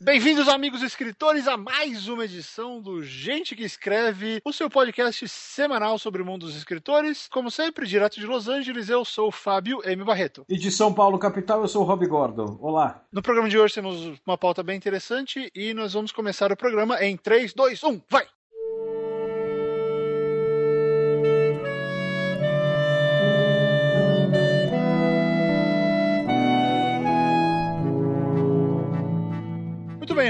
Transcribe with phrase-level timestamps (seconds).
[0.00, 5.98] Bem-vindos, amigos escritores, a mais uma edição do Gente que Escreve, o seu podcast semanal
[5.98, 7.26] sobre o mundo dos escritores.
[7.28, 10.04] Como sempre, direto de Los Angeles, eu sou o Fábio M.
[10.04, 10.44] Barreto.
[10.48, 12.56] E de São Paulo, capital, eu sou o Rob Gordon.
[12.60, 13.02] Olá.
[13.10, 17.02] No programa de hoje temos uma pauta bem interessante e nós vamos começar o programa
[17.02, 18.24] em 3, 2, 1, vai!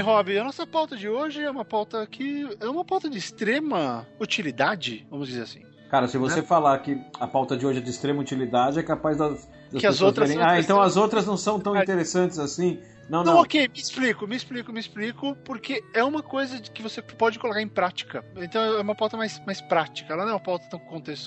[0.09, 0.37] Rob.
[0.37, 5.05] A nossa pauta de hoje é uma pauta que é uma pauta de extrema utilidade,
[5.09, 5.61] vamos dizer assim.
[5.89, 9.17] Cara, se você falar que a pauta de hoje é de extrema utilidade, é capaz
[9.17, 12.37] das, das Que as outras verem, Ah, então interessantes." as outras não são tão interessantes
[12.37, 12.79] assim.
[13.09, 13.41] Não, Não, não.
[13.41, 17.59] ok, me explico, me explico, me explico, porque é uma coisa que você pode colocar
[17.59, 18.23] em prática.
[18.37, 20.13] Então é uma pauta mais, mais prática.
[20.13, 20.79] Ela não é uma pauta tão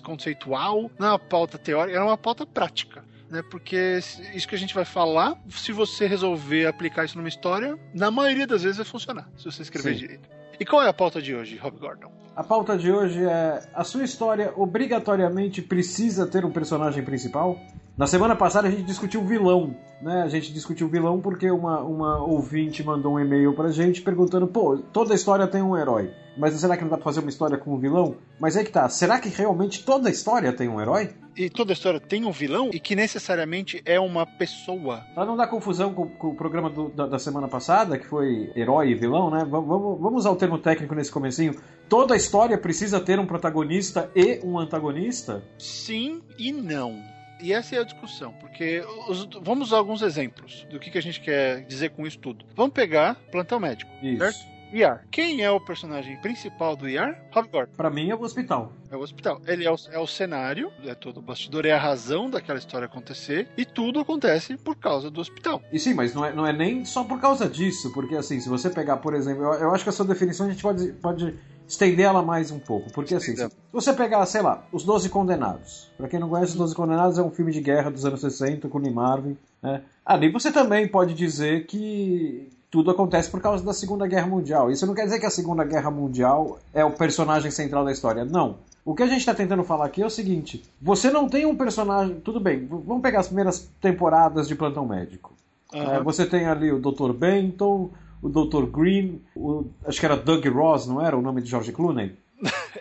[0.05, 3.05] conceitual, não é uma pauta teórica, ela é uma pauta prática.
[3.33, 3.99] Né, porque
[4.35, 8.47] isso que a gente vai falar, se você resolver aplicar isso numa história, na maioria
[8.47, 10.01] das vezes vai funcionar, se você escrever Sim.
[10.01, 10.29] direito.
[10.61, 12.13] E qual é a pauta de hoje, Rob Gordon?
[12.37, 17.59] A pauta de hoje é: a sua história obrigatoriamente precisa ter um personagem principal?
[17.97, 20.23] Na semana passada a gente discutiu o vilão, né?
[20.23, 24.47] A gente discutiu o vilão porque uma, uma ouvinte mandou um e-mail pra gente perguntando:
[24.47, 27.59] pô, toda história tem um herói, mas será que não dá pra fazer uma história
[27.59, 28.17] com um vilão?
[28.41, 31.11] Mas aí que tá, será que realmente toda história tem um herói?
[31.37, 35.03] E toda história tem um vilão e que necessariamente é uma pessoa.
[35.15, 38.51] Pra não dar confusão com, com o programa do- da, da semana passada, que foi
[38.57, 39.45] herói e vilão, né?
[39.49, 41.55] Vamos, vamos, vamos usar o termo técnico nesse comecinho.
[41.91, 45.43] Toda história precisa ter um protagonista e um antagonista?
[45.59, 47.12] Sim e não.
[47.43, 51.03] E essa é a discussão, porque os- vamos usar alguns exemplos do que, que a
[51.03, 52.45] gente quer dizer com isso tudo.
[52.55, 54.19] Vamos pegar Plantão Médico, Isso.
[54.19, 54.53] certo?
[54.73, 55.05] IAR.
[55.11, 57.21] Quem é o personagem principal do IAR?
[57.31, 57.73] Rob Gordon.
[57.77, 58.73] Pra mim é o hospital.
[58.91, 59.39] É o hospital.
[59.47, 62.87] Ele é o, é o cenário, é todo o bastidor, é a razão daquela história
[62.87, 65.63] acontecer, e tudo acontece por causa do hospital.
[65.71, 68.49] E sim, mas não é, não é nem só por causa disso, porque assim, se
[68.49, 71.35] você pegar, por exemplo, eu, eu acho que a sua definição a gente pode, pode
[71.73, 75.91] estender ela mais um pouco, porque assim, se você pegar, sei lá, Os Doze Condenados,
[75.97, 78.69] pra quem não conhece, Os Doze Condenados é um filme de guerra dos anos 60
[78.69, 79.81] com o Lee Marvin, né?
[80.05, 84.71] Ali você também pode dizer que tudo acontece por causa da Segunda Guerra Mundial.
[84.71, 88.23] Isso não quer dizer que a Segunda Guerra Mundial é o personagem central da história,
[88.23, 88.59] não.
[88.85, 91.57] O que a gente está tentando falar aqui é o seguinte: você não tem um
[91.57, 92.21] personagem.
[92.21, 95.33] Tudo bem, vamos pegar as primeiras temporadas de Plantão Médico.
[95.73, 95.95] Aham.
[95.95, 97.13] É, você tem ali o Dr.
[97.13, 97.91] Benton,
[98.23, 98.67] o Dr.
[98.71, 102.17] Green, o- acho que era Doug Ross, não era o nome de George Clooney?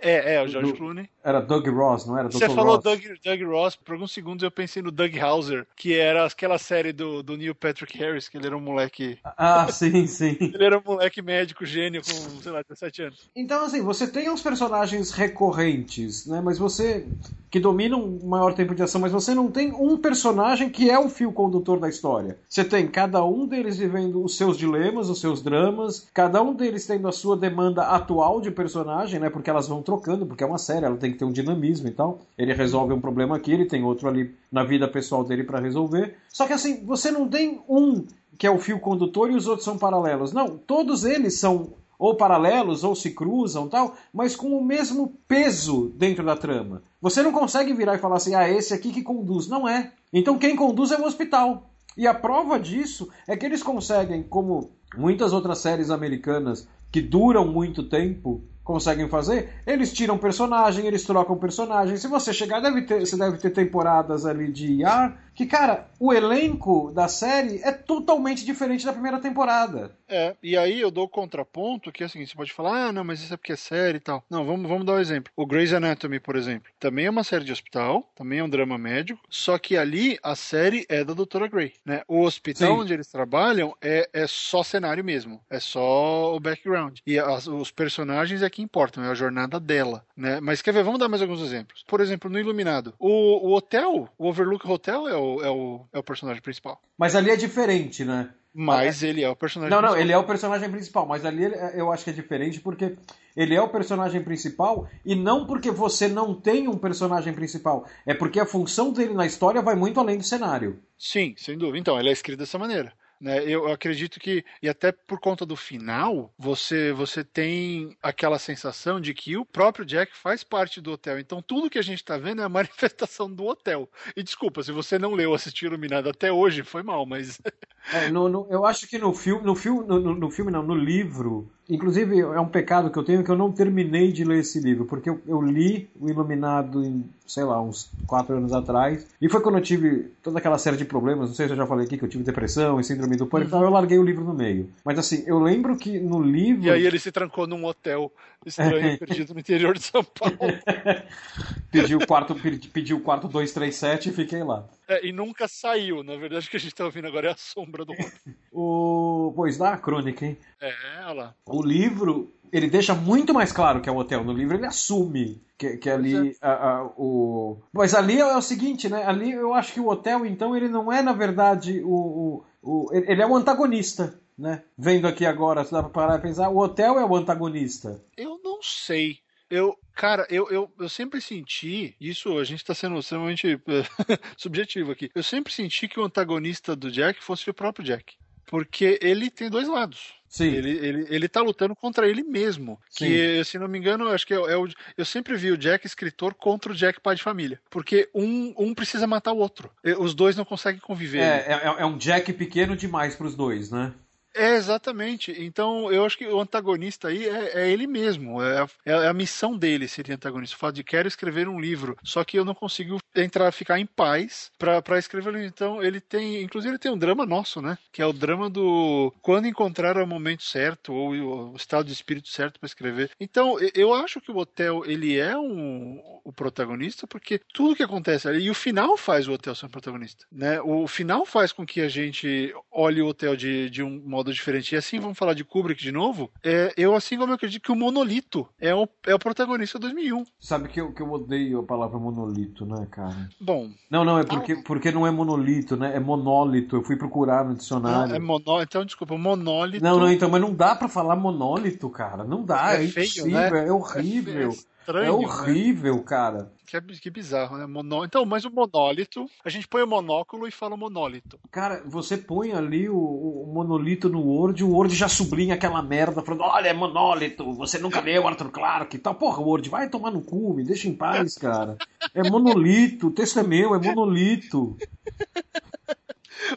[0.01, 1.09] É, é, o George Do- Clooney.
[1.23, 2.31] Era Doug Ross, não era?
[2.31, 2.56] Você Dr.
[2.56, 2.84] falou Ross.
[2.84, 6.91] Doug, Doug Ross, por alguns segundos eu pensei no Doug Hauser, que era aquela série
[6.91, 9.19] do, do Neil Patrick Harris, que ele era um moleque.
[9.38, 10.35] Ah, sim, sim.
[10.53, 13.29] Ele era um moleque médico gênio com, sei lá, 17 anos.
[13.35, 16.41] Então, assim, você tem uns personagens recorrentes, né?
[16.41, 17.06] Mas você.
[17.51, 20.97] que dominam um maior tempo de ação, mas você não tem um personagem que é
[20.97, 22.38] o fio condutor da história.
[22.50, 26.88] Você tem cada um deles vivendo os seus dilemas, os seus dramas, cada um deles
[26.88, 29.29] tendo a sua demanda atual de personagem, né?
[29.29, 31.91] Porque elas vão trocando, porque é uma série, ela tem que ter um dinamismo e
[31.91, 32.19] tal.
[32.38, 36.16] Ele resolve um problema aqui, ele tem outro ali na vida pessoal dele pra resolver.
[36.29, 38.06] Só que assim, você não tem um
[38.38, 40.31] que é o fio condutor e os outros são paralelos.
[40.31, 45.94] Não, todos eles são ou paralelos ou se cruzam tal, mas com o mesmo peso
[45.96, 46.81] dentro da trama.
[47.00, 49.47] Você não consegue virar e falar assim, ah, esse aqui que conduz.
[49.47, 49.91] Não é.
[50.12, 51.69] Então quem conduz é o hospital.
[51.97, 57.46] E a prova disso é que eles conseguem, como muitas outras séries americanas que duram
[57.46, 61.97] muito tempo conseguem fazer, eles tiram personagem, eles trocam personagem.
[61.97, 66.13] Se você chegar, deve ter, você deve ter temporadas ali de IAR que, cara, o
[66.13, 69.96] elenco da série é totalmente diferente da primeira temporada.
[70.07, 72.91] É, e aí eu dou o contraponto, que é o seguinte, você pode falar, ah,
[72.91, 74.24] não, mas isso é porque é série e tal.
[74.29, 75.31] Não, vamos, vamos dar um exemplo.
[75.35, 78.78] O Grey's Anatomy, por exemplo, também é uma série de hospital, também é um drama
[78.78, 82.02] médico, só que ali a série é da Doutora Grey, né?
[82.08, 82.81] O hospital Sim.
[82.81, 87.00] onde eles trabalham é, é só cenário mesmo, é só o background.
[87.08, 90.40] E as- os personagens é que importam, é a jornada dela, né?
[90.41, 91.84] Mas quer ver, vamos dar mais alguns exemplos.
[91.88, 95.99] Por exemplo, no Iluminado, o, o hotel, o Overlook Hotel é o, é, o, é
[95.99, 96.81] o personagem principal.
[96.97, 98.29] Mas ali é diferente, né?
[98.53, 100.03] Mas ele é o personagem Não, não, principal.
[100.03, 102.97] ele é o personagem principal, mas ali ele- eu acho que é diferente porque
[103.33, 108.13] ele é o personagem principal e não porque você não tem um personagem principal, é
[108.13, 110.81] porque a função dele na história vai muito além do cenário.
[110.97, 111.77] Sim, sem dúvida.
[111.79, 112.91] Então, ela é escrita dessa maneira.
[113.22, 113.44] Né?
[113.47, 119.14] Eu acredito que, e até por conta do final, você, você tem aquela sensação de
[119.14, 121.20] que o próprio Jack faz parte do hotel.
[121.20, 123.88] Então, tudo que a gente está vendo é a manifestação do hotel.
[124.16, 127.40] E desculpa, se você não leu ou assistiu Iluminado até hoje, foi mal, mas.
[127.93, 130.75] É, no- no- eu acho que no filme, no filme, no, no- filme não, no
[130.75, 134.59] livro, Inclusive, é um pecado que eu tenho que eu não terminei de ler esse
[134.59, 139.07] livro, porque eu, eu li O Iluminado em, sei lá, uns quatro anos atrás.
[139.22, 141.66] E foi quando eu tive toda aquela série de problemas, não sei se eu já
[141.66, 143.57] falei aqui, que eu tive depressão e síndrome do pânico, uhum.
[143.59, 144.69] então eu larguei o livro no meio.
[144.84, 146.66] Mas assim, eu lembro que no livro.
[146.66, 148.11] E aí ele se trancou num hotel
[148.45, 150.37] estranho, perdido no interior de São Paulo.
[151.72, 152.35] pediu o quarto,
[152.73, 154.68] pediu o quarto 237 e fiquei lá.
[154.88, 156.03] É, e nunca saiu.
[156.03, 157.94] Na verdade, o que a gente tá ouvindo agora é a sombra do
[158.52, 160.38] o Pois dá a crônica, hein?
[160.59, 160.73] É,
[161.06, 161.35] olha lá.
[161.46, 164.23] O livro, ele deixa muito mais claro que é o hotel.
[164.23, 166.35] No livro ele assume que, que ali é.
[166.41, 167.58] a, a, o.
[167.72, 169.03] Mas ali é o seguinte, né?
[169.06, 171.94] Ali eu acho que o hotel, então, ele não é, na verdade, o.
[171.94, 174.20] o, o ele é o antagonista.
[174.38, 174.64] Né?
[174.76, 178.03] Vendo aqui agora, se dá pra parar e pensar, o hotel é o antagonista.
[178.18, 179.20] Eu não sei.
[179.51, 183.59] Eu, cara, eu, eu, eu sempre senti, isso a gente tá sendo extremamente
[184.37, 188.15] subjetivo aqui, eu sempre senti que o antagonista do Jack fosse o próprio Jack.
[188.45, 190.13] Porque ele tem dois lados.
[190.27, 190.47] Sim.
[190.47, 192.79] Ele, ele, ele tá lutando contra ele mesmo.
[192.89, 193.05] Sim.
[193.05, 194.67] Que, se não me engano, acho que é, é, o.
[194.97, 197.59] Eu sempre vi o Jack escritor contra o Jack pai de família.
[197.69, 199.69] Porque um, um precisa matar o outro.
[199.99, 201.19] Os dois não conseguem conviver.
[201.19, 203.93] É, é, é um Jack pequeno demais para os dois, né?
[204.33, 205.33] É, exatamente.
[205.37, 208.41] Então, eu acho que o antagonista aí é, é ele mesmo.
[208.41, 210.55] É, é, a missão dele seria antagonista.
[210.55, 213.85] O fato de quero escrever um livro, só que eu não consigo entrar, ficar em
[213.85, 215.35] paz para escrever.
[215.43, 216.41] Então, ele tem.
[216.41, 217.78] Inclusive, ele tem um drama nosso, né?
[217.91, 222.29] Que é o drama do quando encontrar o momento certo ou o estado de espírito
[222.29, 223.11] certo para escrever.
[223.19, 228.27] Então, eu acho que o hotel ele é um, o protagonista porque tudo que acontece
[228.27, 228.43] ali.
[228.43, 230.25] E o final faz o hotel ser um protagonista.
[230.31, 230.61] Né?
[230.61, 234.34] O final faz com que a gente olhe o hotel de, de um modo modo
[234.34, 234.73] diferente.
[234.73, 236.32] E assim, vamos falar de Kubrick de novo.
[236.44, 240.23] É, eu, assim como eu acredito que o Monolito é o, é o protagonista 2001.
[240.40, 243.29] Sabe que eu, que eu odeio a palavra monolito, né, cara?
[243.40, 243.70] Bom.
[243.90, 245.96] Não, não, é porque, ah, porque não é monolito, né?
[245.96, 246.76] É monólito.
[246.76, 248.16] Eu fui procurar no dicionário.
[248.16, 248.62] É monó...
[248.62, 249.84] Então, desculpa, monólito.
[249.84, 252.23] Não, não, então, mas não dá para falar monólito, cara.
[252.23, 253.68] Não dá, é, é feio, impossível, né?
[253.68, 254.52] é horrível.
[254.52, 255.05] É estranho.
[255.05, 255.11] É né?
[255.11, 256.03] horrível, né?
[256.03, 256.51] cara.
[256.65, 257.65] Que, é, que bizarro, né?
[257.65, 258.03] Monó...
[258.03, 261.39] Então, mas o monólito, a gente põe o monóculo e fala monólito.
[261.51, 266.22] Cara, você põe ali o, o monolito no Word, o Word já sublinha aquela merda,
[266.22, 269.15] falando: olha, é monólito, você nunca leu Arthur Clarke e tal.
[269.15, 271.77] Porra, Word, vai tomar no cu, me deixa em paz, cara.
[272.13, 274.77] É monolito, o texto é meu, é monolito.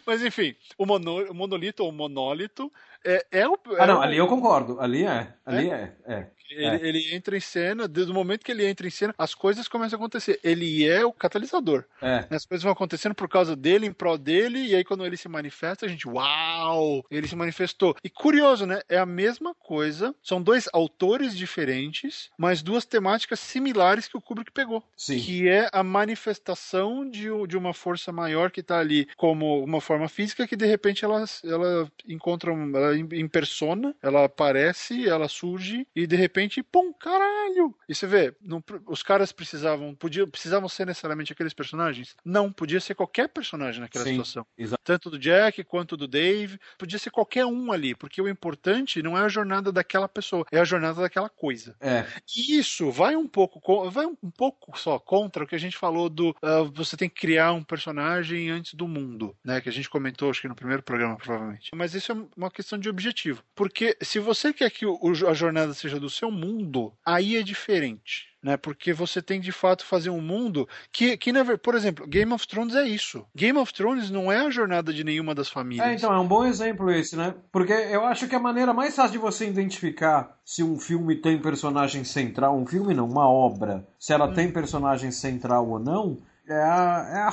[0.07, 2.73] Mas enfim, o, mono, o monolito ou monólito
[3.05, 3.55] é, é o.
[3.55, 4.81] É ah, não, ali eu concordo.
[4.81, 5.35] Ali é.
[5.45, 6.15] Ali é, é.
[6.15, 6.31] é.
[6.55, 6.89] Ele, é.
[6.89, 9.97] ele, entra em cena, desde o momento que ele entra em cena, as coisas começam
[9.97, 10.39] a acontecer.
[10.43, 11.85] Ele é o catalisador.
[12.01, 12.27] É.
[12.31, 15.29] As coisas vão acontecendo por causa dele, em prol dele, e aí quando ele se
[15.29, 17.05] manifesta, a gente, uau!
[17.11, 17.97] Ele se manifestou.
[18.03, 18.81] E curioso, né?
[18.89, 20.15] É a mesma coisa.
[20.23, 24.83] São dois autores diferentes, mas duas temáticas similares que o Kubrick pegou.
[24.97, 25.19] Sim.
[25.19, 30.09] Que é a manifestação de, de uma força maior que está ali como uma forma
[30.09, 36.07] física que de repente ela, ela encontra, ela em persona, ela aparece, ela surge e
[36.07, 37.75] de repente repente, pum, caralho!
[37.89, 42.15] E você vê, não, os caras precisavam, podiam, precisavam ser necessariamente aqueles personagens?
[42.25, 44.47] Não, podia ser qualquer personagem naquela Sim, situação.
[44.57, 44.85] Exatamente.
[44.85, 49.17] Tanto do Jack quanto do Dave, podia ser qualquer um ali, porque o importante não
[49.17, 51.75] é a jornada daquela pessoa, é a jornada daquela coisa.
[51.81, 52.05] É.
[52.37, 56.09] E isso vai um pouco, vai um pouco só contra o que a gente falou
[56.09, 59.61] do uh, você tem que criar um personagem antes do mundo, né?
[59.61, 61.71] Que a gente comentou, acho que no primeiro programa, provavelmente.
[61.75, 63.43] Mas isso é uma questão de objetivo.
[63.55, 64.99] Porque se você quer que o,
[65.29, 68.33] a jornada seja do seu mundo, aí é diferente.
[68.43, 71.33] Né, porque você tem de fato fazer um mundo que, que
[71.63, 73.25] por exemplo, Game of Thrones é isso.
[73.35, 75.87] Game of Thrones não é a jornada de nenhuma das famílias.
[75.87, 77.35] É, então, é um bom exemplo esse, né?
[77.51, 81.41] Porque eu acho que a maneira mais fácil de você identificar se um filme tem
[81.41, 84.35] personagem central, um filme não, uma obra, se ela hum.
[84.35, 87.33] tem personagem central ou não, é a, é a,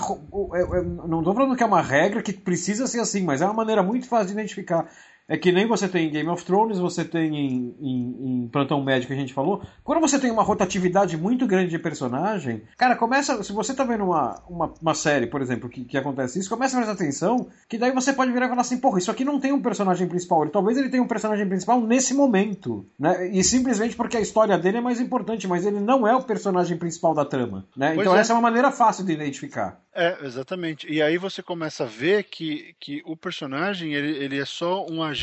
[0.54, 3.46] é, é, não estou falando que é uma regra que precisa ser assim, mas é
[3.46, 4.88] uma maneira muito fácil de identificar.
[5.32, 8.84] É que nem você tem em Game of Thrones, você tem em, em, em Plantão
[8.84, 9.64] Médico que a gente falou.
[9.82, 13.42] Quando você tem uma rotatividade muito grande de personagem, cara, começa.
[13.42, 16.76] Se você tá vendo uma, uma, uma série, por exemplo, que, que acontece isso, começa
[16.76, 19.40] a prestar atenção, que daí você pode virar e falar assim, porra, isso aqui não
[19.40, 20.42] tem um personagem principal.
[20.42, 22.86] Ele, talvez ele tenha um personagem principal nesse momento.
[23.00, 23.30] Né?
[23.30, 26.76] E simplesmente porque a história dele é mais importante, mas ele não é o personagem
[26.76, 27.66] principal da trama.
[27.74, 27.96] Né?
[27.96, 28.20] Então é.
[28.20, 29.80] essa é uma maneira fácil de identificar.
[29.96, 30.92] É, exatamente.
[30.92, 35.02] E aí você começa a ver que, que o personagem ele, ele é só um
[35.02, 35.21] agente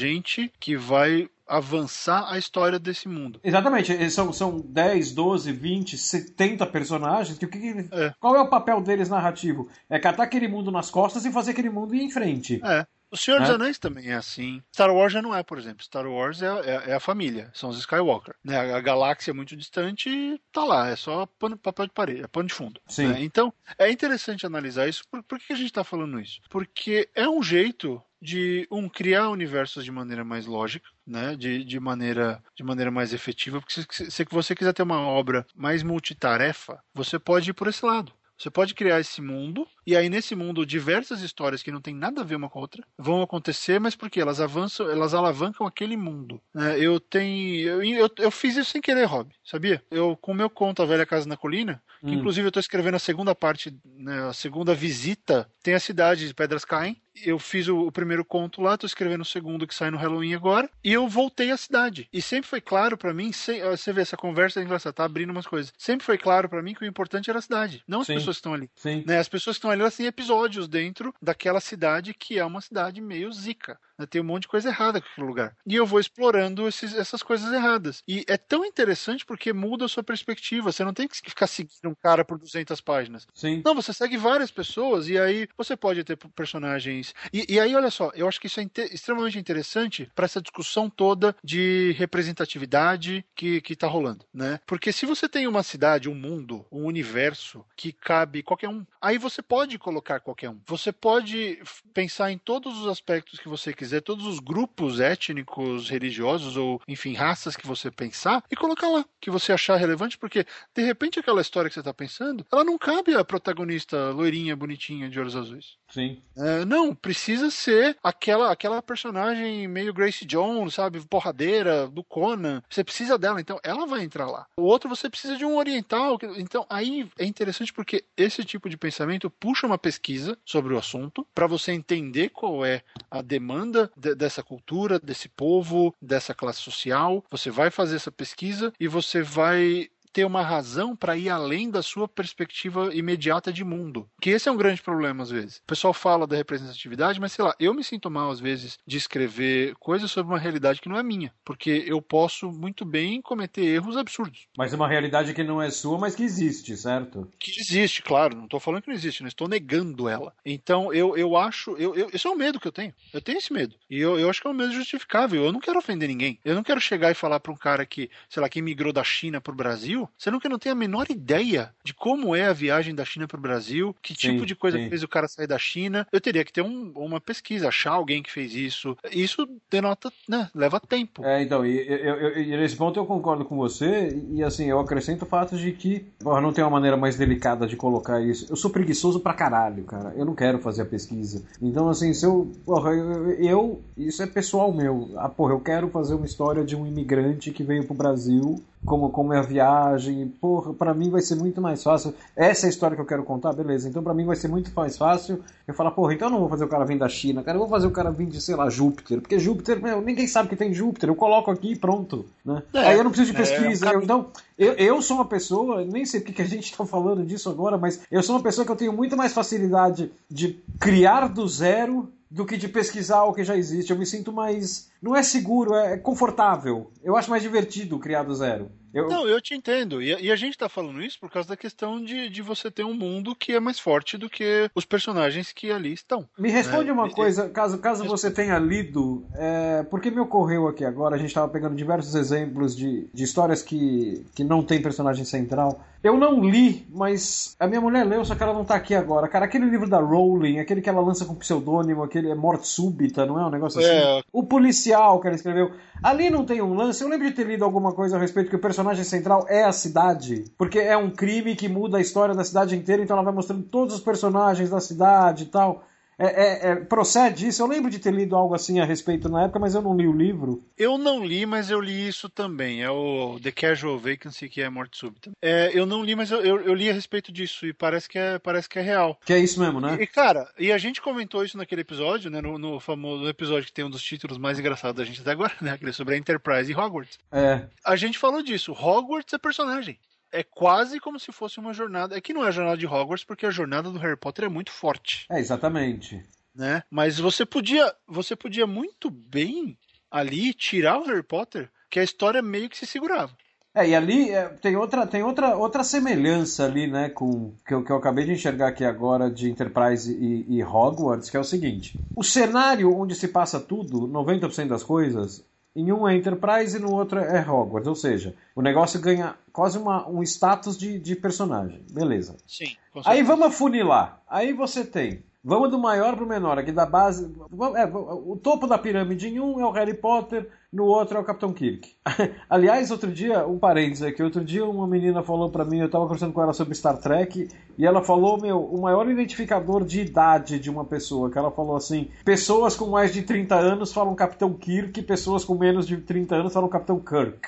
[0.58, 3.40] que vai avançar a história desse mundo.
[3.42, 7.38] Exatamente, são, são 10, 12, 20, 70 personagens.
[7.38, 8.12] Que, que, é.
[8.20, 9.68] Qual é o papel deles narrativo?
[9.88, 12.60] É catar aquele mundo nas costas e fazer aquele mundo ir em frente.
[12.62, 12.86] É.
[13.10, 13.54] O Senhor dos É.
[13.54, 14.62] Anéis também é assim.
[14.70, 15.82] Star Wars já não é, por exemplo.
[15.82, 18.34] Star Wars é, é- é a família, são os Skywalker.
[18.44, 18.54] Né?
[18.54, 22.22] A, a galáxia é muito distante e tá lá, é só pano, papel de parede,
[22.22, 22.78] é pano de fundo.
[22.86, 23.06] Sim.
[23.08, 23.22] né?
[23.22, 25.04] Então, é interessante analisar isso.
[25.10, 26.38] Por, por que a gente tá falando isso?
[26.50, 31.36] Porque é um jeito de um criar universos de maneira mais lógica, né?
[31.36, 35.46] De, de maneira de maneira mais efetiva, porque se, se você quiser ter uma obra
[35.54, 38.12] mais multitarefa, você pode ir por esse lado.
[38.36, 42.20] Você pode criar esse mundo, e aí nesse mundo diversas histórias que não tem nada
[42.20, 45.96] a ver uma com a outra vão acontecer, mas porque elas avançam, elas alavancam aquele
[45.96, 46.40] mundo.
[46.54, 46.78] né?
[46.78, 47.68] eu tenho.
[47.68, 49.82] Eu, eu, eu fiz isso sem querer, Rob, sabia?
[49.90, 52.14] Eu, com o meu conto A Velha Casa na Colina, que Hum.
[52.14, 56.32] inclusive eu estou escrevendo a segunda parte, né, a segunda visita, tem a cidade de
[56.34, 57.02] Pedras Caem.
[57.24, 60.34] Eu fiz o, o primeiro conto lá, estou escrevendo o segundo que sai no Halloween
[60.34, 62.08] agora, e eu voltei à cidade.
[62.12, 65.04] E sempre foi claro para mim, sem- ó, você vê, essa conversa é engraçada, tá
[65.04, 65.72] abrindo umas coisas.
[65.76, 68.14] Sempre foi claro para mim que o importante era a cidade, não as Sim.
[68.14, 68.70] pessoas que estão ali.
[68.74, 69.04] Sim.
[69.06, 72.60] Né, as pessoas que estão ali, elas têm episódios dentro daquela cidade que é uma
[72.60, 73.78] cidade meio zica.
[73.98, 75.56] né, Tem um monte de coisa errada com aquele lugar.
[75.66, 78.02] E eu vou explorando esses- essas coisas erradas.
[78.06, 80.70] E é tão interessante porque muda a sua perspectiva.
[80.70, 83.26] Você não tem que ficar seguindo um cara por 200 páginas.
[83.34, 83.60] Sim.
[83.64, 87.07] Não, você segue várias pessoas e aí você pode ter personagens.
[87.32, 90.40] E, e aí, olha só, eu acho que isso é inte- extremamente interessante para essa
[90.40, 94.60] discussão toda de representatividade que, que tá rolando, né?
[94.66, 99.18] Porque se você tem uma cidade, um mundo, um universo que cabe qualquer um, aí
[99.18, 100.60] você pode colocar qualquer um.
[100.66, 101.60] Você pode
[101.92, 107.14] pensar em todos os aspectos que você quiser, todos os grupos étnicos, religiosos ou, enfim,
[107.14, 111.40] raças que você pensar e colocar lá, que você achar relevante, porque de repente aquela
[111.40, 115.76] história que você está pensando, ela não cabe a protagonista loirinha, bonitinha, de olhos azuis.
[115.90, 116.22] Sim.
[116.36, 121.00] É, não, precisa ser aquela aquela personagem meio Grace Jones, sabe?
[121.00, 122.62] Porradeira, do Conan.
[122.68, 124.46] Você precisa dela, então ela vai entrar lá.
[124.58, 126.18] O outro você precisa de um oriental.
[126.36, 131.26] Então aí é interessante porque esse tipo de pensamento puxa uma pesquisa sobre o assunto
[131.34, 137.24] para você entender qual é a demanda de- dessa cultura, desse povo, dessa classe social.
[137.30, 139.88] Você vai fazer essa pesquisa e você vai
[140.18, 144.10] ter uma razão para ir além da sua perspectiva imediata de mundo.
[144.20, 145.58] Que esse é um grande problema às vezes.
[145.58, 148.96] O pessoal fala da representatividade, mas sei lá, eu me sinto mal às vezes de
[148.96, 153.62] escrever coisas sobre uma realidade que não é minha, porque eu posso muito bem cometer
[153.64, 154.48] erros absurdos.
[154.56, 157.30] Mas é uma realidade que não é sua, mas que existe, certo?
[157.38, 160.34] Que existe, claro, não estou falando que não existe, não estou negando ela.
[160.44, 162.92] Então eu, eu acho, eu, eu, esse é um medo que eu tenho.
[163.14, 163.76] Eu tenho esse medo.
[163.88, 165.44] E eu, eu acho que é um medo justificável.
[165.44, 166.40] Eu não quero ofender ninguém.
[166.44, 169.04] Eu não quero chegar e falar para um cara que, sei lá, que migrou da
[169.04, 172.46] China para o Brasil, sendo que eu não tenho a menor ideia de como é
[172.46, 174.88] a viagem da China para o Brasil, que Sim, tipo de coisa sim.
[174.88, 176.06] fez o cara sair da China.
[176.12, 178.96] Eu teria que ter um- uma pesquisa, achar alguém que fez isso.
[179.12, 181.24] Isso denota, né, leva tempo.
[181.24, 184.78] É, então, e, eu- eu- e nesse ponto eu concordo com você, e assim, eu
[184.78, 188.46] acrescento o fato de que, porra, não tem uma maneira mais delicada de colocar isso.
[188.50, 190.12] Eu sou preguiçoso pra caralho, cara.
[190.16, 191.44] Eu não quero fazer a pesquisa.
[191.60, 192.50] Então, assim, se eu.
[192.64, 193.30] Porra, eu.
[193.40, 195.10] eu- isso é pessoal meu.
[195.16, 198.62] Ah, porra, eu quero fazer uma história de um imigrante que veio pro Brasil.
[198.84, 202.14] Como, como é a viagem, porra, pra mim vai ser muito mais fácil.
[202.36, 203.88] Essa é a história que eu quero contar, beleza.
[203.88, 206.48] Então pra mim vai ser muito mais fácil eu falar, porra, então eu não vou
[206.48, 208.54] fazer o cara vir da China, cara, eu vou fazer o cara vir de, sei
[208.54, 209.20] lá, Júpiter.
[209.20, 211.08] Porque Júpiter, meu, ninguém sabe que tem Júpiter.
[211.10, 212.24] Eu coloco aqui e pronto.
[212.44, 212.62] Né?
[212.72, 213.90] É, Aí eu não preciso de é, pesquisa.
[213.90, 216.86] é eu- então, eu, eu sou uma pessoa, nem sei porque que a gente tá
[216.86, 220.58] falando disso agora, mas eu sou uma pessoa que eu tenho muito mais facilidade de
[220.80, 223.90] criar do zero do que de pesquisar o que já existe.
[223.90, 224.90] Eu me sinto mais.
[225.00, 226.90] Não é seguro, é confortável.
[227.02, 228.70] Eu acho mais divertido criar do zero.
[228.98, 230.02] Eu, Não, eu te entendo.
[230.02, 232.70] E, a- e a gente tá falando isso por causa da questão de, de você
[232.70, 236.26] ter um mundo que é mais forte do que os personagens que ali estão.
[236.38, 240.84] Me responde É, uma coisa, caso, caso você tenha lido, é, porque me ocorreu aqui
[240.84, 245.24] agora, a gente estava pegando diversos exemplos de, de histórias que, que não tem personagem
[245.24, 245.84] central.
[246.00, 249.26] Eu não li, mas a minha mulher leu, só que ela não tá aqui agora.
[249.26, 253.26] Cara, aquele livro da Rowling, aquele que ela lança com pseudônimo, aquele é Morte Súbita,
[253.26, 253.90] não é um negócio assim?
[253.90, 254.22] É.
[254.32, 255.72] O policial que ela escreveu.
[256.00, 257.02] Ali não tem um lance.
[257.02, 259.72] Eu lembro de ter lido alguma coisa a respeito que o personagem central é a
[259.72, 260.44] cidade.
[260.56, 263.62] Porque é um crime que muda a história da cidade inteira, então ela vai mostrando
[263.64, 265.84] todos os personagens da cidade e tal.
[266.18, 267.62] É, é- é- procede isso?
[267.62, 270.06] Eu lembro de ter lido algo assim a respeito na época, mas eu não li
[270.06, 270.64] o livro.
[270.76, 272.82] Eu não li, mas eu li isso também.
[272.82, 275.30] É o The Casual Vacancy, que é morte súbita.
[275.40, 278.18] É, eu não li, mas eu, eu, eu li a respeito disso e parece que
[278.18, 279.18] é, parece que é real.
[279.24, 279.96] Que é isso mesmo, né?
[280.00, 282.40] E, cara, e a gente comentou isso naquele episódio, né?
[282.40, 285.52] No, no famoso episódio que tem um dos títulos mais engraçados da gente até agora,
[285.62, 285.72] né?
[285.72, 287.18] Aquele sobre a Enterprise e Hogwarts.
[287.30, 287.62] É.
[287.84, 288.72] A gente falou disso.
[288.72, 289.98] Hogwarts é personagem.
[290.32, 292.16] É quase como se fosse uma jornada.
[292.16, 294.48] É que não é a jornada de Hogwarts, porque a jornada do Harry Potter é
[294.48, 295.26] muito forte.
[295.30, 296.22] É, exatamente.
[296.54, 296.82] né?
[296.90, 299.78] Mas você podia, você podia muito bem
[300.10, 303.32] ali tirar o Harry Potter, que a história meio que se segurava.
[303.74, 307.84] É, e ali é, tem, outra, tem outra, outra semelhança ali, né, com que eu,
[307.84, 311.44] que eu acabei de enxergar aqui agora de Enterprise e, e Hogwarts, que é o
[311.44, 315.44] seguinte: o cenário onde se passa tudo, 90% das coisas,
[315.74, 317.88] em um é Enterprise e no outro é Hogwarts.
[317.88, 321.84] Ou seja, o negócio ganha quase uma, um status de, de personagem.
[321.90, 322.36] Beleza.
[322.46, 322.76] Sim.
[323.04, 324.20] Aí vamos afunilar.
[324.28, 327.32] Aí você tem Vamos do maior para o menor, aqui da base.
[327.76, 331.24] É, o topo da pirâmide em um é o Harry Potter, no outro é o
[331.24, 331.94] Capitão Kirk.
[332.48, 336.04] Aliás, outro dia, um parênteses aqui, outro dia uma menina falou para mim, eu estava
[336.04, 340.58] conversando com ela sobre Star Trek, e ela falou, meu, o maior identificador de idade
[340.58, 344.52] de uma pessoa, que ela falou assim, pessoas com mais de 30 anos falam Capitão
[344.52, 347.38] Kirk, pessoas com menos de 30 anos falam Capitão Kirk.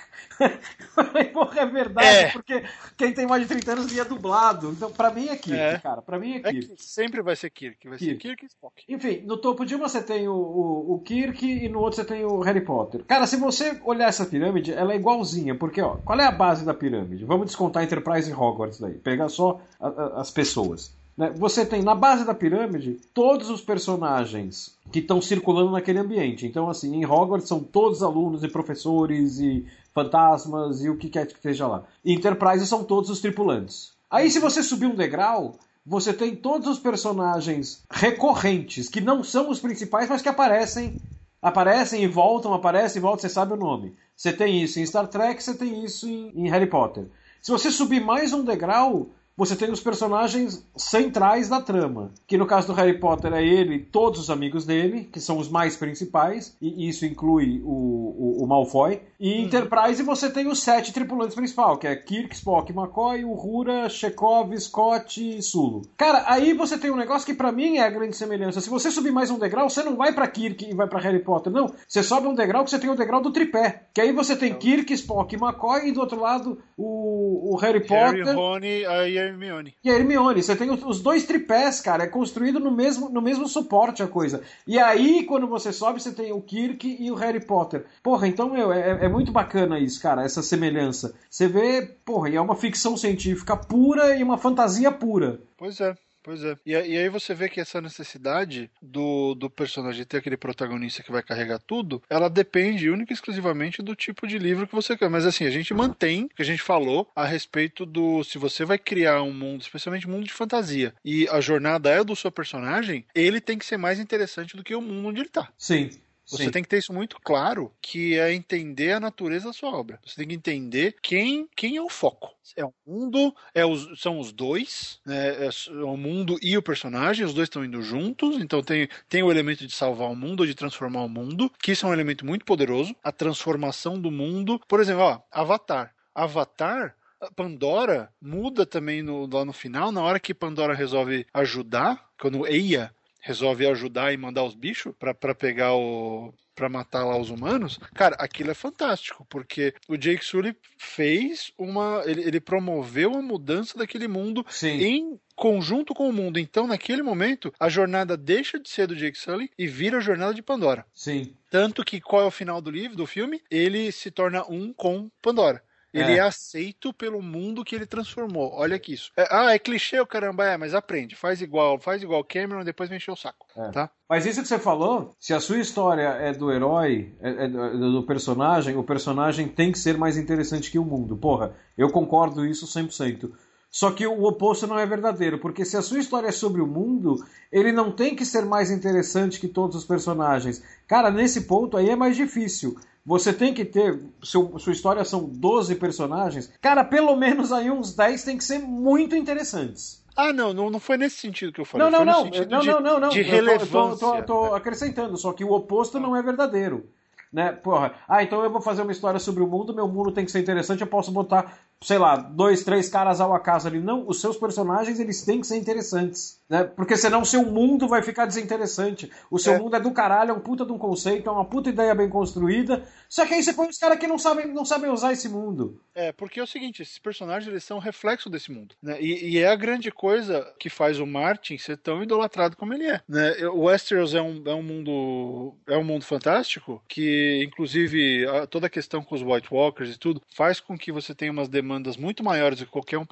[1.32, 2.30] Porra, é verdade, é.
[2.30, 2.62] porque
[2.96, 4.70] quem tem mais de 30 anos via dublado.
[4.70, 5.78] Então, pra mim é Kirk, é.
[5.78, 6.00] cara.
[6.00, 6.74] Pra mim é, é Kirk.
[6.78, 7.88] sempre vai ser Kirk.
[7.88, 8.22] Vai Kirk.
[8.22, 8.84] ser Kirk e Spock.
[8.88, 12.04] Enfim, no topo de uma você tem o, o, o, Kirk e no outro você
[12.04, 13.04] tem o Harry Potter.
[13.10, 15.52] Cara, se você olhar essa pirâmide, ela é igualzinha.
[15.52, 17.24] Porque, ó, qual é a base da pirâmide?
[17.24, 18.94] Vamos descontar Enterprise e Hogwarts daí.
[18.94, 20.92] Pegar só a, a, as pessoas.
[21.16, 21.28] Né?
[21.34, 26.46] Você tem na base da pirâmide todos os personagens que estão circulando naquele ambiente.
[26.46, 31.26] Então, assim, em Hogwarts são todos alunos e professores e fantasmas e o que quer
[31.26, 31.82] que esteja lá.
[32.04, 33.90] Enterprise são todos os tripulantes.
[34.08, 39.50] Aí, se você subir um degrau, você tem todos os personagens recorrentes, que não são
[39.50, 40.94] os principais, mas que aparecem.
[41.42, 43.96] Aparecem e voltam, aparecem e voltam, você sabe o nome.
[44.14, 47.08] Você tem isso em Star Trek, você tem isso em, em Harry Potter.
[47.40, 49.08] Se você subir mais um degrau,
[49.40, 52.12] você tem os personagens centrais da trama.
[52.26, 55.38] Que no caso do Harry Potter é ele e todos os amigos dele, que são
[55.38, 59.00] os mais principais, e isso inclui o, o, o Malfoy.
[59.18, 59.46] E em uhum.
[59.46, 65.38] Enterprise você tem os sete tripulantes principais, que é Kirk, Spock, McCoy, Uhura, Chekhov, Scott
[65.38, 65.82] e Sulu.
[65.96, 68.60] Cara, aí você tem um negócio que para mim é a grande semelhança.
[68.60, 71.20] Se você subir mais um degrau, você não vai para Kirk e vai para Harry
[71.20, 71.72] Potter, não.
[71.88, 73.84] Você sobe um degrau que você tem o degrau do tripé.
[73.94, 78.26] Que aí você tem Kirk, Spock, McCoy e do outro lado o, o Harry Potter.
[78.26, 79.74] Harry, Rony, aí Hermione.
[79.82, 83.48] E a Hermione, você tem os dois tripés, cara, é construído no mesmo, no mesmo
[83.48, 84.42] suporte a coisa.
[84.66, 87.86] E aí, quando você sobe, você tem o Kirk e o Harry Potter.
[88.02, 91.14] Porra, então, meu, é, é muito bacana isso, cara, essa semelhança.
[91.28, 95.40] Você vê, porra, e é uma ficção científica pura e uma fantasia pura.
[95.56, 95.94] Pois é.
[96.22, 96.56] Pois é.
[96.64, 101.12] E, e, aí você vê que essa necessidade do, do personagem ter aquele protagonista que
[101.12, 105.08] vai carregar tudo, ela depende única e exclusivamente do tipo de livro que você quer.
[105.08, 108.78] Mas assim, a gente mantém, que a gente falou, a respeito do se você vai
[108.78, 113.06] criar um mundo, especialmente um mundo de fantasia, e a jornada é do seu personagem,
[113.14, 115.50] ele tem que ser mais interessante do que o mundo onde ele tá.
[115.56, 115.90] Sim.
[116.30, 116.50] Você Sim.
[116.50, 119.98] tem que ter isso muito claro, que é entender a natureza da sua obra.
[120.06, 122.30] Você tem que entender quem, quem é o foco.
[122.56, 126.62] É o mundo, é os, são os dois, né, é, é o mundo e o
[126.62, 130.40] personagem, os dois estão indo juntos, então tem, tem o elemento de salvar o mundo
[130.40, 132.94] ou de transformar o mundo, que isso é um elemento muito poderoso.
[133.02, 134.60] A transformação do mundo.
[134.68, 135.94] Por exemplo, ó, Avatar.
[136.14, 136.94] Avatar
[137.36, 142.94] Pandora muda também no, lá no final, na hora que Pandora resolve ajudar, quando Eia
[143.20, 148.14] resolve ajudar e mandar os bichos para pegar o para matar lá os humanos, cara,
[148.18, 152.02] aquilo é fantástico, porque o Jake Sully fez uma.
[152.04, 154.78] Ele, ele promoveu a mudança daquele mundo Sim.
[154.82, 156.38] em conjunto com o mundo.
[156.38, 160.34] Então, naquele momento, a jornada deixa de ser do Jake Sully e vira a jornada
[160.34, 160.84] de Pandora.
[160.92, 161.34] Sim.
[161.48, 163.40] Tanto que qual é o final do livro, do filme?
[163.50, 165.62] Ele se torna um com Pandora.
[165.92, 166.16] Ele é.
[166.16, 166.20] é.
[166.20, 168.52] aceito pelo mundo que ele transformou.
[168.54, 169.10] Olha que isso.
[169.16, 171.16] É, ah, é clichê o caramba, é, mas aprende.
[171.16, 173.46] Faz igual, faz igual Cameron, depois me encheu o saco.
[173.56, 173.70] É.
[173.70, 173.90] Tá?
[174.08, 178.02] Mas isso que você falou, se a sua história é do herói, é, é do
[178.04, 181.16] personagem, o personagem tem que ser mais interessante que o mundo.
[181.16, 183.30] Porra, eu concordo isso 100%.
[183.70, 186.66] Só que o oposto não é verdadeiro, porque se a sua história é sobre o
[186.66, 190.60] mundo, ele não tem que ser mais interessante que todos os personagens.
[190.88, 192.76] Cara, nesse ponto aí é mais difícil.
[193.04, 193.98] Você tem que ter.
[194.22, 196.52] Seu, sua história são 12 personagens.
[196.60, 200.04] Cara, pelo menos aí uns 10 tem que ser muito interessantes.
[200.16, 201.88] Ah, não, não, não foi nesse sentido que eu falei.
[201.88, 202.24] Não, não, não.
[202.24, 203.08] não, de, não, não, não.
[203.08, 203.74] De relevância.
[203.74, 206.88] Eu tô, tô, tô, tô acrescentando, só que o oposto não é verdadeiro.
[207.32, 207.52] Né?
[207.52, 210.32] Porra, ah, então eu vou fazer uma história sobre o mundo, meu mundo tem que
[210.32, 213.80] ser interessante, eu posso botar, sei lá, dois, três caras ao acaso ali.
[213.80, 216.38] Não, os seus personagens eles têm que ser interessantes.
[216.48, 216.64] Né?
[216.64, 219.10] Porque senão o seu mundo vai ficar desinteressante.
[219.30, 219.58] O seu é.
[219.58, 222.08] mundo é do caralho, é um puta de um conceito, é uma puta ideia bem
[222.08, 222.84] construída.
[223.08, 225.80] Só que aí você põe os caras que não sabem, não sabem usar esse mundo.
[225.94, 228.74] É, porque é o seguinte, esses personagens eles são reflexo desse mundo.
[228.82, 229.00] Né?
[229.00, 232.84] E, e, é a grande coisa que faz o Martin ser tão idolatrado como ele
[232.84, 233.00] é.
[233.08, 233.46] Né?
[233.48, 238.66] O Westeros é um, é um mundo é um mundo fantástico que, inclusive, a, toda
[238.66, 241.69] a questão com os White Walkers e tudo faz com que você tenha umas demandas
[241.96, 243.06] muito maiores do que qualquer, um,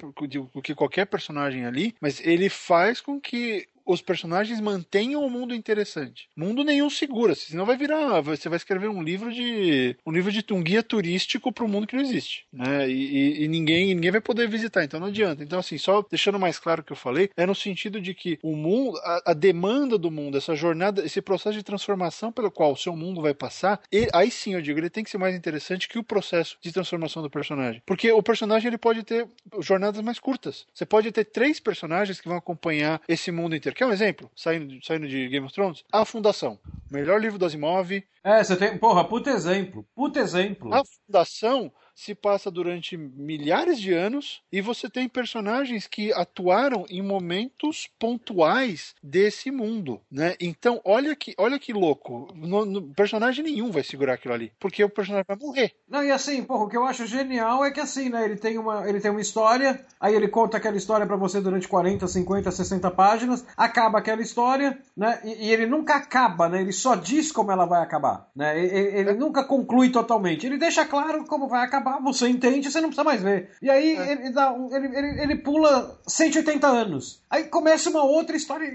[0.53, 5.53] do que qualquer personagem ali, mas ele faz com que os personagens mantenham o mundo
[5.53, 6.29] interessante.
[6.35, 8.21] Mundo nenhum segura, senão vai virar.
[8.21, 9.95] Você vai escrever um livro de.
[10.05, 12.45] um livro de um guia turístico para um mundo que não existe.
[12.53, 12.87] Né?
[12.87, 15.43] E, e, e, ninguém, ninguém vai poder visitar, então não adianta.
[15.43, 18.37] Então, assim, só deixando mais claro o que eu falei, é no sentido de que
[18.43, 22.73] o mundo, a, a demanda do mundo, essa jornada, esse processo de transformação pelo qual
[22.73, 25.35] o seu mundo vai passar, e, aí sim eu digo, ele tem que ser mais
[25.35, 27.81] interessante que o processo de transformação do personagem.
[27.85, 29.27] Porque o personagem ele pode ter
[29.59, 30.67] jornadas mais curtas.
[30.73, 33.78] Você pode ter três personagens que vão acompanhar esse mundo inteiro.
[33.79, 34.29] Quer um exemplo?
[34.35, 35.85] Saindo, saindo de Game of Thrones?
[35.89, 36.59] A Fundação.
[36.91, 38.03] Melhor livro do Asimov.
[38.21, 38.77] É, você tem.
[38.77, 39.87] Porra, puta exemplo.
[39.95, 40.73] Puta exemplo.
[40.73, 47.01] A Fundação se passa durante milhares de anos e você tem personagens que atuaram em
[47.01, 50.35] momentos pontuais desse mundo, né?
[50.39, 52.29] Então, olha que, olha que louco.
[52.33, 55.73] No, no, personagem nenhum vai segurar aquilo ali, porque o personagem vai morrer.
[55.89, 58.57] Não, e assim, porra, o que eu acho genial é que assim, né, ele tem
[58.57, 62.49] uma, ele tem uma história, aí ele conta aquela história para você durante 40, 50,
[62.49, 65.19] 60 páginas, acaba aquela história, né?
[65.25, 66.61] E, e, ele nunca acaba, né?
[66.61, 68.57] Ele só diz como ela vai acabar, né?
[68.57, 70.45] Ele, ele nunca conclui totalmente.
[70.45, 73.49] Ele deixa claro como vai acabar acabar, você entende, você não precisa mais ver.
[73.61, 74.11] E aí é.
[74.11, 77.23] ele, dá ele, ele, ele pula 180 anos.
[77.29, 78.69] Aí começa uma outra história.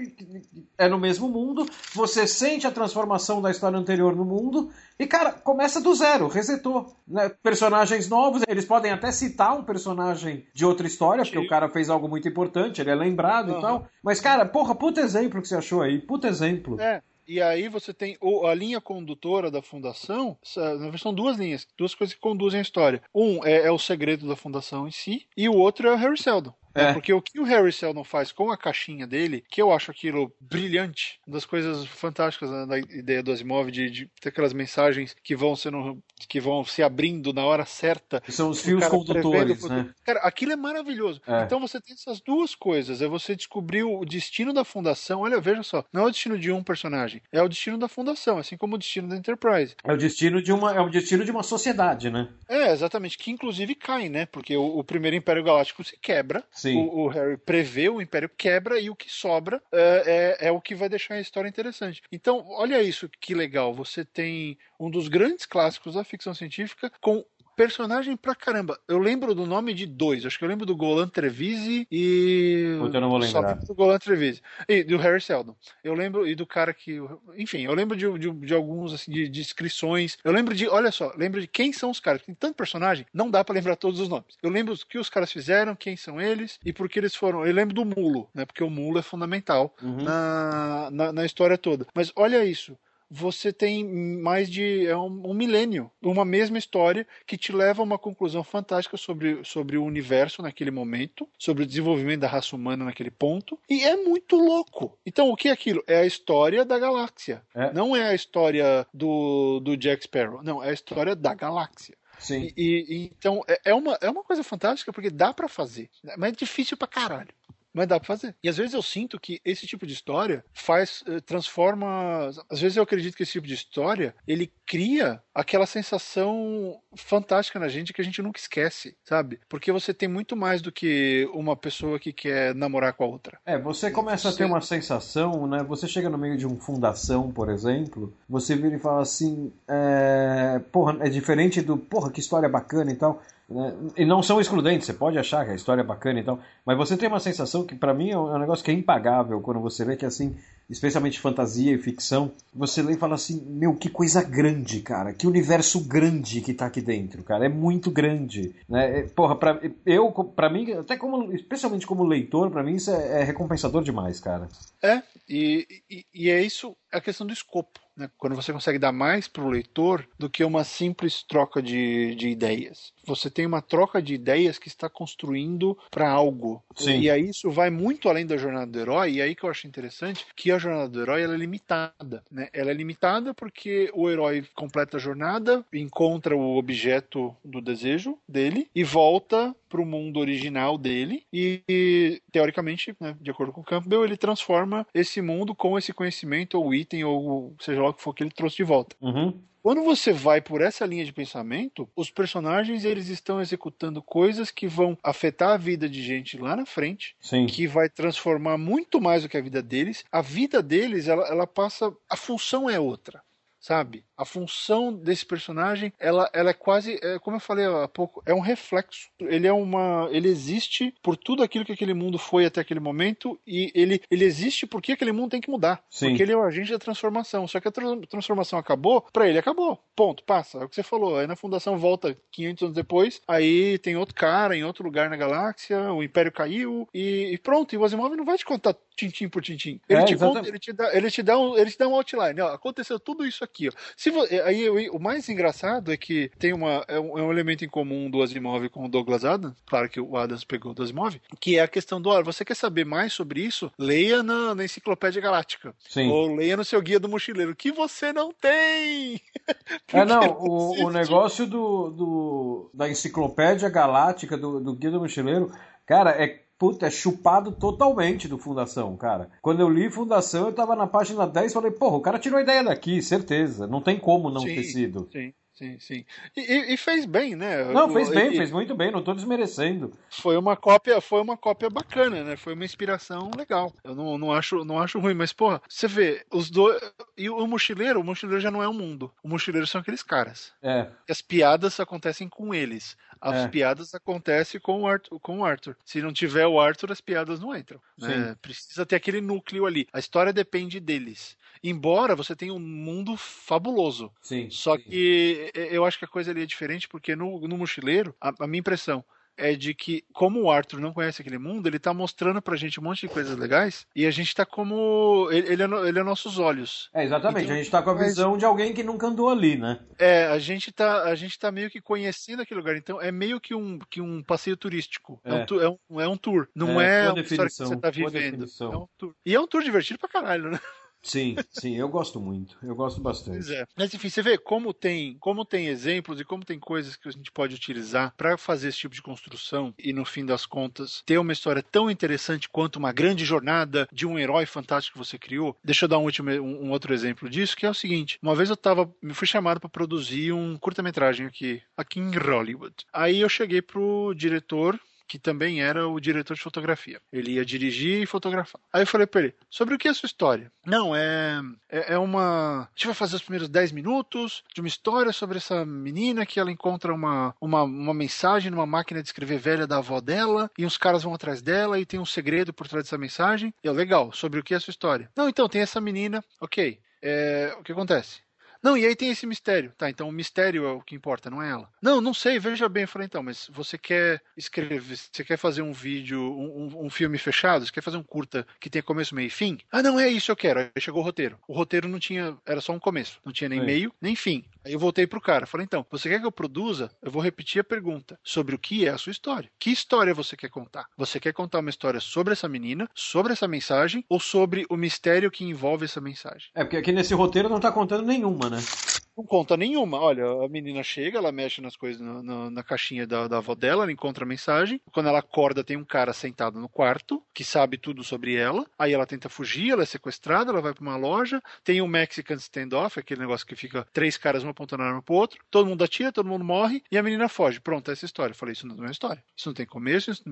[0.77, 5.31] É no mesmo mundo, você sente a transformação da história anterior no mundo, e, cara,
[5.31, 6.95] começa do zero, resetou.
[7.05, 7.29] Né?
[7.43, 11.45] Personagens novos, eles podem até citar um personagem de outra história, porque Sim.
[11.45, 13.57] o cara fez algo muito importante, ele é lembrado uhum.
[13.57, 13.87] e tal.
[14.01, 16.79] Mas, cara, porra, puta exemplo que você achou aí, puta exemplo.
[16.79, 17.01] É.
[17.27, 22.21] E aí você tem a linha condutora da fundação, são duas linhas, duas coisas que
[22.21, 23.01] conduzem a história.
[23.13, 26.21] Um é, é o segredo da fundação em si, e o outro é o Harry
[26.21, 26.53] Seldon.
[26.75, 26.93] É.
[26.93, 30.31] Porque o que o Harry Seldon faz com a caixinha dele, que eu acho aquilo
[30.39, 35.35] brilhante, uma das coisas fantásticas da ideia do Asimov de, de ter aquelas mensagens que
[35.35, 38.21] vão sendo que vão se abrindo na hora certa.
[38.21, 39.89] Que são os fios condutores, né?
[40.03, 41.21] Cara, aquilo é maravilhoso.
[41.27, 41.43] É.
[41.43, 45.21] Então você tem essas duas coisas, é você descobrir o destino da fundação.
[45.21, 48.37] Olha, veja só, não é o destino de um personagem, é o destino da fundação,
[48.37, 49.75] assim como o destino da Enterprise.
[49.83, 52.29] É o destino de uma, é o destino de uma sociedade, né?
[52.49, 54.25] É, exatamente, que inclusive cai, né?
[54.25, 56.43] Porque o, o primeiro Império Galáctico se quebra.
[56.73, 60.61] O, o, Harry prevê, o Império quebra e o que sobra é, é, é o
[60.61, 62.01] que vai deixar a história interessante.
[62.11, 63.73] Então, olha isso que legal.
[63.73, 67.23] Você tem um dos grandes clássicos da ficção científica com
[67.55, 68.79] personagem pra caramba.
[68.87, 70.25] Eu lembro do nome de dois.
[70.25, 72.77] Acho que eu lembro do Golan Trevisi e.
[72.79, 73.55] Puta, eu não vou lembrar.
[73.55, 74.41] do Golan Trevisi.
[74.67, 75.55] E do Harry Seldon.
[75.83, 76.99] Eu lembro, e do cara que.
[77.37, 80.17] Enfim, eu lembro de, de, de alguns, assim, de, de, inscrições.
[80.23, 80.67] Eu lembro de.
[80.67, 82.21] Olha só, lembro de quem são os caras.
[82.21, 84.37] Tem tanto personagem, não dá para lembrar todos os nomes.
[84.41, 87.45] Eu lembro o que os caras fizeram, quem são eles e por que eles foram.
[87.45, 88.45] Eu lembro do Mulo, né?
[88.45, 90.03] Porque o Mulo é fundamental uhum.
[90.03, 91.87] na, na, na história toda.
[91.93, 92.77] Mas olha isso
[93.09, 93.83] você tem
[94.19, 98.43] mais de é um, um, milênio, uma mesma história que te leva a uma conclusão
[98.43, 103.59] fantástica sobre, sobre o universo naquele momento, sobre o desenvolvimento da raça humana naquele ponto,
[103.69, 104.97] e é muito louco.
[105.05, 105.83] Então, o que é aquilo?
[105.87, 107.41] É a história da galáxia.
[107.53, 107.71] É.
[107.73, 111.95] Não é a história do, do Jack Sparrow, não, é a história da galáxia.
[112.17, 112.51] Sim.
[112.55, 116.31] E, e, então é, é, uma, é uma coisa fantástica porque dá para fazer, mas
[116.31, 117.33] é difícil pra caralho
[117.75, 118.33] mas dá pra fazer.
[118.41, 122.29] E às vezes eu sinto que esse tipo de história faz, eh, transforma.
[122.49, 127.67] Às vezes eu acredito que esse tipo de história ele cria aquela sensação fantástica na
[127.67, 129.41] gente que a gente nunca esquece, sabe?
[129.49, 133.37] Porque você tem muito mais do que uma pessoa que quer namorar com a outra.
[133.45, 134.35] É, você começa você...
[134.35, 135.61] a ter uma sensação, né?
[135.63, 140.61] Você chega no meio de um fundação, por exemplo, você vira e fala assim: é...
[140.71, 143.21] porra, é diferente do porra, que história bacana e tal.
[143.47, 143.73] Né?
[143.95, 146.77] E não são excludentes, você pode achar que a história é bacana e tal, mas
[146.77, 149.59] você tem uma sensação que para mim é, é um negócio que é impagável quando
[149.59, 150.35] você vê que assim,
[150.67, 155.27] especialmente fantasia e ficção, você lê e fala assim, meu, que coisa grande, cara, que
[155.27, 159.03] universo grande que tá aqui dentro, cara, é muito grande, né?
[159.15, 163.23] Porra, pra, eu, pra mim, até como, especialmente como leitor, para mim isso é, é,
[163.23, 164.49] recompensador demais, cara.
[164.81, 168.09] É, e, e, e é isso, a questão do escopo né?
[168.17, 172.29] quando você consegue dar mais para o leitor do que uma simples troca de, de
[172.29, 172.93] ideias.
[173.05, 176.63] Você tem uma troca de ideias que está construindo para algo.
[176.75, 176.99] Sim.
[176.99, 179.67] E aí isso vai muito além da jornada do herói, e aí que eu acho
[179.67, 182.23] interessante que a jornada do herói é limitada.
[182.31, 182.49] Né?
[182.53, 188.69] Ela é limitada porque o herói completa a jornada, encontra o objeto do desejo dele
[188.73, 194.05] e volta para o mundo original dele e, e teoricamente, né, de acordo com Campbell,
[194.05, 198.13] ele transforma esse mundo com esse conhecimento ou item ou seja lá o que for
[198.13, 198.95] que ele trouxe de volta.
[199.01, 199.39] Uhum.
[199.65, 204.67] Quando você vai por essa linha de pensamento, os personagens eles estão executando coisas que
[204.67, 207.47] vão afetar a vida de gente lá na frente, Sim.
[207.47, 210.03] que vai transformar muito mais do que a vida deles.
[210.11, 213.24] A vida deles, ela, ela passa, a função é outra
[213.65, 214.05] sabe?
[214.15, 218.31] A função desse personagem, ela, ela é quase, é, como eu falei há pouco, é
[218.31, 219.09] um reflexo.
[219.19, 223.39] Ele é uma, ele existe por tudo aquilo que aquele mundo foi até aquele momento
[223.45, 225.83] e ele, ele existe porque aquele mundo tem que mudar.
[225.89, 226.09] Sim.
[226.09, 227.47] Porque ele é o agente da transformação.
[227.47, 229.79] Só que a tra transformação acabou, para ele acabou.
[229.95, 230.59] Ponto, passa.
[230.59, 231.17] É o que você falou.
[231.17, 235.17] Aí na fundação volta 500 anos depois, aí tem outro cara em outro lugar na
[235.17, 237.73] galáxia, o Império caiu e, e pronto.
[237.73, 239.79] E o Asimov não vai te contar tintim por tintim.
[239.87, 241.95] Ele, é, te, conta, ele te dá, ele te dá um, ele te dá um
[241.95, 242.41] outline.
[242.41, 243.67] Ó, aconteceu tudo isso aqui.
[243.67, 243.71] Ó.
[243.95, 247.65] Se vo, aí o mais engraçado é que tem uma é um, é um, elemento
[247.65, 249.55] em comum do Asimov com o Douglas Adams.
[249.65, 252.55] Claro que o Adams pegou do Asimov, que é a questão do, olha, você quer
[252.55, 253.71] saber mais sobre isso?
[253.77, 255.75] Leia na, na Enciclopédia Galáctica.
[255.87, 256.09] Sim.
[256.09, 259.19] Ou leia no seu guia do mochileiro, que você não tem.
[259.93, 265.51] é não, o, o negócio do, do da Enciclopédia Galáctica do, do guia do mochileiro,
[265.85, 269.29] cara, é puta, é chupado totalmente do Fundação, cara.
[269.41, 272.39] Quando eu li Fundação, eu tava na página 10 e falei, porra, o cara tirou
[272.39, 273.67] a ideia daqui, certeza.
[273.67, 275.09] Não tem como não sim, ter sido.
[275.11, 275.33] Sim.
[275.55, 276.05] Sim, sim.
[276.35, 277.63] E, e, fez bem, né?
[277.63, 279.93] Não, fez bem, e, fez muito bem, não estou desmerecendo.
[280.09, 282.35] Foi uma cópia, foi uma cópia bacana, né?
[282.35, 283.73] Foi uma inspiração legal.
[283.81, 286.77] Eu não, não, acho, não acho ruim, mas, porra, você vê, os dois.
[287.17, 289.13] E o mochileiro, o mochileiro já não é um mundo.
[289.23, 290.51] O mochileiro são aqueles caras.
[290.61, 290.89] É.
[291.09, 292.97] As piadas acontecem com eles.
[293.21, 293.47] As é.
[293.47, 295.77] piadas acontecem com o, Arthur, com o Arthur.
[295.85, 297.79] Se não tiver o Arthur, as piadas não entram.
[297.97, 298.35] Né?
[298.41, 299.87] Precisa ter aquele núcleo ali.
[299.93, 301.37] A história depende deles.
[301.67, 304.11] Embora você tenha um mundo fabuloso.
[304.21, 304.49] Sim.
[304.49, 304.83] Só sim.
[304.83, 308.47] que eu acho que a coisa ali é diferente, porque no, no mochileiro, a, a
[308.47, 309.03] minha impressão
[309.37, 312.79] é de que, como o Arthur não conhece aquele mundo, ele tá mostrando pra gente
[312.79, 315.27] um monte de coisas legais e a gente tá como.
[315.31, 316.89] Ele, ele, é, ele é nossos olhos.
[316.93, 317.45] É, exatamente.
[317.45, 319.79] Então, a gente tá com a visão de alguém que nunca andou ali, né?
[319.97, 322.75] É, a gente tá, a gente tá meio que conhecendo aquele lugar.
[322.75, 325.19] Então é meio que um, que um passeio turístico.
[325.23, 326.47] É, é, um, é, um, é um tour.
[326.55, 328.45] Não é, é uma história que você tá vivendo.
[328.45, 329.13] É um tour.
[329.25, 330.59] E é um tour divertido pra caralho, né?
[331.05, 332.57] Sim, sim, eu gosto muito.
[332.63, 333.37] Eu gosto bastante.
[333.37, 333.65] Pois é.
[333.77, 337.11] Mas enfim, você vê como tem, como tem exemplos e como tem coisas que a
[337.11, 341.19] gente pode utilizar para fazer esse tipo de construção e no fim das contas ter
[341.19, 345.55] uma história tão interessante quanto uma grande jornada de um herói fantástico que você criou.
[345.63, 348.35] Deixa eu dar um, último, um, um outro exemplo disso, que é o seguinte: uma
[348.35, 352.75] vez eu tava, me fui chamado para produzir um curta-metragem aqui, aqui em Hollywood.
[352.91, 357.01] Aí eu cheguei pro diretor que também era o diretor de fotografia.
[357.11, 358.61] Ele ia dirigir e fotografar.
[358.71, 360.51] Aí eu falei pra ele, sobre o que é a sua história?
[360.65, 362.61] Não, é, é, é uma...
[362.63, 366.39] A gente vai fazer os primeiros 10 minutos de uma história sobre essa menina que
[366.39, 370.65] ela encontra uma, uma, uma mensagem numa máquina de escrever velha da avó dela e
[370.65, 373.53] uns caras vão atrás dela e tem um segredo por trás dessa mensagem.
[373.63, 375.09] E é legal, sobre o que é a sua história?
[375.15, 376.79] Não, então, tem essa menina, ok.
[377.01, 378.24] É, o que acontece?
[378.65, 379.71] Não, e aí tem esse mistério.
[379.77, 381.69] Tá, então o mistério é o que importa, não é ela.
[381.79, 382.81] Não, não sei, veja bem.
[382.81, 387.19] Eu falei, então, mas você quer escrever, você quer fazer um vídeo, um, um filme
[387.19, 387.63] fechado?
[387.63, 389.59] Você quer fazer um curta que tenha começo, meio e fim?
[389.71, 390.61] Ah, não, é isso eu quero.
[390.61, 391.37] Aí chegou o roteiro.
[391.47, 393.19] O roteiro não tinha, era só um começo.
[393.23, 393.63] Não tinha nem é.
[393.63, 394.43] meio, nem fim.
[394.65, 395.45] Aí eu voltei pro cara.
[395.45, 396.89] Falei, então, você quer que eu produza?
[397.03, 399.47] Eu vou repetir a pergunta sobre o que é a sua história.
[399.59, 400.87] Que história você quer contar?
[400.97, 405.29] Você quer contar uma história sobre essa menina, sobre essa mensagem ou sobre o mistério
[405.29, 406.49] que envolve essa mensagem?
[406.55, 408.54] É, porque aqui nesse roteiro não tá contando nenhuma, né?
[408.55, 408.94] Ghana.
[409.17, 409.97] Não conta nenhuma.
[409.97, 413.91] Olha, a menina chega, ela mexe nas coisas na, caixinha da, da, avó dela, ela
[413.91, 414.81] encontra a mensagem.
[414.91, 418.65] Quando ela acorda, tem um cara sentado no quarto que sabe tudo sobre ela.
[418.77, 421.41] Aí ela tenta fugir, ela é sequestrada, ela vai para uma loja.
[421.63, 425.15] Tem um Mexican standoff, aquele negócio que fica três caras um apontando a arma pro
[425.15, 425.39] outro.
[425.49, 427.61] Todo mundo atira, todo mundo morre e a menina foge.
[427.61, 428.33] Pronto, essa história.
[428.33, 429.23] Eu falei, isso não é uma história.
[429.35, 430.25] Isso não tem começo, isso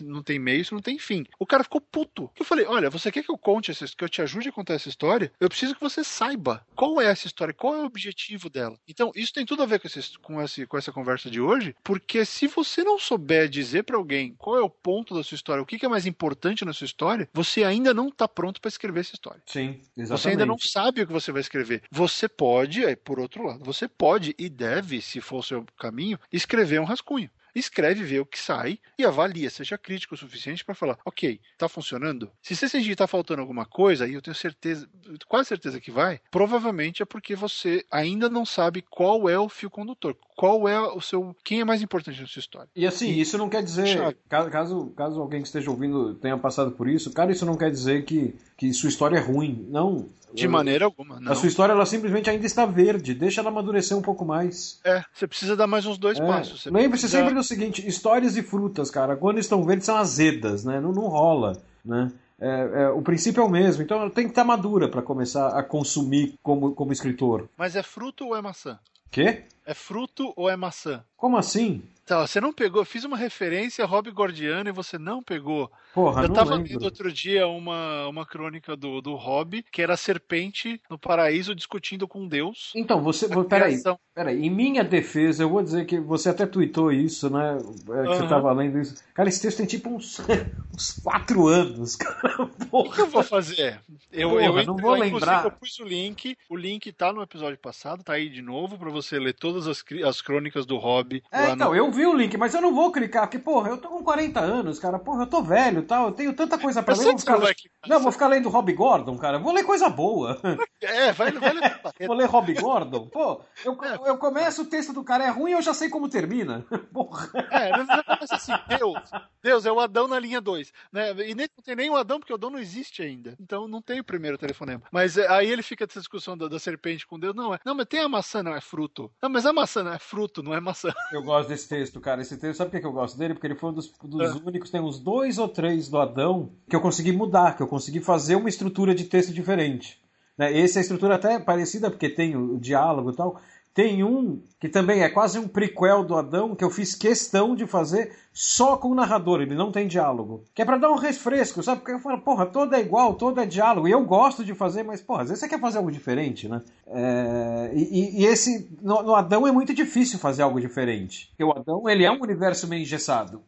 [0.00, 1.26] não tem meio, isso não tem fim.
[1.38, 2.30] O cara ficou puto.
[2.38, 4.74] Eu falei, olha, você quer que eu conte essa, que eu te ajude a contar
[4.74, 5.30] essa história?
[5.38, 8.76] Eu preciso que você saiba qual é essa história, qual é o objetivo dela.
[8.88, 11.74] Então, isso tem tudo a ver com, esse, com, esse, com essa conversa de hoje,
[11.82, 15.62] porque se você não souber dizer para alguém qual é o ponto da sua história,
[15.62, 18.68] o que, que é mais importante na sua história, você ainda não está pronto para
[18.68, 19.42] escrever essa história.
[19.46, 20.08] Sim, exatamente.
[20.08, 21.82] Você ainda não sabe o que você vai escrever.
[21.90, 26.80] Você pode, por outro lado, você pode e deve, se for o seu caminho, escrever
[26.80, 30.98] um rascunho escreve, vê o que sai e avalia, seja crítico o suficiente para falar,
[31.04, 32.30] ok, tá funcionando?
[32.40, 34.88] Se você sentir que tá faltando alguma coisa, e eu tenho certeza,
[35.28, 39.70] quase certeza que vai, provavelmente é porque você ainda não sabe qual é o fio
[39.70, 42.68] condutor, qual é o seu, quem é mais importante na sua história.
[42.74, 46.72] E assim, e, isso não quer dizer, caso, caso alguém que esteja ouvindo tenha passado
[46.72, 50.08] por isso, cara, isso não quer dizer que, que sua história é ruim, não.
[50.34, 51.20] De maneira alguma.
[51.20, 51.32] Não.
[51.32, 53.14] A sua história ela simplesmente ainda está verde.
[53.14, 54.80] Deixa ela amadurecer um pouco mais.
[54.84, 56.26] É, você precisa dar mais uns dois é.
[56.26, 56.64] passos.
[56.66, 57.18] Lembre-se precisa...
[57.18, 60.80] sempre do seguinte: histórias e frutas, cara, quando estão verdes são azedas, né?
[60.80, 62.10] Não, não rola, né?
[62.40, 65.62] É, é, o princípio é o mesmo, então tem que estar madura para começar a
[65.62, 67.48] consumir como, como escritor.
[67.56, 68.80] Mas é fruto ou é maçã?
[69.12, 69.44] Quê?
[69.64, 71.04] É fruto ou é maçã?
[71.16, 71.82] Como assim?
[72.04, 75.70] Tá, você não pegou, fiz uma referência a Rob Gordiano e você não pegou.
[75.94, 76.72] Porra, Eu não tava lembro.
[76.72, 81.54] lendo outro dia uma, uma crônica do, do Rob, que era a serpente no paraíso
[81.54, 82.72] discutindo com Deus.
[82.74, 83.28] Então, você.
[83.44, 83.80] Peraí,
[84.14, 84.46] peraí.
[84.46, 87.56] Em minha defesa, eu vou dizer que você até tweetou isso, né?
[87.56, 88.28] É, que você Aham.
[88.28, 89.02] tava lendo isso.
[89.14, 90.18] Cara, esse texto tem tipo uns,
[90.74, 92.42] uns quatro anos, cara.
[92.70, 93.06] O que eu Porra.
[93.06, 93.80] vou fazer?
[94.10, 95.44] Eu, Porra, eu, não vou lembrar.
[95.44, 96.36] Eu pus o link.
[96.48, 99.84] O link tá no episódio passado, tá aí de novo pra você ler todas as,
[100.06, 101.22] as crônicas do Rob.
[101.30, 101.76] É, lá então, no...
[101.76, 104.40] eu vi o link, mas eu não vou clicar, porque, porra, eu tô com 40
[104.40, 104.98] anos, cara.
[104.98, 106.06] Porra, eu tô velho tal.
[106.06, 107.04] Eu tenho tanta coisa pra Eu ler.
[107.04, 107.38] Vou ficar...
[107.38, 107.72] clicar.
[107.86, 109.38] Não, vou ficar lendo Rob Gordon, cara.
[109.38, 110.38] Vou ler coisa boa.
[110.84, 111.80] É, vai, vai ler.
[112.08, 113.06] Vou ler Rob Gordon.
[113.06, 114.10] Pô, eu, É.
[114.10, 116.66] eu começo, o texto do cara é ruim e eu já sei como termina.
[116.92, 117.30] Porra.
[117.52, 118.98] É, começa assim, Deus,
[119.40, 120.72] Deus, é o Adão na linha 2.
[120.92, 121.10] Né?
[121.28, 123.36] E nem, não tem nem o Adão, porque o Adão não existe ainda.
[123.40, 124.82] Então não tem o primeiro telefonema.
[124.90, 127.34] Mas é, aí ele fica dessa discussão da, da serpente com Deus.
[127.34, 127.60] Não, é.
[127.64, 129.08] Não, mas tem a maçã, não, é fruto.
[129.22, 130.92] Não, mas a maçã não é fruto, não é maçã.
[131.12, 132.22] Eu gosto desse texto, cara.
[132.22, 133.34] Esse texto, sabe por que que eu gosto dele?
[133.34, 134.38] Porque ele foi um dos, dos É.
[134.46, 138.00] únicos, tem uns dois ou três do Adão que eu consegui mudar, que eu consegui
[138.00, 140.00] fazer uma estrutura de texto diferente.
[140.36, 140.56] Né?
[140.56, 143.40] Esse é a estrutura até parecida, porque tem o, o diálogo e tal.
[143.74, 147.66] Tem um que também é quase um prequel do Adão, que eu fiz questão de
[147.66, 150.44] fazer só com o narrador, ele não tem diálogo.
[150.54, 151.80] Que é pra dar um refresco, sabe?
[151.80, 153.88] Porque eu falo, porra, todo é igual, todo é diálogo.
[153.88, 156.60] E eu gosto de fazer, mas, porra, às vezes você quer fazer algo diferente, né?
[156.86, 158.68] É, e, e- e esse.
[158.82, 161.28] No, no Adão é muito difícil fazer algo diferente.
[161.30, 163.42] Porque o Adão, ele é um universo meio engessado.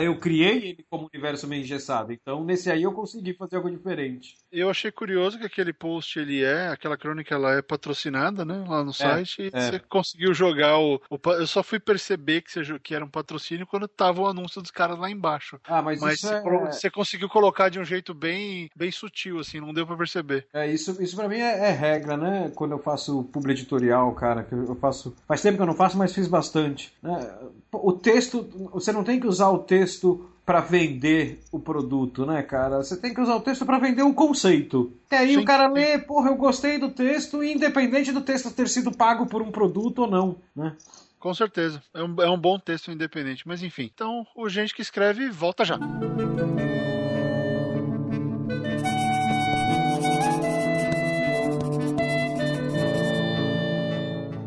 [0.00, 2.12] Eu criei ele como universo meio engessado.
[2.12, 4.36] Então, nesse aí eu consegui fazer algo diferente.
[4.50, 8.64] Eu achei curioso que aquele post ele é, aquela crônica ela é patrocinada, né?
[8.66, 9.42] Lá no site.
[9.42, 9.60] e é.
[9.60, 13.66] você conseguiu jogar o, o Eu só fui perceber que, você, que era um patrocínio
[13.66, 15.58] quando tava o anúncio dos caras lá embaixo.
[15.64, 19.38] Ah, mas, Mas isso você, é, você conseguiu colocar de um jeito bem, bem sutil,
[19.38, 20.46] assim, não deu pra perceber.
[20.52, 22.52] é isso, isso para mim é, é regra, né?
[22.54, 25.14] Quando eu faço publi editorial, cara, que eu faço.
[25.26, 26.92] Faz tempo que eu não faço, mas fiz bastante.
[27.02, 27.38] né?
[27.72, 32.78] O texto, você não tem que usar o texto para vender o produto, né, cara?
[32.78, 34.90] Você tem que usar o texto para vender o conceito.
[35.12, 38.66] E aí Sim, o cara lê, porra, eu gostei do texto, independente do texto ter
[38.66, 40.74] sido pago por um produto ou não, né?
[41.20, 41.82] Com certeza.
[41.92, 43.46] É um, é um bom texto independente.
[43.46, 43.90] Mas enfim.
[43.94, 45.78] Então, o gente que escreve, volta já.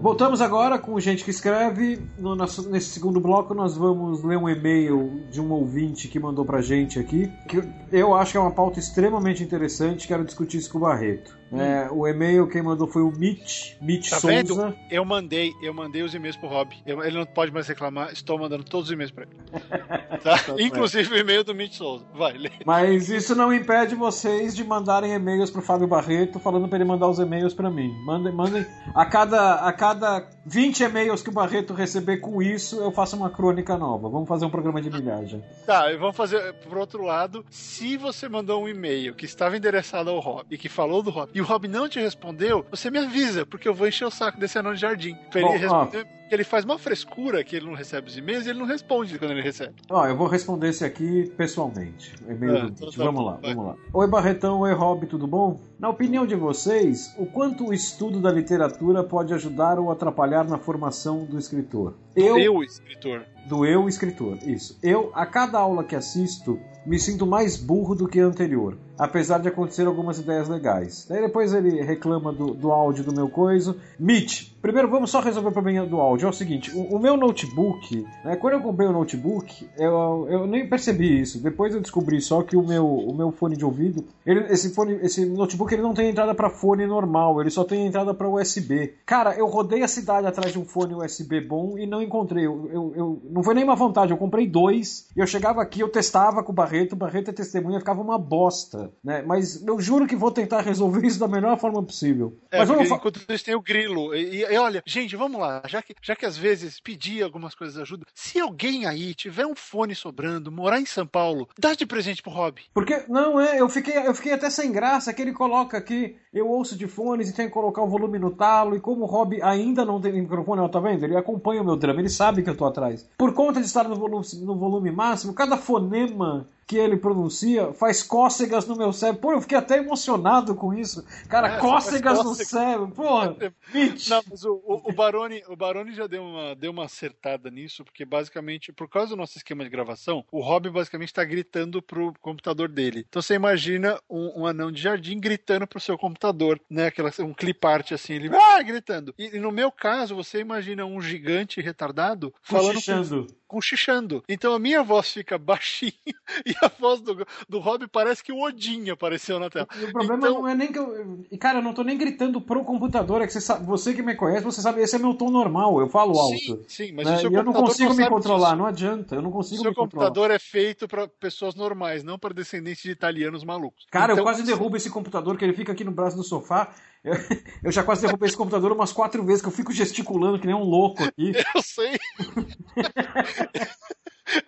[0.02, 2.02] Voltamos agora com gente que escreve.
[2.18, 6.44] No nosso- nesse segundo bloco, nós vamos ler um e-mail de um ouvinte que mandou
[6.44, 7.32] pra gente aqui.
[7.48, 7.62] Que
[7.92, 10.08] eu acho que é uma pauta extremamente interessante.
[10.08, 11.38] Quero discutir isso com o Barreto.
[11.54, 14.28] É, o e-mail quem mandou foi o Mitch, Mitch Tá Souza.
[14.36, 14.76] vendo?
[14.90, 16.74] Eu mandei, eu mandei os e-mails pro Rob.
[16.86, 19.36] Eu- ele não pode mais reclamar, estou mandando todos os e-mails pra ele.
[20.22, 20.38] Tá?
[20.60, 22.06] Inclusive o e-mail do Mitch Souza.
[22.14, 22.52] Vai, lê.
[22.64, 27.08] Mas isso não impede vocês de mandarem e-mails pro Fábio Barreto falando pra ele mandar
[27.08, 27.92] os e-mails pra mim.
[28.06, 28.64] Mandem, mandem.
[28.94, 33.32] A cada, a cada 20 e-mails que o Barreto receber com isso, eu faço uma
[33.32, 34.10] crônica nova.
[34.10, 35.44] Vamos fazer um programa de milhagem.
[35.66, 37.44] Tá, e vamos fazer por outro lado.
[37.50, 41.32] Se você mandou um e-mail que estava endereçado ao Rob e que falou do Rob,
[41.42, 44.40] e o Rob não te respondeu, você me avisa, porque eu vou encher o saco
[44.40, 45.16] desse anão de jardim.
[45.32, 45.84] Pra ele Bom, ó.
[45.84, 49.18] responder, ele faz uma frescura que ele não recebe os e-mails e ele não responde
[49.20, 49.74] quando ele recebe.
[49.90, 52.14] Ó, eu vou responder esse aqui pessoalmente.
[52.28, 53.54] E-mail É, do então tá Vamos lá, vai.
[53.54, 53.76] vamos lá.
[53.94, 55.60] Oi Barretão, oi Rob, tudo bom?
[55.80, 60.58] Na opinião de vocês, o quanto o estudo da literatura pode ajudar ou atrapalhar na
[60.58, 61.96] formação do escritor?
[62.16, 63.26] Eu, Eu, escritor.
[63.50, 64.78] do eu escritor, isso.
[64.82, 69.40] Eu, a cada aula que assisto, me sinto mais burro do que a anterior, apesar
[69.40, 71.06] de acontecer algumas ideias legais.
[71.10, 73.76] Daí depois ele reclama do, do áudio do meu coisa.
[74.00, 76.28] Mitch, primeiro vamos só resolver o problema do áudio.
[76.28, 80.48] É o seguinte, o, o meu notebook, né, quando eu comprei o notebook, eu, eu
[80.48, 81.40] nem percebi isso.
[81.42, 84.94] Depois eu descobri só que o meu, o meu fone de ouvido, ele- esse, fone,
[85.02, 88.94] esse notebook ele não tem entrada para fone normal, ele só tem entrada para USB.
[89.06, 92.46] Cara, eu rodei a cidade atrás de um fone USB bom e não encontrei.
[92.46, 95.90] Eu, eu, eu- não foi nenhuma vantagem, eu comprei dois e eu chegava aqui, eu
[95.90, 99.22] testava com o Barreto, o Barreto é testemunha, ficava uma bosta, né?
[99.26, 102.38] Mas eu juro que vou tentar resolver isso da melhor forma possível.
[102.50, 104.16] É, Mas vamos enquanto isso tem o grilo.
[104.16, 105.62] E, e- olha, gente, vamos lá.
[105.68, 109.56] Já que, já que às vezes pedir algumas coisas ajuda, se alguém aí tiver um
[109.56, 112.62] fone sobrando, morar em São Paulo, dá de presente pro Rob.
[112.74, 116.48] Porque, não, é, eu fiquei, eu fiquei até sem graça que ele coloca aqui, eu
[116.48, 119.42] ouço de fones e tem que colocar o volume no talo, e como o Rob
[119.42, 121.04] ainda não tem microfone, ó, tá vendo?
[121.04, 123.10] Ele acompanha o meu drama, ele sabe que eu tô atrás.
[123.18, 128.02] Por conta de estar no volume, no volume máximo, cada fonema que ele pronuncia faz
[128.02, 129.22] cócegas no meu cérebro.
[129.22, 131.06] Pô, eu fiquei até emocionado com isso.
[131.28, 132.90] Cara, É, cócegas no cérebro.
[132.90, 133.36] Porra,
[133.74, 134.08] Mitch.
[134.08, 137.84] Não, mas o, o, o Baroni, o Baroni já deu uma, deu uma acertada nisso,
[137.84, 142.14] porque basicamente, por causa do nosso esquema de gravação, o Rob basicamente está gritando pro
[142.22, 143.06] computador dele.
[143.08, 146.88] Então você imagina um, um anão de jardim gritando pro seu computador, né?
[146.88, 149.14] Aquela, um clip art assim, ele ah, gritando.
[149.18, 154.24] E, e no meu caso, você imagina um gigante retardado falando com, Cochichando.
[154.30, 155.92] Então a minha voz fica baixinha
[156.46, 159.68] e a voz do, do Rob parece que o Odin apareceu na tela.
[159.80, 161.20] E o problema Então- não é nem que eu.
[161.40, 163.22] Cara, eu não tô nem gritando pro computador.
[163.22, 165.80] É que você, sabe, você que me conhece, você sabe, esse é meu tom normal.
[165.82, 166.38] Eu falo alto.
[166.38, 167.18] Sim, sim, mas né?
[167.18, 168.58] o seu E eu não consigo me controlar, disso.
[168.58, 169.16] não adianta.
[169.16, 170.08] Eu não O consigo seu me controlar.
[170.08, 173.86] computador é feito para pessoas normais, não para descendentes de italianos malucos.
[173.92, 176.74] Cara, eu Então, quase derrubo esse computador que ele fica aqui no braço do sofá.
[177.04, 177.14] Eu,
[177.66, 180.56] eu já quase derrubei esse computador umas quatro vezes, que eu fico gesticulando que nem
[180.56, 181.32] um louco aqui.
[181.56, 182.00] Eu sei.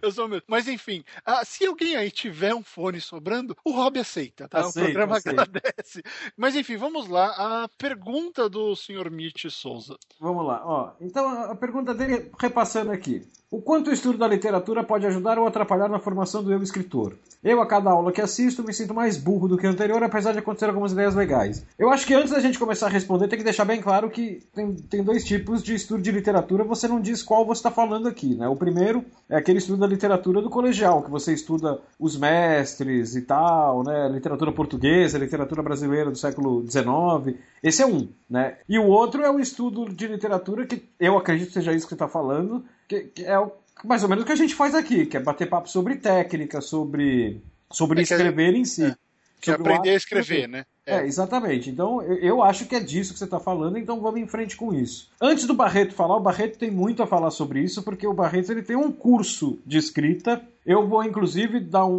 [0.02, 0.46] Eu sou mesmo.
[0.48, 4.60] Mas enfim, ah, se alguém aí tiver um fone sobrando, o Rob aceita, tá?
[4.60, 5.42] Aceita, o programa aceita.
[5.42, 6.02] agradece.
[6.38, 7.64] Mas enfim, vamos lá.
[7.64, 9.12] A pergunta do Sr.
[9.12, 9.98] Mitch Souza.
[10.20, 10.94] Vamos lá, ó.
[11.02, 13.28] Então a pergunta dele, repassando aqui.
[13.54, 17.14] O quanto o estudo da literatura pode ajudar ou atrapalhar na formação do eu escritor?
[17.44, 20.32] Eu, a cada aula que assisto, me sinto mais burro do que o anterior, apesar
[20.32, 21.64] de acontecer algumas ideias legais.
[21.78, 24.42] Eu acho que antes da gente começar a responder, tem que deixar bem claro que
[24.56, 28.08] tem, tem dois tipos de estudo de literatura, você não diz qual você está falando
[28.08, 28.48] aqui, né?
[28.48, 33.22] O primeiro é aquele estudo da literatura do colegial, que você estuda os mestres e
[33.22, 34.10] tal, né?
[34.10, 37.38] Literatura portuguesa, literatura brasileira do século XIX.
[37.62, 38.58] Esse é um, né?
[38.68, 41.96] E o outro é o estudo de literatura, que eu acredito seja isso que você
[41.96, 43.52] está falando, que, que é o-
[43.84, 46.62] mais ou menos o que a gente faz aqui, que é bater papo sobre técnica,
[46.62, 48.86] sobre, sobre É escrever em si.
[48.86, 48.96] é.
[49.42, 50.66] Que aprender a escrever, né?
[50.86, 51.70] É, exatamente.
[51.70, 54.56] Então, eu, eu acho que é disso que você está falando, então vamos em frente
[54.58, 55.10] com isso.
[55.22, 58.52] Antes do Barreto falar, o Barreto tem muito a falar sobre isso, porque o Barreto
[58.52, 60.42] ele tem um curso de escrita.
[60.66, 61.94] Eu vou, inclusive, dar um.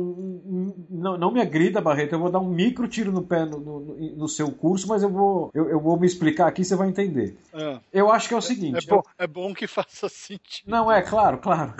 [0.47, 3.59] um- não, não me agrida, Barreto, eu vou dar um micro tiro no pé no,
[3.59, 3.81] no-
[4.17, 7.37] no seu curso, mas eu vou, eu, eu vou me explicar aqui, você vai entender.
[7.53, 8.87] Ah, Eu acho que é o é, seguinte.
[8.87, 10.71] bom, é bom que faça sentido.
[10.71, 11.75] Não, é, claro, claro.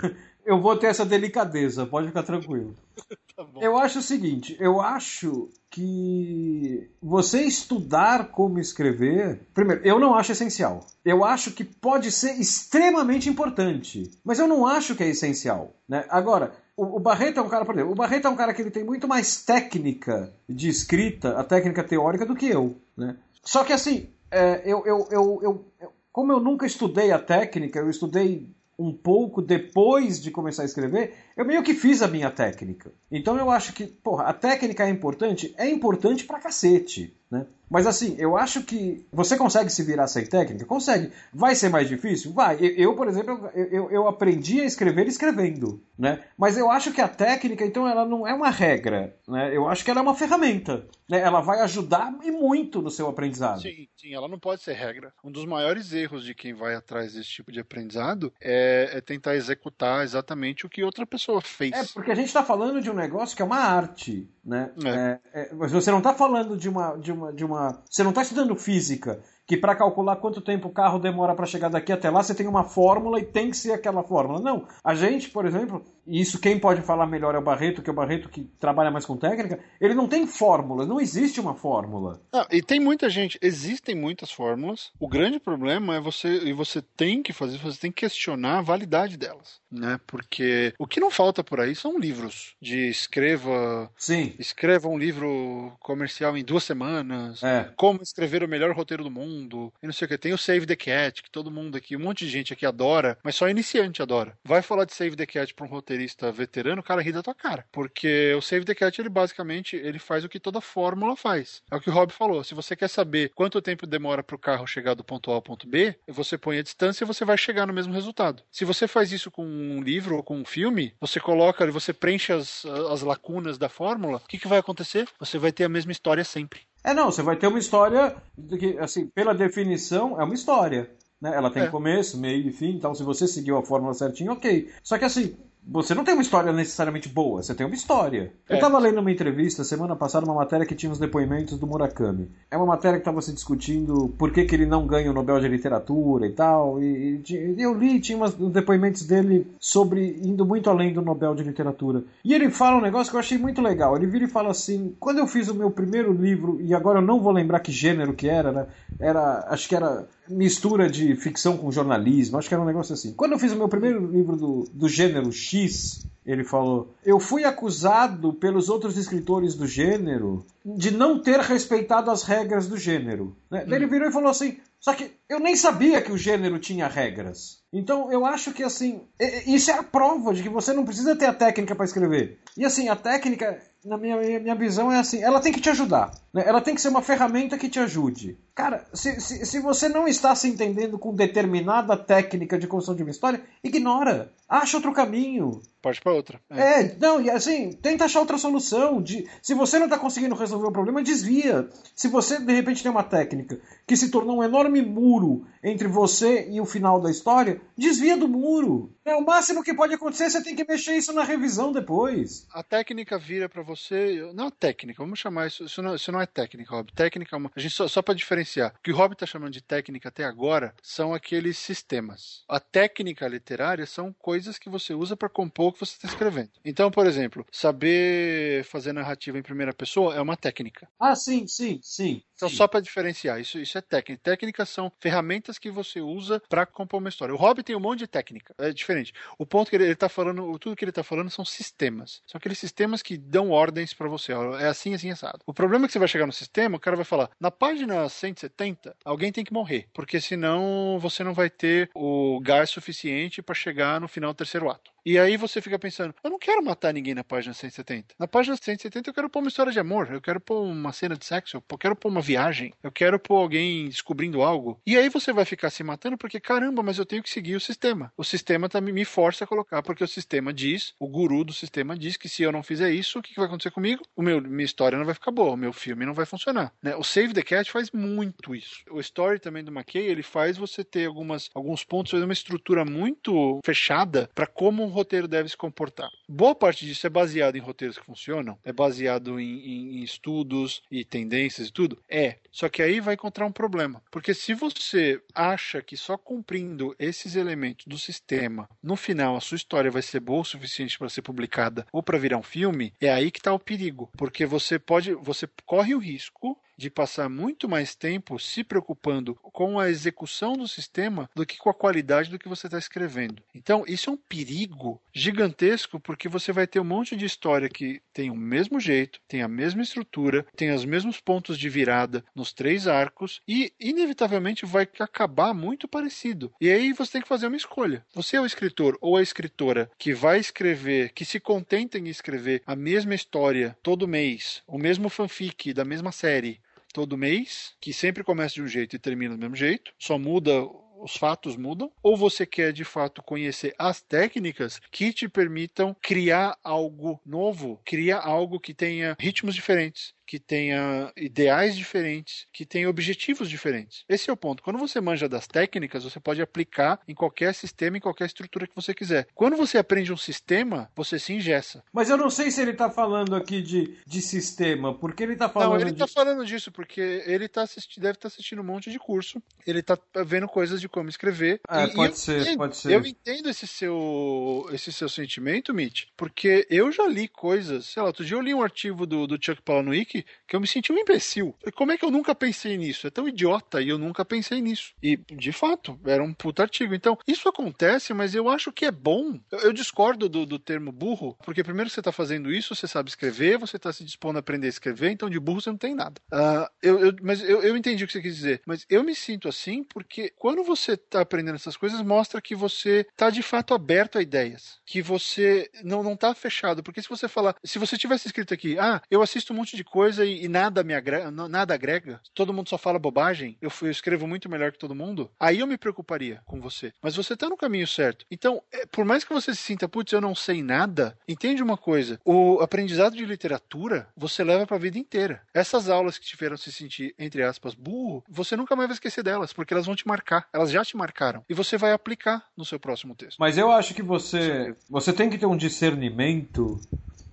[0.45, 2.75] Eu vou ter essa delicadeza, pode ficar tranquilo.
[3.35, 3.59] Tá bom.
[3.61, 9.41] Eu acho o seguinte, eu acho que você estudar como escrever.
[9.53, 10.85] Primeiro, eu não acho essencial.
[11.03, 15.75] Eu acho que pode ser extremamente importante, mas eu não acho que é essencial.
[15.85, 16.05] Né?
[16.07, 18.71] Agora, o, Barreto é um cara, por exemplo, o Barreto é um cara que ele
[18.71, 22.77] tem muito mais técnica de escrita, a técnica teórica, do que eu.
[22.95, 23.17] Né?
[23.43, 25.65] Só que assim, é, eu, eu, eu- eu-
[26.09, 31.13] como eu nunca estudei a técnica, eu estudei um pouco depois de começar a escrever,
[31.35, 32.91] eu meio que fiz a minha técnica.
[33.11, 35.53] Então eu acho que, porra, a técnica é importante?
[35.57, 37.45] É importante pra cacete, né?
[37.69, 40.65] Mas assim, eu acho que você consegue se virar sem técnica?
[40.65, 41.11] Consegue.
[41.33, 42.31] Vai ser mais difícil?
[42.31, 42.57] Vai.
[42.61, 46.23] Eu, por exemplo, eu, eu, eu aprendi a escrever escrevendo, né?
[46.37, 49.55] Mas eu acho que a técnica, então, ela não é uma regra, né?
[49.55, 51.19] Eu acho que ela é uma ferramenta, né?
[51.19, 53.61] Ela vai ajudar e muito no seu aprendizado.
[53.61, 55.11] Sim, sim, ela não pode ser regra.
[55.23, 59.35] Um dos maiores erros de quem vai atrás desse tipo de aprendizado é, é tentar
[59.35, 61.71] executar exatamente o que outra pessoa fez.
[61.73, 64.71] É, porque a gente está falando de um negócio que é uma arte, né?
[64.83, 64.89] É.
[64.89, 67.83] É, é, mas você não está falando de uma, de uma, de uma.
[67.89, 71.69] Você não está estudando física, que para calcular quanto tempo o carro demora para chegar
[71.69, 74.39] daqui até lá, você tem uma fórmula e tem que ser aquela fórmula.
[74.39, 74.67] Não.
[74.83, 77.93] A gente, por exemplo, e isso quem pode falar melhor é o Barreto, que é
[77.93, 82.21] o Barreto que trabalha mais com técnica, ele não tem fórmula, não existe uma fórmula.
[82.33, 84.91] Ah, e tem muita gente, existem muitas fórmulas.
[84.99, 88.61] O grande problema é você, e você tem que fazer, você tem que questionar a
[88.61, 89.99] validade delas, né?
[90.07, 94.33] Porque o que não falta por aí são livros de escreva, Sim.
[94.39, 97.71] escreva um livro comercial em duas semanas, É.
[97.75, 99.34] como escrever o melhor roteiro do mundo,
[99.81, 100.17] e não sei o que.
[100.17, 103.17] Tem o Save the Cat, que todo mundo aqui, um monte de gente aqui adora,
[103.23, 104.37] mas só iniciante adora.
[104.43, 107.35] Vai falar de Save the Cat para um roteirista veterano, o cara ri da tua
[107.35, 107.65] cara.
[107.71, 111.61] Porque o Save the Cat, ele basicamente, ele faz o que toda fórmula faz.
[111.71, 112.43] É o que o Rob falou.
[112.43, 115.41] Se você quer saber quanto tempo demora para o carro chegar do ponto A ao
[115.41, 118.43] ponto B, você põe a distância e você vai chegar no mesmo resultado.
[118.51, 122.31] Se você faz isso com um livro ou com um filme, você coloca, você preenche
[122.31, 125.07] as, as lacunas da fórmula, o que, que vai acontecer?
[125.19, 126.61] Você vai ter a mesma história sempre.
[126.85, 128.15] É, não, você vai ter uma história
[128.59, 130.87] que, assim, pela definição, é uma história.
[131.19, 131.33] Né?
[131.35, 131.67] Ela tem É.
[131.67, 134.69] começo, meio e fim, então se você seguiu a fórmula certinho, ok.
[134.83, 135.35] Só que assim,
[135.67, 138.31] você não tem uma história necessariamente boa, você tem uma história.
[138.47, 138.55] Eu É.
[138.55, 142.29] estava lendo uma entrevista semana passada, uma matéria que tinha os depoimentos do Murakami.
[142.51, 145.39] É uma matéria que estava se discutindo por que, que ele não ganha o Nobel
[145.39, 146.81] de Literatura e tal.
[146.81, 151.33] E, e eu li, tinha umas, uns depoimentos dele sobre indo muito além do Nobel
[151.33, 152.03] de Literatura.
[152.23, 153.95] E ele fala um negócio que eu achei muito legal.
[153.95, 157.05] Ele vira e fala assim: quando eu fiz o meu primeiro livro, e agora eu
[157.05, 158.67] não vou lembrar que gênero que era, né?
[158.99, 159.45] Era.
[159.49, 163.13] Acho que era mistura de ficção com jornalismo, acho que era um negócio assim.
[163.13, 167.43] Quando eu fiz o meu primeiro livro do, do gênero X, ele falou: Eu fui
[167.43, 173.35] acusado pelos outros escritores do gênero de não ter respeitado as regras do gênero.
[173.49, 173.65] Né?
[173.67, 173.73] Hum.
[173.73, 177.63] Ele virou e falou assim: Só que eu nem sabia que o gênero tinha regras.
[177.73, 179.01] Então eu acho que assim,
[179.47, 182.39] isso é a prova de que você não precisa ter a técnica para escrever.
[182.57, 186.11] E assim, a técnica na minha, minha visão, é assim: ela tem que te ajudar.
[186.33, 186.43] Né?
[186.45, 188.37] Ela tem que ser uma ferramenta que te ajude.
[188.53, 193.03] Cara, se, se, se você não está se entendendo com determinada técnica de construção de
[193.03, 194.31] uma história, ignora.
[194.47, 195.61] Acha outro caminho.
[195.81, 196.39] Pode para outra.
[196.49, 196.81] É.
[196.81, 196.97] é.
[196.99, 199.01] não, e assim, tenta achar outra solução.
[199.01, 201.69] De, se você não está conseguindo resolver o problema, desvia.
[201.95, 205.14] Se você, de repente, tem uma técnica que se tornou um enorme muro
[205.63, 208.93] entre você e o final da história, desvia do muro.
[209.03, 212.47] É, o máximo que pode acontecer, você tem que mexer isso na revisão depois.
[212.51, 214.31] A técnica vira para você.
[214.33, 215.65] Não técnica, vamos chamar isso.
[215.65, 216.91] Isso não, isso não é técnica, Rob.
[216.93, 217.51] Técnica é uma.
[217.55, 218.73] A gente só, só para diferenciar.
[218.77, 222.43] O que o Rob está chamando de técnica até agora são aqueles sistemas.
[222.47, 226.51] A técnica literária são coisas que você usa para compor o que você está escrevendo.
[226.63, 230.87] Então, por exemplo, saber fazer narrativa em primeira pessoa é uma técnica.
[230.99, 232.21] Ah, sim, sim, sim.
[232.35, 232.55] Então, sim.
[232.55, 234.21] só para diferenciar, isso, isso é técnica.
[234.23, 237.33] Técnicas são ferramentas que você usa para compor uma história.
[237.33, 238.53] O Rob tem um monte de técnica.
[238.57, 239.13] É diferente.
[239.37, 242.21] O ponto que ele, está falando, tudo que ele está falando são sistemas.
[242.25, 244.33] São aqueles sistemas que dão ordens para você.
[244.59, 245.39] É assim, assim, assado.
[245.45, 248.07] O problema é que você vai chegar no sistema, o cara vai falar: na página
[248.07, 253.55] 170, alguém tem que morrer, porque senão você não vai ter o gás suficiente para
[253.55, 254.94] chegar no final do terceiro ato.
[255.05, 258.15] E aí você fica pensando, eu não quero matar ninguém na página 170.
[258.17, 261.15] Na página 170 eu quero pôr uma história de amor, eu quero pôr uma cena
[261.15, 264.81] de sexo, eu quero pôr uma viagem, eu quero pôr alguém descobrindo algo.
[264.83, 267.59] E aí você vai ficar se matando porque, caramba, mas eu tenho que seguir o
[267.59, 268.11] sistema.
[268.17, 271.95] O sistema tá, me força a colocar, porque o sistema diz, o guru do sistema
[271.95, 274.01] diz que se eu não fizer isso, o que, que vai acontecer comigo?
[274.15, 276.73] O meu, minha história não vai ficar boa, o meu filme não vai funcionar.
[276.81, 276.95] Né?
[276.95, 278.81] O Save the Cat faz muito isso.
[278.89, 283.59] O story também do McKay, ele faz você ter algumas, alguns pontos, uma estrutura muito
[283.63, 286.09] fechada para como roteiro deve se comportar.
[286.27, 290.81] Boa parte disso é baseado em roteiros que funcionam, é baseado em, em, em estudos
[290.89, 292.01] e tendências e tudo.
[292.09, 292.37] É.
[292.51, 294.01] Só que aí vai encontrar um problema.
[294.09, 299.57] Porque se você acha que só cumprindo esses elementos do sistema, no final a sua
[299.57, 303.11] história vai ser boa o suficiente para ser publicada ou para virar um filme, é
[303.11, 304.09] aí que está o perigo.
[304.17, 309.79] Porque você pode, você corre o risco de passar muito mais tempo se preocupando com
[309.79, 313.41] a execução do sistema do que com a qualidade do que você está escrevendo.
[313.53, 318.01] Então, isso é um perigo gigantesco porque você vai ter um monte de história que
[318.13, 322.53] tem o mesmo jeito, tem a mesma estrutura, tem os mesmos pontos de virada nos
[322.53, 326.51] três arcos e, inevitavelmente, vai acabar muito parecido.
[326.59, 328.05] E aí você tem que fazer uma escolha.
[328.13, 332.61] Você é o escritor ou a escritora que vai escrever, que se contenta em escrever
[332.65, 336.59] a mesma história todo mês, o mesmo fanfic da mesma série,
[336.95, 340.63] todo mês, que sempre começa de um jeito e termina do mesmo jeito, só muda
[340.97, 346.57] os fatos mudam, ou você quer de fato conhecer as técnicas que te permitam criar
[346.63, 353.49] algo novo, criar algo que tenha ritmos diferentes, que tenha ideais diferentes, que tenha objetivos
[353.49, 354.03] diferentes.
[354.09, 354.63] Esse é o ponto.
[354.63, 358.75] Quando você manja das técnicas, você pode aplicar em qualquer sistema, em qualquer estrutura que
[358.75, 359.27] você quiser.
[359.33, 361.83] Quando você aprende um sistema, você se ingessa.
[361.93, 365.49] Mas eu não sei se ele está falando aqui de, de sistema, porque ele está
[365.49, 365.73] falando.
[365.73, 366.13] Não, ele está de...
[366.13, 367.99] falando disso, porque ele tá assisti...
[367.99, 371.61] deve estar tá assistindo um monte de curso, ele está vendo coisas de como escrever.
[371.69, 372.91] É, pode ser, entendo, pode ser.
[372.91, 378.07] Eu entendo esse seu, esse seu sentimento, Mitch, porque eu já li coisas, sei lá,
[378.07, 380.91] outro dia eu li um artigo do, do Chuck Palahniuk que, que eu me senti
[380.91, 381.55] um imbecil.
[381.75, 383.07] Como é que eu nunca pensei nisso?
[383.07, 384.93] É tão idiota e eu nunca pensei nisso.
[385.01, 386.93] E, de fato, era um puta artigo.
[386.93, 389.39] Então, isso acontece, mas eu acho que é bom.
[389.51, 393.09] Eu, eu discordo do, do, termo burro, porque primeiro você está fazendo isso, você sabe
[393.09, 395.93] escrever, você está se dispondo a aprender a escrever, então de burro você não tem
[395.93, 396.21] nada.
[396.31, 398.61] Uh, eu, eu, mas eu, eu entendi o que você quis dizer.
[398.65, 403.05] Mas eu me sinto assim porque quando você está aprendendo essas coisas, mostra que você
[403.11, 404.79] está de fato aberto a ideias.
[404.85, 406.83] Que você não, não tá fechado.
[406.83, 409.83] Porque se você falar, se você tivesse escrito aqui, ah, eu assisto um monte de
[409.83, 413.71] coisa coisa e, e, nada me agrega, nada agrega, todo mundo só fala bobagem, eu,
[413.81, 416.93] eu, escrevo muito melhor que todo mundo, aí eu me preocuparia com você.
[417.01, 418.23] Mas você tá no caminho certo.
[418.29, 421.75] Então, é, por mais que você se sinta, putz, eu não sei nada, entende uma
[421.75, 425.41] coisa: o aprendizado de literatura você leva para a vida inteira.
[425.51, 429.23] Essas aulas que te fizeram se sentir, entre aspas, burro, você nunca mais vai esquecer
[429.23, 430.47] delas, porque elas vão te marcar.
[430.53, 431.43] Elas já te marcaram.
[431.49, 433.37] E você vai aplicar no seu próximo texto.
[433.39, 436.79] Mas eu acho que você, você tem que ter um discernimento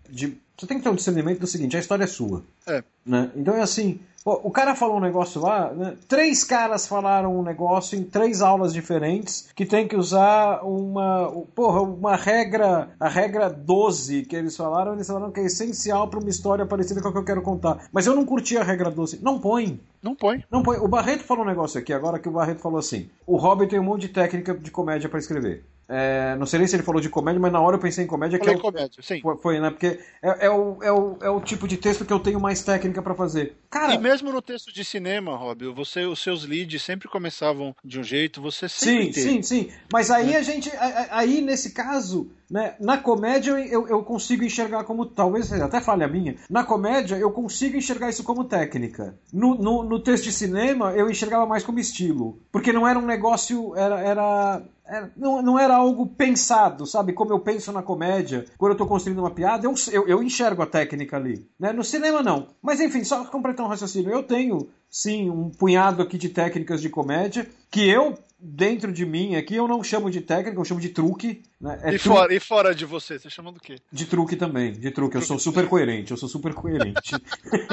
[0.09, 2.43] de você tem que ter um discernimento do seguinte: a história é sua.
[2.67, 2.83] É.
[3.05, 3.31] Né?
[3.35, 5.97] Então é assim: pô, o cara falou um negócio lá, né?
[6.07, 11.83] três caras falaram um negócio em três aulas diferentes que tem que usar uma, porra,
[11.83, 16.31] uma regra, a regra 12 que eles falaram, eles falaram que é essencial para uma
[16.31, 17.89] história parecida com a que eu quero contar.
[17.93, 19.21] Mas eu não curti a regra 12.
[19.23, 19.81] Não põe.
[20.03, 20.45] Não põe.
[20.51, 20.79] Não põe.
[20.79, 23.81] O Barreto falou um negócio aqui, agora que o Barreto falou assim: o Hobbit tem
[23.81, 25.65] um monte de técnica de comédia para escrever.
[25.95, 28.07] É, não sei nem se ele falou de comédia, mas na hora eu pensei em
[28.07, 28.39] comédia.
[28.39, 29.21] Falei que é o, comédia, sim.
[29.43, 29.69] Foi, né?
[29.69, 32.63] Porque é, é, o, é, o, é o tipo de texto que eu tenho mais
[32.63, 33.57] técnica para fazer.
[33.69, 38.01] Cara, e mesmo no texto de cinema, Rob, você, os seus leads sempre começavam de
[38.01, 39.31] um jeito, você sempre Sim, teve.
[39.31, 39.73] sim, sim.
[39.93, 40.39] Mas aí é.
[40.39, 40.73] a gente,
[41.11, 46.37] aí nesse caso, né, na comédia eu, eu consigo enxergar como, talvez até falha minha,
[46.51, 49.19] na comédia eu consigo enxergar isso como técnica.
[49.33, 52.39] No, no, no texto de cinema eu enxergava mais como estilo.
[52.53, 57.15] Porque não era um negócio, era, era é, não, não era algo pensado, sabe?
[57.15, 60.61] Como eu penso na comédia, quando eu tô construindo uma piada, eu, eu, eu enxergo
[60.61, 61.49] a técnica ali.
[61.59, 61.73] Né?
[61.73, 62.49] No cinema, não.
[62.61, 64.11] Mas enfim, só completar um raciocínio.
[64.11, 69.35] Eu tenho, sim, um punhado aqui de técnicas de comédia que eu, dentro de mim
[69.35, 71.43] aqui, eu não chamo de técnica, eu chamo de truque.
[71.59, 71.81] Né?
[71.83, 72.09] É e, truque.
[72.09, 73.77] Fora, e fora de você, você chama do quê?
[73.91, 75.17] De truque também, de truque.
[75.17, 77.13] Eu sou super coerente, eu sou super coerente.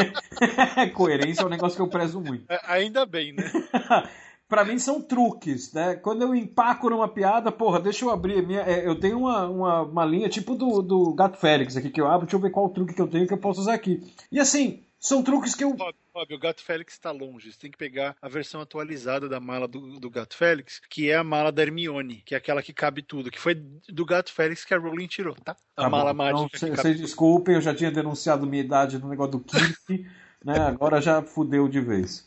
[0.95, 2.45] Coerência é um negócio que eu prezo muito.
[2.49, 3.43] É, ainda bem, né?
[4.47, 5.95] para mim são truques, né?
[5.95, 8.61] Quando eu empaco numa piada, porra, deixa eu abrir minha.
[8.61, 12.07] É, eu tenho uma, uma, uma, linha tipo do, do Gato Félix aqui que eu
[12.07, 14.01] abro, deixa eu ver qual truque que eu tenho que eu posso usar aqui.
[14.31, 15.75] E assim, são truques que eu.
[16.19, 17.51] Fábio, o Gato Félix está longe.
[17.51, 21.15] Você tem que pegar a versão atualizada da mala do, do, Gato Félix, que é
[21.15, 24.65] a mala da Hermione, que é aquela que cabe tudo, que foi do Gato Félix
[24.65, 25.55] que a Rowling tirou, tá?
[25.77, 26.17] A tá mala bom.
[26.17, 26.57] mágica.
[26.57, 30.05] Então, Vocês desculpem, eu já tinha denunciado minha idade no negócio do Kirk,
[30.43, 30.59] né?
[30.59, 32.25] Agora já fudeu de vez.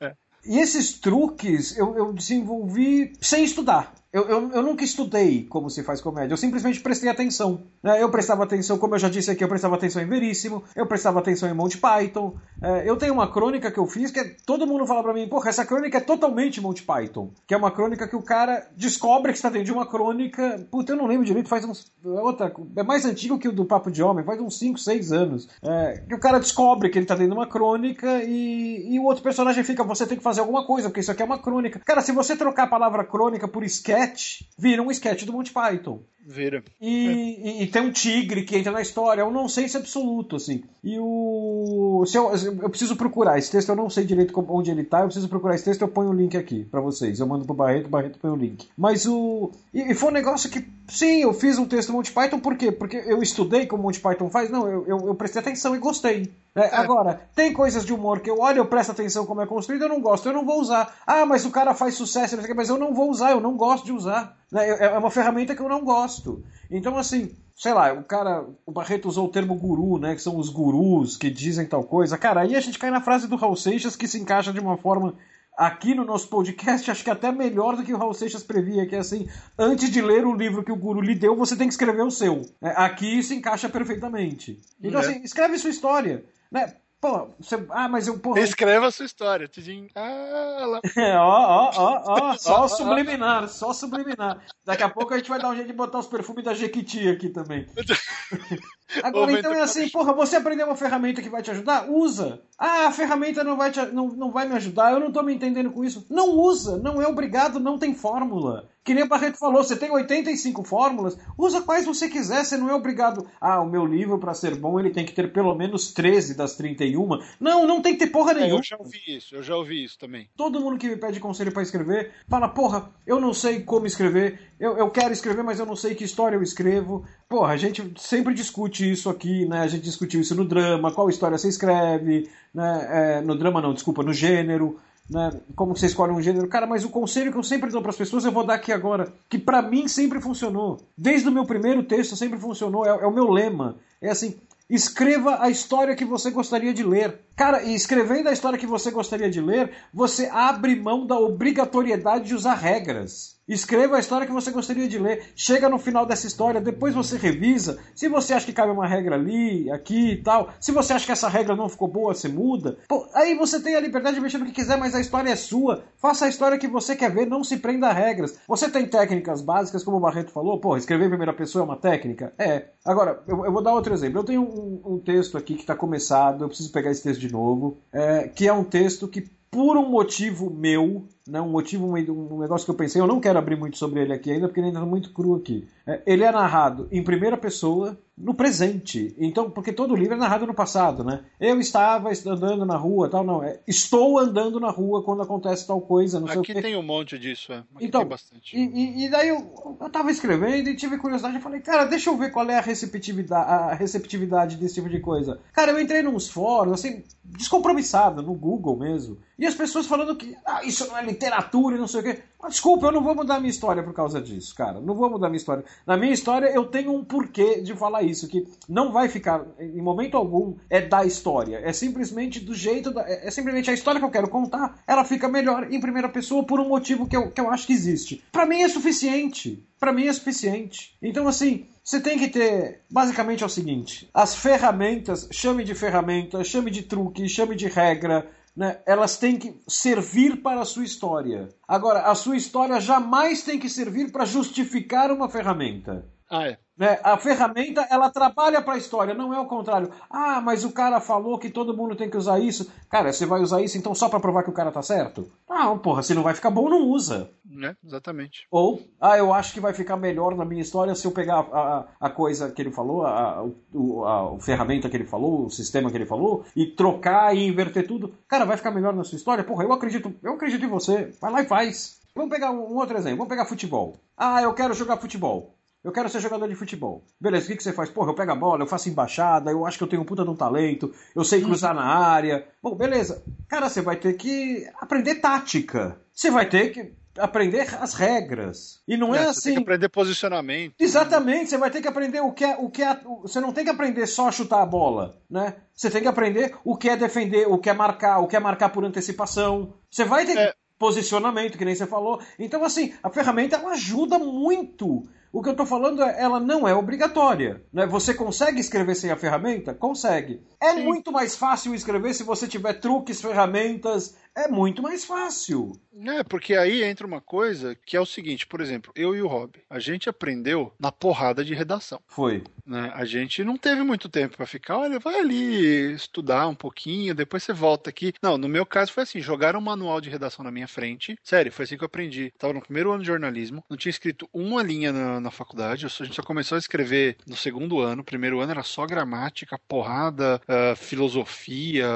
[0.00, 0.14] É.
[0.46, 3.92] E esses truques eu, eu desenvolvi sem estudar.
[4.14, 7.64] Eu, eu, eu, nunca estudei como se faz comédia, eu simplesmente prestei atenção.
[7.82, 8.00] Né?
[8.00, 11.18] Eu prestava atenção, como eu já disse aqui, eu prestava atenção em Veríssimo, eu prestava
[11.18, 12.36] atenção em Monty Python.
[12.62, 15.28] É, eu tenho uma crônica que eu fiz que é, todo mundo fala pra mim,
[15.28, 17.32] porra, essa crônica é totalmente Monty Python.
[17.44, 20.64] Que é uma crônica que o cara descobre que está dentro de uma crônica.
[20.70, 21.92] Puta, eu não lembro direito, faz uns.
[22.04, 25.48] Outra, é mais antigo que o do Papo de Homem, faz uns 5, 6 anos.
[25.60, 29.04] É, que o cara descobre que ele está dentro de uma crônica e, e o
[29.06, 31.80] outro personagem fica, você tem que fazer alguma coisa, porque isso aqui é uma crônica.
[31.84, 35.52] Cara, se você trocar a palavra crônica por sketch, sketch, vira um sketch do Monty
[35.52, 36.00] Python.
[36.26, 36.64] Vira.
[36.80, 37.12] E, é.
[37.12, 40.64] e, e, tem um tigre que entra na história, é um nonsense absoluto, assim.
[40.82, 42.02] E o.
[42.06, 45.06] Se eu, eu preciso procurar esse texto, eu não sei direito onde ele tá, eu
[45.06, 47.20] preciso procurar esse texto, eu ponho o link aqui para vocês.
[47.20, 48.66] Eu mando pro Barreto, o Barreto põe o link.
[48.76, 49.50] Mas o.
[49.72, 52.56] E, e, foi um negócio que, sim, eu fiz um texto do Monty Python, por
[52.56, 52.72] quê?
[52.72, 54.48] Porque eu estudei como o Monty Python faz?
[54.48, 56.32] Não, eu, eu, eu prestei atenção e gostei.
[56.54, 56.76] É, é.
[56.76, 59.88] Agora, tem coisas de humor que eu olho, eu presto atenção como é construído, eu
[59.88, 60.94] não gosto, eu não vou usar.
[61.06, 63.92] Ah, mas o cara faz sucesso, mas eu não vou usar, eu não gosto de
[63.94, 64.36] usar.
[64.50, 64.68] Né?
[64.68, 66.44] É, é uma ferramenta que eu não gosto.
[66.70, 70.14] Então, assim, sei lá, o cara, o Barreto usou o termo guru, né?
[70.14, 72.18] Que são os gurus que dizem tal coisa.
[72.18, 74.76] Cara, aí a gente cai na frase do Raul Seixas que se encaixa de uma
[74.76, 75.14] forma
[75.56, 78.96] aqui no nosso podcast, acho que até melhor do que o Raul Seixas previa, que
[78.96, 81.74] é assim, antes de ler o livro que o guru lhe deu, você tem que
[81.74, 82.42] escrever o seu.
[82.60, 84.60] É, aqui se encaixa perfeitamente.
[84.82, 85.04] Então, é.
[85.04, 86.24] assim, escreve sua história.
[86.50, 86.74] Né?
[87.04, 87.62] Pô, você...
[87.68, 88.40] Ah, mas eu, porra.
[88.40, 89.88] Escreva a sua história, Tidinho.
[89.94, 90.80] Ah, lá.
[91.20, 94.42] ó, ó, ó, ó, só subliminar, só subliminar.
[94.64, 97.06] Daqui a pouco a gente vai dar um jeito de botar os perfumes da Jequiti
[97.10, 97.66] aqui também.
[99.04, 101.90] Agora, então é assim, porra, você aprendeu uma ferramenta que vai te ajudar?
[101.90, 102.40] Usa.
[102.58, 105.34] Ah, a ferramenta não vai, te, não, não vai me ajudar, eu não tô me
[105.34, 106.06] entendendo com isso.
[106.08, 108.70] Não usa, não é obrigado, não tem fórmula.
[108.84, 112.68] Que nem o Barreto falou, você tem 85 fórmulas, usa quais você quiser, você não
[112.68, 113.26] é obrigado.
[113.40, 116.54] Ah, o meu livro, para ser bom, ele tem que ter pelo menos 13 das
[116.54, 117.08] 31.
[117.40, 118.58] Não, não tem que ter porra é, nenhuma.
[118.58, 120.28] eu já ouvi isso, eu já ouvi isso também.
[120.36, 124.38] Todo mundo que me pede conselho para escrever, fala, porra, eu não sei como escrever,
[124.60, 127.06] eu, eu quero escrever, mas eu não sei que história eu escrevo.
[127.26, 129.60] Porra, a gente sempre discute isso aqui, né?
[129.60, 132.86] A gente discutiu isso no drama, qual história você escreve, né?
[132.90, 134.78] É, no drama não, desculpa, no gênero.
[135.08, 136.48] Né, como você escolhe um gênero.
[136.48, 138.72] Cara, mas o conselho que eu sempre dou para as pessoas eu vou dar aqui
[138.72, 140.80] agora, que para mim sempre funcionou.
[140.96, 143.76] Desde o meu primeiro texto sempre funcionou, é, é, o meu lema.
[144.00, 144.34] É assim,
[144.68, 147.20] escreva a história que você gostaria de ler.
[147.36, 152.26] Cara, e escrevendo a história que você gostaria de ler, você abre mão da obrigatoriedade
[152.26, 153.34] de usar regras.
[153.46, 155.32] Escreva a história que você gostaria de ler.
[155.36, 157.78] Chega no final dessa história, depois você revisa.
[157.94, 160.48] Se você acha que cabe uma regra ali, aqui e tal.
[160.58, 162.78] Se você acha que essa regra não ficou boa, você muda.
[162.88, 165.36] Pô, aí você tem a liberdade de mexer no que quiser, mas a história é
[165.36, 165.84] sua.
[165.98, 168.38] Faça a história que você quer ver, não se prenda a regras.
[168.48, 170.58] Você tem técnicas básicas, como o Barreto falou.
[170.58, 172.32] Pô, escrever em primeira pessoa é uma técnica?
[172.38, 172.68] É.
[172.82, 174.20] Agora, eu, eu vou dar outro exemplo.
[174.20, 177.32] Eu tenho um, um texto aqui que está começado, eu preciso pegar esse texto de
[177.32, 182.40] novo, é, que é um texto que por um motivo meu, né, um motivo, um
[182.40, 184.68] negócio que eu pensei, eu não quero abrir muito sobre ele aqui ainda, porque ele
[184.68, 185.66] ainda está muito cru aqui.
[185.86, 189.14] É, ele é narrado em primeira pessoa, no presente.
[189.18, 191.24] Então, porque todo livro é narrado no passado, né?
[191.40, 193.42] Eu estava andando na rua, tal, não.
[193.42, 197.52] É, estou andando na rua quando acontece tal coisa, não Aqui tem um monte disso,
[197.52, 197.58] é.
[197.74, 198.56] Aqui então, tem bastante.
[198.56, 202.16] E, e, daí eu, eu tava escrevendo e tive curiosidade, eu falei, cara, deixa eu
[202.16, 205.40] ver qual é a receptividade, a receptividade desse tipo de coisa.
[205.52, 209.18] Cara, eu entrei nos fóruns, assim, descompromissado, no Google mesmo.
[209.36, 212.18] E as pessoas falando que ah, isso não é literatura e não sei o quê.
[212.48, 214.80] Desculpa, eu não vou mudar minha história por causa disso, cara.
[214.80, 215.64] Não vou mudar minha história.
[215.86, 219.80] Na minha história, eu tenho um porquê de falar isso, que não vai ficar, em
[219.80, 221.60] momento algum, é da história.
[221.64, 222.90] É simplesmente do jeito.
[222.90, 226.08] Da, é, é simplesmente a história que eu quero contar, ela fica melhor em primeira
[226.08, 228.22] pessoa por um motivo que eu, que eu acho que existe.
[228.30, 229.66] Para mim é suficiente.
[229.80, 230.96] Para mim é suficiente.
[231.02, 232.80] Então, assim, você tem que ter.
[232.90, 238.26] Basicamente é o seguinte: as ferramentas, chame de ferramenta, chame de truque, chame de regra
[238.56, 241.48] né, elas têm que servir para a sua história.
[241.66, 246.06] Agora, a sua história jamais tem que servir para justificar uma ferramenta.
[246.34, 246.58] Ah, é.
[246.76, 246.98] Né?
[247.04, 249.92] A ferramenta, ela trabalha para a história, não é o contrário.
[250.10, 252.68] Ah, mas o cara falou que todo mundo tem que usar isso.
[252.90, 255.30] Cara, você vai usar isso então só para provar que o cara tá certo?
[255.48, 257.30] Não, porra, se não vai ficar bom, não usa.
[257.62, 258.48] É, exatamente.
[258.50, 261.60] Ou, ah, eu acho que vai ficar melhor na minha história se eu pegar a,
[261.60, 265.88] a, a coisa que ele falou, a, a, a, ferramenta que ele falou, o sistema
[265.88, 268.12] que ele falou, e trocar e inverter tudo.
[268.26, 269.44] Cara, vai ficar melhor na sua história?
[269.44, 271.12] Porra, eu acredito, eu acredito em você.
[271.20, 272.00] Vai lá e faz.
[272.16, 273.18] Vamos pegar um outro exemplo.
[273.18, 273.96] Vamos pegar futebol.
[274.16, 275.53] Ah, eu quero jogar futebol.
[275.84, 277.04] Eu quero ser jogador de futebol.
[277.20, 277.90] Beleza, o que, que você faz?
[277.90, 280.24] Porra, eu pego a bola, eu faço embaixada, eu acho que eu tenho um puta
[280.24, 282.48] de um talento, eu sei cruzar na área.
[282.62, 283.22] Bom, beleza.
[283.46, 286.00] Cara, você vai ter que aprender tática.
[286.10, 288.80] Você vai ter que aprender as regras.
[288.88, 289.34] E não é, é assim.
[289.34, 290.74] Você tem que aprender posicionamento.
[290.78, 292.56] Exatamente, você vai ter que aprender o que é.
[292.56, 295.54] O que é você não tem que aprender só a chutar a bola, né?
[295.74, 298.40] Você tem que aprender o que é defender, o que é marcar, o que é
[298.40, 299.74] marcar por antecipação.
[299.90, 300.54] Você vai ter é.
[300.78, 302.20] posicionamento, que nem você falou.
[302.38, 305.02] Então, assim, a ferramenta ajuda muito
[305.34, 307.60] o que eu estou falando é, ela não é obrigatória.
[307.72, 307.84] Né?
[307.86, 309.74] Você consegue escrever sem a ferramenta?
[309.74, 310.40] Consegue.
[310.60, 310.84] É Sim.
[310.84, 314.14] muito mais fácil escrever se você tiver truques, ferramentas.
[314.36, 315.72] É muito mais fácil.
[316.06, 319.28] É, porque aí entra uma coisa que é o seguinte, por exemplo, eu e o
[319.28, 322.00] Rob, a gente aprendeu na porrada de redação.
[322.08, 322.42] Foi.
[322.66, 322.90] Né?
[322.94, 327.44] A gente não teve muito tempo para ficar, olha, vai ali estudar um pouquinho, depois
[327.44, 328.12] você volta aqui.
[328.20, 331.16] Não, no meu caso foi assim, jogaram um manual de redação na minha frente.
[331.22, 332.32] Sério, foi assim que eu aprendi.
[332.36, 335.86] Tava no primeiro ano de jornalismo, não tinha escrito uma linha na, na faculdade.
[335.86, 338.02] A gente só começou a escrever no segundo ano.
[338.02, 341.86] Primeiro ano era só gramática, porrada, uh, filosofia,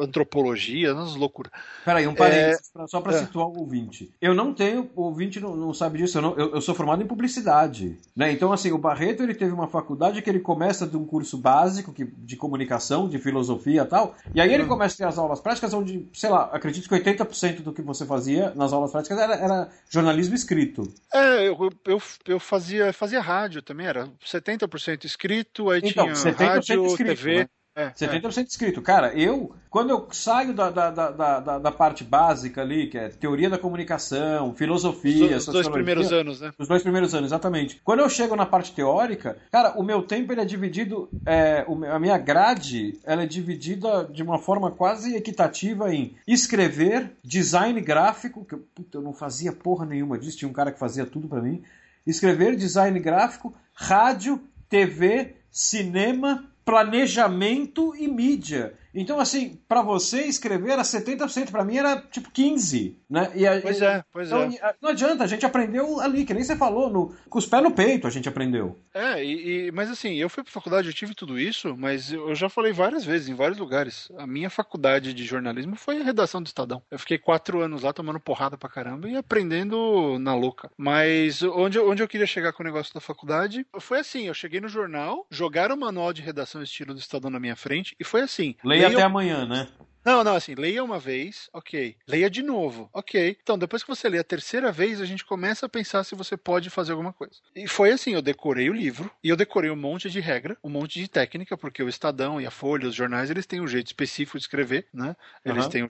[0.00, 1.52] antropologia, umas loucuras.
[1.84, 2.86] Peraí, um parênteses, é...
[2.86, 3.18] só para é.
[3.20, 4.12] situar o ouvinte.
[4.20, 7.02] Eu não tenho, o ouvinte não, não sabe disso, eu, não, eu, eu, sou formado
[7.02, 7.98] em publicidade.
[8.14, 8.32] Né?
[8.32, 11.92] Então, assim, o Barreto ele teve uma faculdade que ele começa de um curso básico
[11.92, 14.68] que, de comunicação, de filosofia e tal, e aí ele uhum.
[14.68, 18.04] começa a ter as aulas práticas onde, sei lá, acredito que 80% do que você
[18.04, 20.82] fazia nas aulas práticas era, era jornalismo escrito.
[21.12, 26.86] É, eu, eu, eu fazia, fazia rádio também, era 70% escrito, aí então, tinha rádio,
[26.86, 27.38] escrito, TV.
[27.38, 27.48] Né?
[27.80, 28.42] É, 70% é.
[28.42, 28.82] escrito.
[28.82, 33.08] Cara, eu, quando eu saio da, da, da, da, da parte básica ali, que é
[33.08, 36.52] teoria da comunicação, filosofia, Os, os dois primeiros anos, né?
[36.58, 37.80] Os dois primeiros anos, exatamente.
[37.82, 41.98] Quando eu chego na parte teórica, cara, o meu tempo ele é dividido, é, a
[41.98, 48.54] minha grade, ela é dividida de uma forma quase equitativa em escrever, design gráfico, que
[48.54, 51.40] eu, puta, eu não fazia porra nenhuma disso, tinha um cara que fazia tudo para
[51.40, 51.62] mim,
[52.06, 58.74] escrever, design gráfico, rádio, TV, cinema, planejamento e mídia.
[58.94, 62.94] Então, assim, para você escrever era 70%, para mim era tipo 15%.
[63.08, 63.30] Né?
[63.34, 64.74] E a, pois é, pois então, é.
[64.80, 67.72] Não adianta, a gente aprendeu ali, que nem você falou, no, com os pés no
[67.72, 68.78] peito a gente aprendeu.
[68.94, 72.34] É, e, e, mas assim, eu fui pra faculdade, eu tive tudo isso, mas eu
[72.34, 74.10] já falei várias vezes, em vários lugares.
[74.16, 76.82] A minha faculdade de jornalismo foi a redação do Estadão.
[76.90, 80.70] Eu fiquei quatro anos lá tomando porrada pra caramba e aprendendo na louca.
[80.76, 84.60] Mas onde, onde eu queria chegar com o negócio da faculdade foi assim: eu cheguei
[84.60, 88.22] no jornal, jogaram o manual de redação estilo do Estadão na minha frente, e foi
[88.22, 88.54] assim.
[88.64, 89.68] Leia leia até amanhã, né?
[90.04, 91.96] Não, não, assim, leia uma vez, ok.
[92.08, 93.36] Leia de novo, ok.
[93.42, 96.36] Então, depois que você lê a terceira vez, a gente começa a pensar se você
[96.36, 97.34] pode fazer alguma coisa.
[97.54, 100.70] E foi assim, eu decorei o livro, e eu decorei um monte de regra, um
[100.70, 103.88] monte de técnica, porque o Estadão e a Folha, os jornais, eles têm um jeito
[103.88, 105.14] específico de escrever, né?
[105.44, 105.70] Eles uhum.
[105.70, 105.88] têm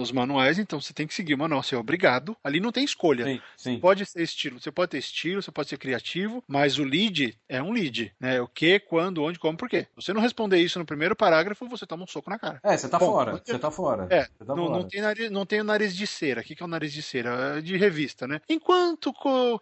[0.00, 2.36] os manuais, então você tem que seguir o manual, você é obrigado.
[2.44, 3.24] Ali não tem escolha.
[3.24, 3.80] Sim, sim.
[3.80, 7.62] Pode ser estilo, você pode ter estilo, você pode ser criativo, mas o lead é
[7.62, 8.40] um lead, né?
[8.40, 9.86] O que, quando, onde, como, por quê.
[9.98, 12.60] Se você não responder isso no primeiro parágrafo, você toma um soco na cara.
[12.62, 13.42] É, você tá Bom, fora fora.
[13.44, 14.06] Você tá fora.
[14.10, 14.78] É, tá não, fora.
[14.78, 16.40] Não, tem nariz, não tem o nariz de cera.
[16.40, 17.58] O que, que é o nariz de cera?
[17.58, 18.40] É de revista, né?
[18.48, 19.12] Enquanto,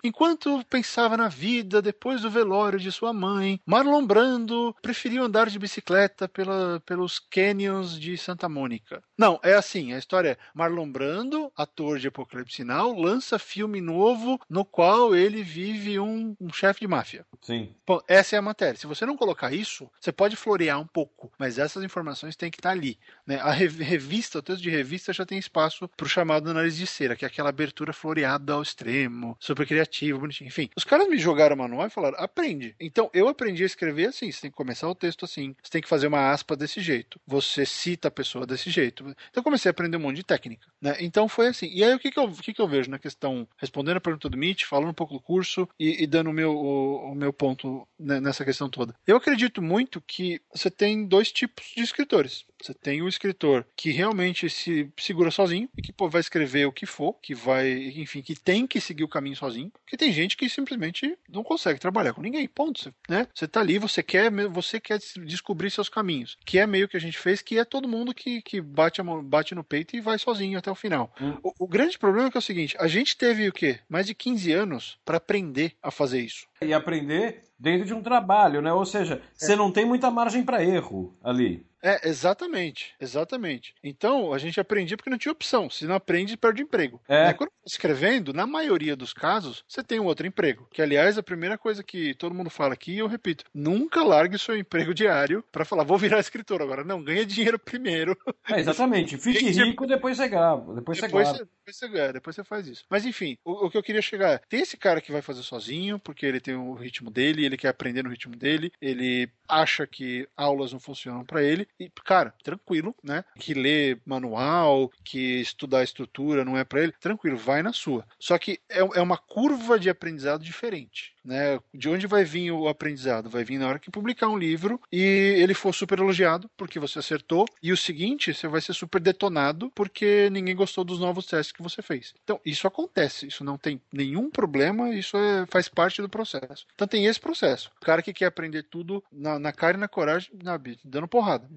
[0.02, 5.58] enquanto pensava na vida depois do velório de sua mãe, Marlon Brando preferiu andar de
[5.58, 9.02] bicicleta pela, pelos canyons de Santa Mônica.
[9.16, 14.40] Não, é assim, a história é Marlon Brando, ator de Apocalipse Sinal, lança filme novo
[14.48, 17.26] no qual ele vive um, um chefe de máfia.
[17.40, 17.74] Sim.
[17.86, 18.78] Bom, essa é a matéria.
[18.78, 22.58] Se você não colocar isso, você pode florear um pouco, mas essas informações têm que
[22.58, 22.98] estar ali.
[23.26, 23.40] Né?
[23.40, 27.24] A revista, o texto de revista já tem espaço pro chamado nariz de cera, que
[27.24, 30.48] é aquela abertura floreada ao extremo, super criativa, bonitinho.
[30.48, 32.74] Enfim, os caras me jogaram manual e falaram: aprende.
[32.80, 34.30] Então, eu aprendi a escrever assim.
[34.30, 35.54] Você tem que começar o texto assim.
[35.62, 37.20] Você tem que fazer uma aspa desse jeito.
[37.26, 39.04] Você cita a pessoa desse jeito.
[39.04, 40.66] Então, eu comecei a aprender um monte de técnica.
[40.80, 40.96] Né?
[41.00, 41.70] Então, foi assim.
[41.72, 44.00] E aí, o que, que, eu, o que, que eu vejo na questão, respondendo a
[44.00, 47.14] pergunta do Mitch, falando um pouco do curso e, e dando o meu, o, o
[47.14, 48.94] meu ponto nessa questão toda.
[49.06, 52.44] Eu acredito muito que você tem dois tipos de escritores.
[52.62, 56.72] Você tem o escritor que realmente se segura sozinho e que pô, vai escrever o
[56.72, 59.70] que for, que vai, enfim, que tem que seguir o caminho sozinho.
[59.82, 62.92] Porque tem gente que simplesmente não consegue trabalhar com ninguém, ponto.
[63.08, 63.26] Né?
[63.34, 67.00] Você tá ali, você quer, você quer descobrir seus caminhos, que é meio que a
[67.00, 70.18] gente fez, que é todo mundo que, que bate, mão, bate no peito e vai
[70.18, 71.12] sozinho até o final.
[71.20, 71.36] Hum.
[71.42, 73.80] O, o grande problema é, que é o seguinte: a gente teve o quê?
[73.88, 76.46] Mais de 15 anos para aprender a fazer isso.
[76.62, 78.72] E aprender dentro de um trabalho, né?
[78.72, 79.20] Ou seja, é.
[79.34, 81.66] você não tem muita margem para erro ali.
[81.82, 83.74] É, exatamente, exatamente.
[83.82, 85.70] Então, a gente aprendia porque não tinha opção.
[85.70, 87.00] Se não aprende, perde emprego.
[87.08, 87.26] É.
[87.26, 87.32] Né?
[87.32, 90.66] Quando escrevendo, na maioria dos casos, você tem um outro emprego.
[90.70, 94.56] Que, aliás, a primeira coisa que todo mundo fala aqui, eu repito, nunca largue seu
[94.56, 96.84] emprego diário para falar, vou virar escritor agora.
[96.84, 98.16] Não, ganha dinheiro primeiro.
[98.48, 99.16] É, exatamente.
[99.16, 100.74] Fique rico, depois você grava.
[100.74, 101.38] Depois, depois você grava.
[101.38, 102.84] depois você ganha, depois você faz isso.
[102.90, 105.42] Mas enfim, o, o, que eu queria chegar é, tem esse cara que vai fazer
[105.42, 109.86] sozinho, porque ele tem o ritmo dele, ele quer aprender no ritmo dele, ele acha
[109.86, 113.24] que aulas não funcionam para ele, e, cara, tranquilo, né?
[113.38, 118.06] Que ler manual, que estudar estrutura não é para ele, tranquilo, vai na sua.
[118.18, 121.14] Só que é, é uma curva de aprendizado diferente.
[121.24, 121.58] Né?
[121.72, 123.28] De onde vai vir o aprendizado?
[123.28, 125.00] Vai vir na hora que publicar um livro e
[125.38, 129.70] ele for super elogiado porque você acertou, e o seguinte, você vai ser super detonado
[129.74, 132.14] porque ninguém gostou dos novos testes que você fez.
[132.22, 136.66] Então, isso acontece, isso não tem nenhum problema, isso é, faz parte do processo.
[136.74, 137.70] Então, tem esse processo.
[137.80, 141.48] O cara que quer aprender tudo na, na cara e na coragem, na, dando porrada.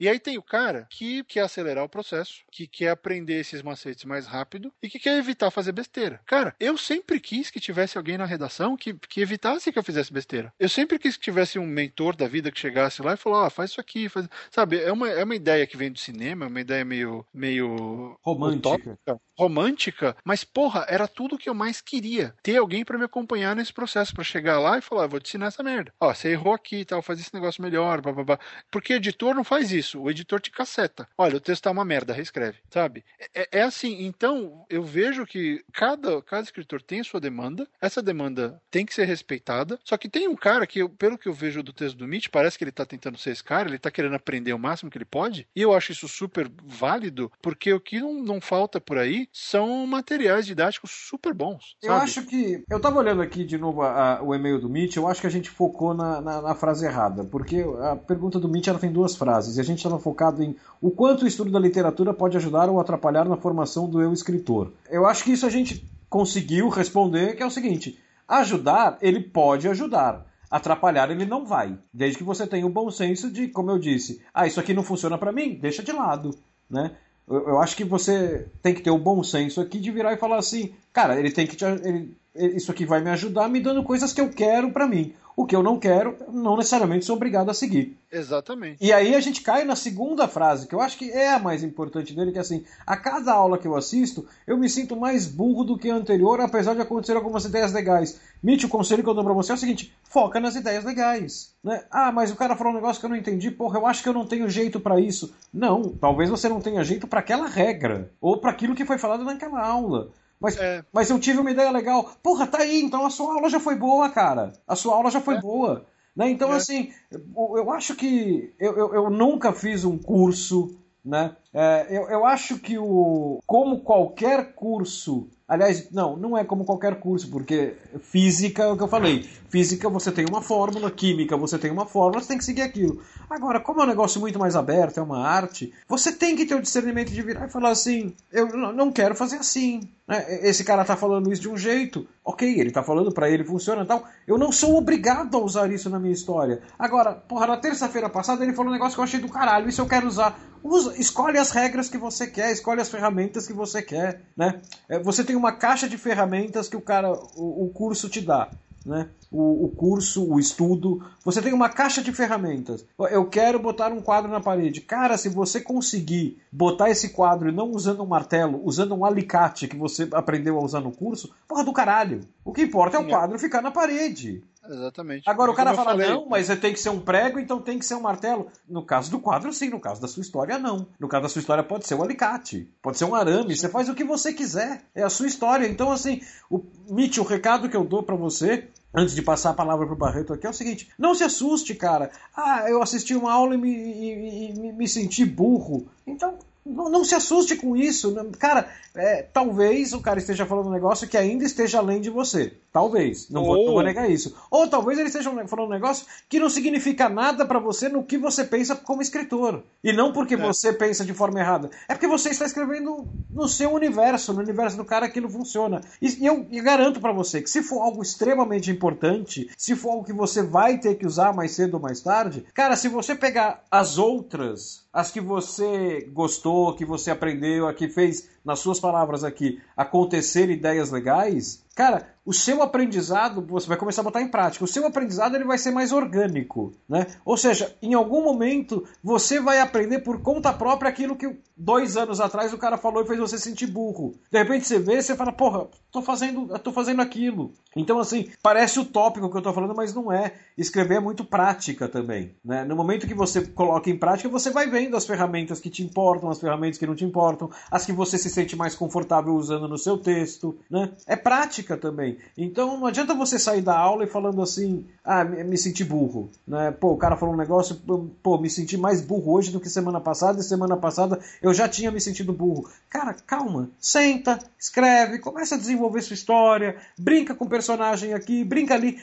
[0.00, 4.04] E aí tem o cara que quer acelerar o processo, que quer aprender esses macetes
[4.04, 6.20] mais rápido e que quer evitar fazer besteira.
[6.26, 10.12] Cara, eu sempre quis que tivesse alguém na redação que, que evitasse que eu fizesse
[10.12, 10.52] besteira.
[10.58, 13.48] Eu sempre quis que tivesse um mentor da vida que chegasse lá e falou: ah,
[13.50, 14.28] faz isso aqui, faz.
[14.50, 17.24] Sabe, é uma, é uma ideia que vem do cinema, é uma ideia meio.
[17.32, 18.68] meio romântica.
[18.68, 22.34] Utópica, romântica, mas porra, era tudo que eu mais queria.
[22.42, 25.28] Ter alguém para me acompanhar nesse processo, para chegar lá e falar: ah, vou te
[25.28, 25.92] ensinar essa merda.
[25.98, 28.38] Ó, você errou aqui e tal, faz esse negócio melhor, blá, blá, blá.
[28.70, 30.00] Porque editor não faz isso.
[30.00, 31.08] O editor te caceta.
[31.16, 33.04] Olha, o texto tá uma merda, reescreve, sabe?
[33.34, 38.02] É, é assim, então eu vejo que cada, cada escritor tem a sua demanda, essa
[38.02, 41.62] demanda tem que ser respeitada, só que tem um cara que, pelo que eu vejo
[41.62, 44.16] do texto do Mitch, parece que ele tá tentando ser esse cara, ele tá querendo
[44.16, 48.00] aprender o máximo que ele pode, e eu acho isso super válido, porque o que
[48.00, 51.76] não, não falta por aí são materiais didáticos super bons.
[51.80, 51.94] Sabe?
[51.94, 52.64] Eu acho que.
[52.68, 55.28] Eu tava olhando aqui de novo a, a, o e-mail do Mitch, eu acho que
[55.28, 58.90] a gente focou na, na, na, frase errada, porque a pergunta do Mitch ela tem
[58.90, 62.36] duas frases, e a gente estava focado em o quanto o estudo da literatura pode
[62.36, 64.72] ajudar ou atrapalhar na formação do eu escritor.
[64.90, 69.68] Eu acho que isso a gente conseguiu responder, que é o seguinte: ajudar, ele pode
[69.68, 70.26] ajudar.
[70.50, 74.22] Atrapalhar ele não vai, desde que você tenha o bom senso de, como eu disse,
[74.32, 76.30] ah, isso aqui não funciona para mim, deixa de lado,
[76.70, 76.92] né?
[77.26, 80.18] Eu, eu, acho que você tem que ter o bom senso aqui de virar e
[80.18, 83.82] falar assim, cara, ele tem que te, ele, isso aqui vai me ajudar me dando
[83.82, 85.14] coisas que eu quero para mim.
[85.36, 87.98] O que eu não quero, não necessariamente sou obrigado a seguir.
[88.10, 88.78] Exatamente.
[88.80, 91.64] E aí a gente cai na segunda frase, que eu acho que é a mais
[91.64, 95.26] importante dele, que é assim, a cada aula que eu assisto, eu me sinto mais
[95.26, 98.20] burro do que a anterior, apesar de acontecer algumas ideias legais.
[98.42, 101.52] Mitch, o conselho que eu dou pra você é o seguinte, foca nas ideias legais.
[101.62, 101.84] Né?
[101.90, 104.08] Ah, mas o cara falou um negócio que eu não entendi, porra, eu acho que
[104.08, 105.34] eu não tenho jeito para isso.
[105.52, 109.24] Não, talvez você não tenha jeito para aquela regra, ou para aquilo que foi falado
[109.24, 110.10] naquela aula.
[110.44, 110.84] Mas, é.
[110.92, 112.12] mas eu tive uma ideia legal.
[112.22, 114.52] Porra, tá aí, então a sua aula já foi boa, cara.
[114.68, 115.40] A sua aula já foi é.
[115.40, 115.86] boa.
[116.14, 116.30] Né?
[116.30, 116.56] Então, é.
[116.56, 121.34] assim, eu, eu, acho que eu, eu, eu, nunca fiz um curso, né?
[121.52, 126.98] É, eu, eu acho que o como qualquer curso Aliás, não, não é como qualquer
[126.98, 129.28] curso, porque física é o que eu falei.
[129.54, 133.00] Física você tem uma fórmula, química você tem uma fórmula, você tem que seguir aquilo.
[133.30, 136.56] Agora, como é um negócio muito mais aberto, é uma arte, você tem que ter
[136.56, 139.88] o discernimento de virar e falar assim: eu não quero fazer assim.
[140.08, 140.40] Né?
[140.42, 143.86] Esse cara tá falando isso de um jeito, ok, ele tá falando para ele funciona
[143.86, 144.04] tal.
[144.26, 146.60] Eu não sou obrigado a usar isso na minha história.
[146.76, 149.80] Agora, porra, na terça-feira passada ele falou um negócio que eu achei do caralho, isso
[149.80, 150.36] eu quero usar.
[150.64, 154.60] Usa, escolhe as regras que você quer, escolhe as ferramentas que você quer, né?
[154.88, 158.50] É, você tem uma caixa de ferramentas que o cara, o, o curso te dá
[158.84, 159.08] né?
[159.30, 161.04] O, o, curso, o estudo.
[161.24, 162.84] Você tem uma caixa de ferramentas.
[163.10, 164.80] Eu quero botar um quadro na parede.
[164.80, 169.76] Cara, se você conseguir botar esse quadro não usando um martelo, usando um alicate que
[169.76, 172.20] você aprendeu a usar no curso, porra do caralho.
[172.44, 174.42] O que importa é o quadro ficar na parede.
[174.68, 175.28] Exatamente.
[175.28, 177.84] Agora o cara fala, falei, não, mas tem que ser um prego, então tem que
[177.84, 178.48] ser um martelo.
[178.68, 179.68] No caso do quadro, sim.
[179.68, 180.86] No caso da sua história, não.
[180.98, 183.56] No caso da sua história, pode ser um alicate, pode ser um arame.
[183.56, 184.82] Você faz o que você quiser.
[184.94, 185.66] É a sua história.
[185.66, 189.54] Então, assim, o Mitch, o recado que eu dou para você antes de passar a
[189.54, 192.10] palavra pro Barreto aqui, é o seguinte: não se assuste, cara.
[192.36, 195.86] Ah, eu assisti uma aula e me, e, e, me senti burro.
[196.06, 198.14] Então, não, não, se assuste com isso.
[198.38, 202.54] Cara, é, talvez o cara esteja falando um negócio que ainda esteja além de você.
[202.74, 203.30] Talvez.
[203.30, 204.34] Não, vou, não vou negar isso.
[204.50, 208.18] Ou talvez ele esteja falando um negócio que não significa nada para você no que
[208.18, 209.62] você pensa como escritor.
[209.84, 210.36] E não porque é.
[210.36, 211.70] você pensa de forma errada.
[211.88, 215.82] É porque você está escrevendo no seu universo, no universo do cara aquilo funciona.
[216.02, 219.90] E, e eu, eu garanto para você que se for algo extremamente importante, se for
[219.90, 223.14] algo que você vai ter que usar mais cedo ou mais tarde, cara, se você
[223.14, 228.78] pegar as outras as que você gostou, que você aprendeu, a que fez, nas suas
[228.78, 234.28] palavras aqui, acontecer ideias legais, cara, o seu aprendizado, você vai começar a botar em
[234.28, 237.06] prática, o seu aprendizado ele vai ser mais orgânico, né?
[237.24, 242.20] Ou seja, em algum momento você vai aprender por conta própria aquilo que dois anos
[242.20, 244.14] atrás o cara falou e fez você sentir burro.
[244.30, 247.52] De repente você vê, você fala, porra, tô fazendo, tô fazendo aquilo.
[247.76, 250.34] Então, assim, parece utópico o que eu tô falando, mas não é.
[250.58, 252.64] Escrever é muito prática também, né?
[252.64, 256.28] No momento que você coloca em prática, você vai vendo as ferramentas que te importam,
[256.30, 259.78] as ferramentas que não te importam, as que você se sente mais confortável usando no
[259.78, 260.90] seu texto, né?
[261.06, 262.18] É prática também.
[262.36, 266.72] Então não adianta você sair da aula e falando assim, ah, me senti burro, né?
[266.72, 267.76] Pô, o cara falou um negócio,
[268.20, 271.68] pô, me senti mais burro hoje do que semana passada, e semana passada eu já
[271.68, 272.68] tinha me sentido burro.
[272.90, 278.74] Cara, calma, senta, escreve, começa a desenvolver sua história, brinca com o personagem aqui, brinca
[278.74, 278.98] ali,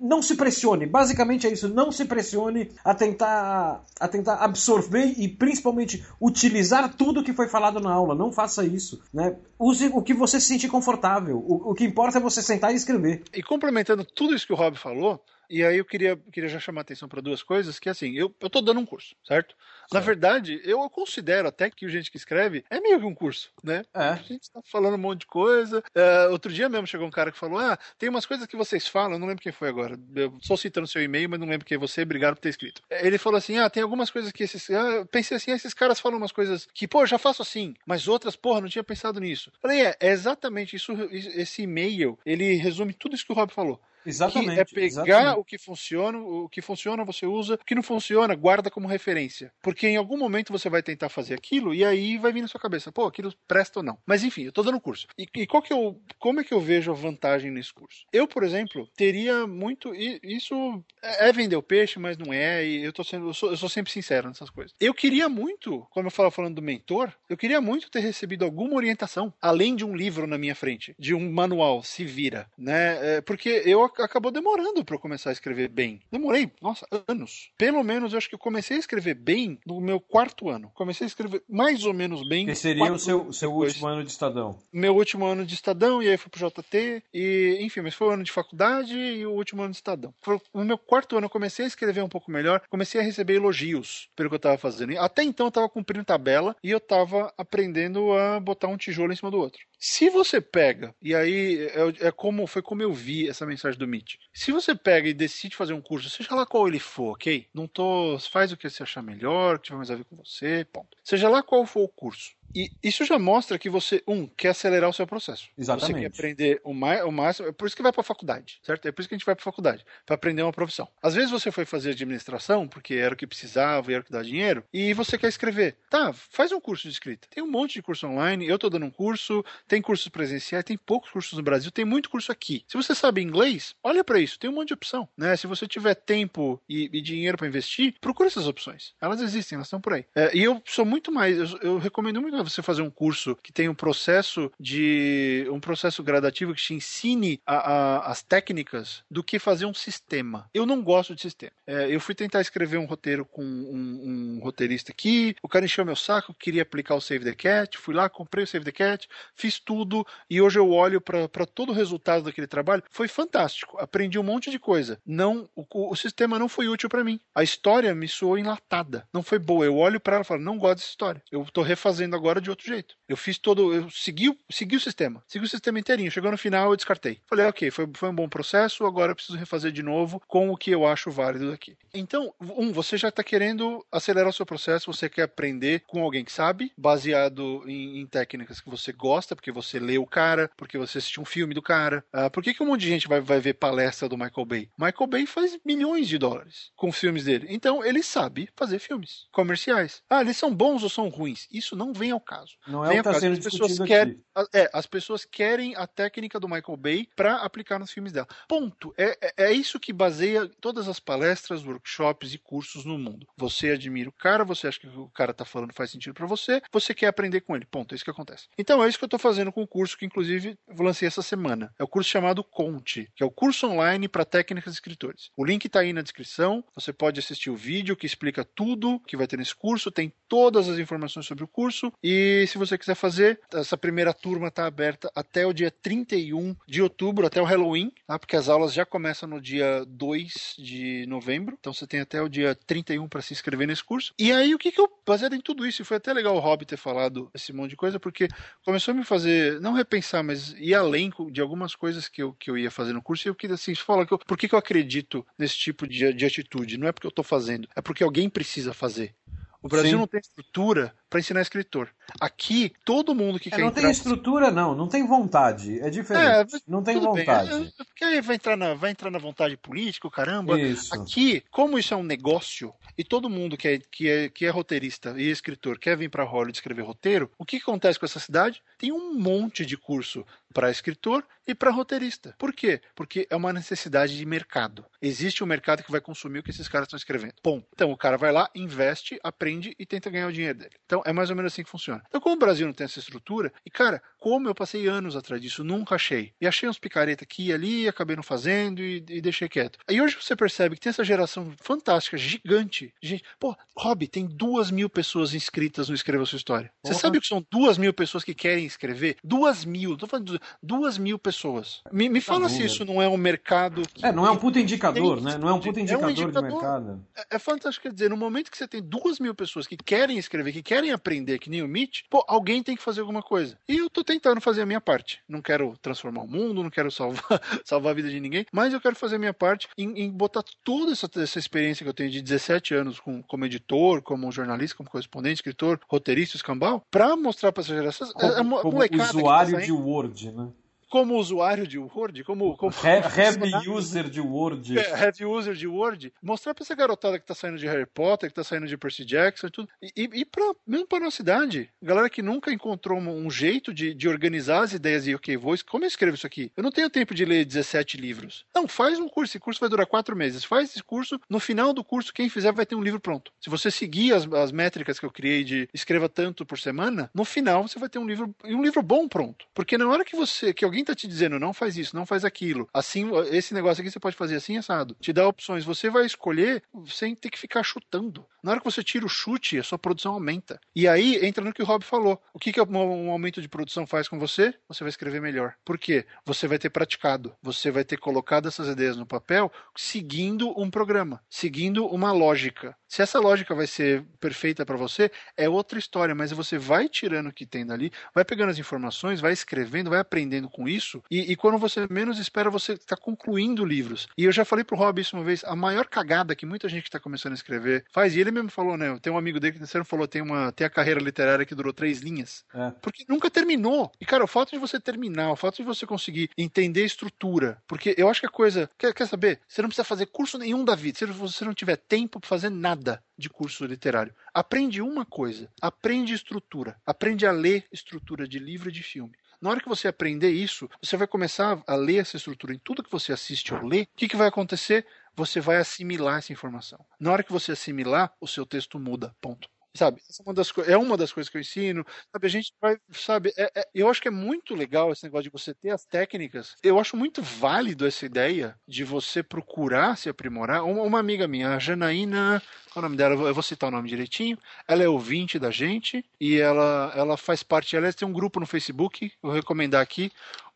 [0.00, 5.28] não se pressione, basicamente é isso, não se pressione a tentar, a tentar absorver e
[5.28, 9.36] principalmente utilizar tudo que foi falado na aula, não faça isso, né?
[9.58, 12.76] Use o que você se sentir confortável, o, o que importa é você sentar e
[12.76, 13.22] escrever.
[13.32, 16.80] E complementando tudo isso que o Rob falou, e aí eu queria, queria já chamar
[16.80, 19.56] a atenção para duas coisas, que é assim, eu, eu tô dando um curso, certo?
[19.56, 19.56] certo?
[19.92, 23.50] Na verdade, eu considero até que o gente que escreve é meio que um curso,
[23.62, 23.82] né?
[23.92, 24.00] É.
[24.00, 25.82] A gente tá falando um monte de coisa.
[25.94, 28.86] Uh, outro dia mesmo chegou um cara que falou: Ah, tem umas coisas que vocês
[28.86, 29.98] falam, eu não lembro quem foi agora.
[30.14, 32.82] Eu só citando seu e-mail, mas não lembro quem é você, obrigado por ter escrito.
[32.90, 34.70] Ele falou assim: Ah, tem algumas coisas que esses.
[34.70, 38.06] Ah, pensei assim, ah, esses caras falam umas coisas que, pô, já faço assim, mas
[38.06, 39.50] outras, porra, não tinha pensado nisso.
[39.60, 40.92] Falei, é, é exatamente isso.
[41.10, 43.80] Esse e-mail, ele resume tudo isso que o Rob falou.
[44.04, 44.54] Exatamente.
[44.54, 45.38] Que é pegar exatamente.
[45.38, 49.52] o que funciona, o que funciona você usa, o que não funciona, guarda como referência.
[49.62, 52.60] Porque em algum momento você vai tentar fazer aquilo e aí vai vir na sua
[52.60, 53.98] cabeça, pô, aquilo presta ou não.
[54.06, 55.06] Mas enfim, eu tô dando curso.
[55.18, 58.04] E, e qual que eu, como é que eu vejo a vantagem nesse curso?
[58.12, 59.94] Eu, por exemplo, teria muito.
[59.94, 63.28] Isso é, é vender o peixe, mas não é, e eu tô sendo.
[63.28, 64.74] Eu sou, eu sou sempre sincero nessas coisas.
[64.80, 68.74] Eu queria muito, como eu falo falando do mentor, eu queria muito ter recebido alguma
[68.74, 73.16] orientação, além de um livro na minha frente, de um manual, se vira, né?
[73.16, 76.00] É, porque eu acabou demorando para eu começar a escrever bem.
[76.10, 77.50] Demorei, nossa, anos.
[77.56, 80.70] Pelo menos eu acho que eu comecei a escrever bem no meu quarto ano.
[80.74, 82.46] Comecei a escrever mais ou menos bem.
[82.46, 84.58] Que seria o seu, seu último ano de Estadão?
[84.72, 88.10] Meu último ano de Estadão, e aí fui pro JT, e enfim, mas foi o
[88.10, 90.14] ano de faculdade e o último ano de Estadão.
[90.54, 94.08] No meu quarto ano eu comecei a escrever um pouco melhor, comecei a receber elogios
[94.14, 94.96] pelo que eu tava fazendo.
[94.98, 99.16] Até então eu tava cumprindo tabela e eu tava aprendendo a botar um tijolo em
[99.16, 99.60] cima do outro.
[99.78, 103.88] Se você pega, e aí é, é, como foi como eu vi essa mensagem do
[103.88, 104.16] Meet.
[104.32, 107.48] Se você pega e decide fazer um curso, seja lá qual ele for, ok?
[107.52, 108.18] Não tô.
[108.30, 110.96] Faz o que você achar melhor, que tiver mais a ver com você, ponto.
[111.02, 112.38] Seja lá qual for o curso.
[112.54, 115.48] E isso já mostra que você, um, quer acelerar o seu processo.
[115.56, 115.94] Exatamente.
[115.94, 117.48] Você quer aprender o, mais, o máximo.
[117.48, 118.86] É por isso que vai para a faculdade, certo?
[118.86, 120.88] É por isso que a gente vai para a faculdade, para aprender uma profissão.
[121.00, 124.12] Às vezes você foi fazer administração, porque era o que precisava e era o que
[124.12, 125.76] dá dinheiro, e você quer escrever.
[125.88, 127.28] Tá, faz um curso de escrita.
[127.30, 130.76] Tem um monte de curso online, eu estou dando um curso, tem cursos presenciais, tem
[130.76, 132.64] poucos cursos no Brasil, tem muito curso aqui.
[132.66, 135.08] Se você sabe inglês, olha para isso, tem um monte de opção.
[135.16, 135.36] Né?
[135.36, 138.94] Se você tiver tempo e, e dinheiro para investir, procura essas opções.
[139.00, 140.04] Elas existem, elas estão por aí.
[140.14, 143.52] É, e eu sou muito mais, eu, eu recomendo muito você fazer um curso que
[143.52, 149.22] tem um processo de um processo gradativo que te ensine a, a, as técnicas do
[149.22, 150.48] que fazer um sistema.
[150.54, 151.52] Eu não gosto de sistema.
[151.66, 155.84] É, eu fui tentar escrever um roteiro com um, um, roteirista aqui, o cara encheu
[155.84, 159.08] meu saco, queria aplicar o Save the Cat, fui lá, comprei o Save the Cat,
[159.34, 162.82] fiz tudo e hoje eu olho para todo o resultado daquele trabalho.
[162.90, 165.00] Foi fantástico, aprendi um monte de coisa.
[165.04, 167.20] Não, o, o sistema não foi útil para mim.
[167.34, 169.64] A história me soou enlatada, não foi boa.
[169.64, 171.22] Eu olho para ela e falo, não gosto dessa história.
[171.30, 172.94] Eu tô refazendo agora de outro jeito.
[173.08, 173.74] Eu fiz todo.
[173.74, 175.22] Eu segui, segui o sistema.
[175.26, 176.10] Segui o sistema inteirinho.
[176.10, 177.20] Chegou no final, eu descartei.
[177.26, 180.56] Falei, ok, foi, foi um bom processo, agora eu preciso refazer de novo com o
[180.56, 181.76] que eu acho válido daqui.
[181.92, 186.24] Então, um, você já está querendo acelerar o seu processo, você quer aprender com alguém
[186.24, 190.78] que sabe, baseado em, em técnicas que você gosta, porque você lê o cara, porque
[190.78, 192.04] você assistiu um filme do cara.
[192.14, 194.70] Uh, por que, que um monte de gente vai, vai ver palestra do Michael Bay?
[194.78, 197.46] Michael Bay faz milhões de dólares com filmes dele.
[197.50, 200.02] Então, ele sabe fazer filmes comerciais.
[200.08, 201.46] Ah, eles são bons ou são ruins?
[201.50, 202.56] Isso não vem ao caso.
[202.66, 204.22] Não é o que está sendo as pessoas querem,
[204.52, 208.28] é, as pessoas querem a técnica do Michael Bay para aplicar nos filmes dela.
[208.48, 208.92] Ponto.
[208.96, 213.26] É, é, é, isso que baseia todas as palestras, workshops e cursos no mundo.
[213.36, 216.62] Você admira o cara, você acha que o cara tá falando faz sentido para você,
[216.72, 217.66] você quer aprender com ele.
[217.66, 217.94] Ponto.
[217.94, 218.48] É isso que acontece.
[218.58, 221.72] Então é isso que eu tô fazendo com o curso que inclusive lancei essa semana.
[221.78, 225.30] É o curso chamado Conte, que é o curso online para técnicas escritores.
[225.34, 226.62] O link tá aí na descrição.
[226.74, 230.68] Você pode assistir o vídeo que explica tudo que vai ter nesse curso, tem todas
[230.68, 235.10] as informações sobre o curso e se você quiser fazer, essa primeira turma está aberta
[235.14, 238.18] até o dia 31 de outubro, até o Halloween, tá?
[238.18, 242.28] porque as aulas já começam no dia 2 de novembro, então você tem até o
[242.28, 244.12] dia 31 para se inscrever nesse curso.
[244.18, 246.40] E aí, o que, que eu, baseado em tudo isso, e foi até legal o
[246.40, 248.28] Rob ter falado esse monte de coisa, porque
[248.62, 252.50] começou a me fazer, não repensar, mas ir além de algumas coisas que eu, que
[252.50, 254.58] eu ia fazer no curso, eu queria assim, falar que eu, por que, que eu
[254.58, 256.78] acredito nesse tipo de, de atitude?
[256.78, 259.14] Não é porque eu estou fazendo, é porque alguém precisa fazer.
[259.62, 259.96] O Brasil Sim.
[259.96, 261.90] não tem estrutura para ensinar escritor.
[262.20, 263.82] Aqui, todo mundo que é, quer não entrar...
[263.82, 264.74] tem estrutura, não.
[264.76, 265.80] Não tem vontade.
[265.80, 266.56] É diferente.
[266.56, 267.50] É, não tem vontade.
[267.50, 267.72] Bem.
[267.78, 270.58] É, porque aí vai entrar, na, vai entrar na vontade política, caramba.
[270.58, 270.94] Isso.
[270.94, 274.50] Aqui, como isso é um negócio, e todo mundo que é, que é, que é
[274.50, 278.62] roteirista e escritor quer vir para Hollywood escrever roteiro, o que acontece com essa cidade?
[278.78, 282.34] Tem um monte de curso para escritor e para roteirista.
[282.38, 282.80] Por quê?
[282.94, 284.84] Porque é uma necessidade de mercado.
[285.00, 287.34] Existe um mercado que vai consumir o que esses caras estão escrevendo.
[287.42, 290.76] Bom, então o cara vai lá, investe, aprende e tenta ganhar o dinheiro dele.
[290.84, 292.02] Então é mais ou menos assim que funciona.
[292.08, 295.40] Então, como o Brasil não tem essa estrutura, e cara, como eu passei anos atrás
[295.40, 296.32] disso, nunca achei.
[296.40, 299.78] E achei uns picareta aqui e ali, acabei não fazendo e, e deixei quieto.
[299.88, 302.92] Aí hoje você percebe que tem essa geração fantástica, gigante.
[303.02, 306.70] Gente, pô, Rob, tem duas mil pessoas inscritas no Escreva Sua História.
[306.82, 306.98] Você uhum.
[306.98, 309.16] sabe que são duas mil pessoas que querem escrever?
[309.22, 311.82] Duas mil, tô falando de duas mil pessoas.
[311.92, 313.82] Me, me fala se isso não é um mercado.
[314.02, 315.38] É, não é um puta indicador, tem, né?
[315.38, 317.06] Não é um puta indicador, é um indicador de mercado.
[317.16, 320.18] É, é fantástico, quer dizer, no momento que você tem duas mil pessoas que querem
[320.18, 323.58] escrever, que querem aprender, que nem o Mitch, pô, alguém tem que fazer alguma coisa.
[323.68, 325.20] E eu tô tentando fazer a minha parte.
[325.28, 327.22] Não quero transformar o mundo, não quero salvar,
[327.64, 330.44] salvar a vida de ninguém, mas eu quero fazer a minha parte em, em botar
[330.64, 334.76] toda essa, essa experiência que eu tenho de 17 anos com, como editor, como jornalista,
[334.76, 338.12] como correspondente, escritor, roteirista, escambau, pra mostrar pra essa geração.
[338.12, 340.48] Como, é uma como usuário tá de Word, né?
[340.90, 342.56] Como usuário de Word, como.
[342.56, 342.72] como
[343.16, 344.78] heavy user de Word.
[344.78, 348.28] É, heavy user de Word, mostrar pra essa garotada que tá saindo de Harry Potter,
[348.28, 349.68] que tá saindo de Percy Jackson e tudo.
[349.80, 351.70] E, e pra, mesmo pra nossa idade.
[351.80, 355.54] Galera que nunca encontrou um, um jeito de, de, organizar as ideias e, ok, vou,
[355.68, 356.50] como eu escrevo isso aqui?
[356.56, 358.44] Eu não tenho tempo de ler 17 livros.
[358.52, 359.30] Não, faz um curso.
[359.30, 360.44] Esse curso vai durar quatro meses.
[360.44, 361.20] Faz esse curso.
[361.28, 363.32] No final do curso, quem fizer vai ter um livro pronto.
[363.40, 367.24] Se você seguir as, as métricas que eu criei de escreva tanto por semana, no
[367.24, 369.46] final você vai ter um livro, um livro bom pronto.
[369.54, 372.06] Porque na hora que você, que alguém alguém tá te dizendo, não faz isso, não
[372.06, 375.90] faz aquilo, assim, esse negócio aqui você pode fazer assim, assado, te dá opções, você
[375.90, 378.24] vai escolher sem ter que ficar chutando.
[378.42, 380.58] Na hora que você tira o chute, a sua produção aumenta.
[380.74, 382.20] E aí entra no que o Rob falou.
[382.32, 384.54] O que, que um aumento de produção faz com você?
[384.66, 385.54] Você vai escrever melhor.
[385.64, 386.06] Por quê?
[386.24, 391.22] Você vai ter praticado, você vai ter colocado essas ideias no papel seguindo um programa,
[391.28, 392.74] seguindo uma lógica.
[392.90, 397.28] Se essa lógica vai ser perfeita para você, é outra história, mas você vai tirando
[397.28, 401.30] o que tem dali, vai pegando as informações, vai escrevendo, vai aprendendo com isso, e,
[401.30, 404.08] e quando você menos espera, você está concluindo livros.
[404.18, 406.82] E eu já falei pro Rob isso uma vez, a maior cagada que muita gente
[406.82, 408.98] que está começando a escrever faz, e ele mesmo falou, né?
[409.00, 411.72] Tem um amigo dele que sempre falou, tem uma tem a carreira literária que durou
[411.72, 412.44] três linhas.
[412.52, 412.72] É.
[412.82, 413.92] Porque nunca terminou.
[414.00, 417.62] E, cara, o fato de você terminar, o fato de você conseguir entender a estrutura,
[417.68, 418.68] porque eu acho que a coisa.
[418.76, 419.38] Quer, quer saber?
[419.46, 420.98] Você não precisa fazer curso nenhum da vida.
[420.98, 424.14] Se você não tiver tempo para fazer nada nada de curso literário.
[424.32, 429.12] Aprende uma coisa, aprende estrutura, aprende a ler estrutura de livro e de filme.
[429.40, 432.82] Na hora que você aprender isso, você vai começar a ler essa estrutura em tudo
[432.82, 433.82] que você assiste ou lê.
[433.82, 434.86] O que, que vai acontecer?
[435.14, 436.84] Você vai assimilar essa informação.
[436.98, 439.14] Na hora que você assimilar, o seu texto muda.
[439.20, 439.48] Ponto.
[439.76, 440.00] Sabe?
[440.08, 441.84] Essa é, uma das, é uma das coisas que eu ensino.
[442.12, 442.26] Sabe?
[442.26, 443.32] A gente vai, sabe?
[443.36, 446.56] É, é, eu acho que é muito legal esse negócio de você ter as técnicas.
[446.62, 450.64] Eu acho muito válido essa ideia de você procurar se aprimorar.
[450.64, 452.42] Uma, uma amiga minha, a Janaína,
[452.72, 453.14] qual é o nome dela?
[453.14, 454.38] Eu vou citar o nome direitinho.
[454.66, 457.76] Ela é ouvinte da gente e ela, ela faz parte.
[457.76, 460.10] Ela tem um grupo no Facebook, vou recomendar aqui.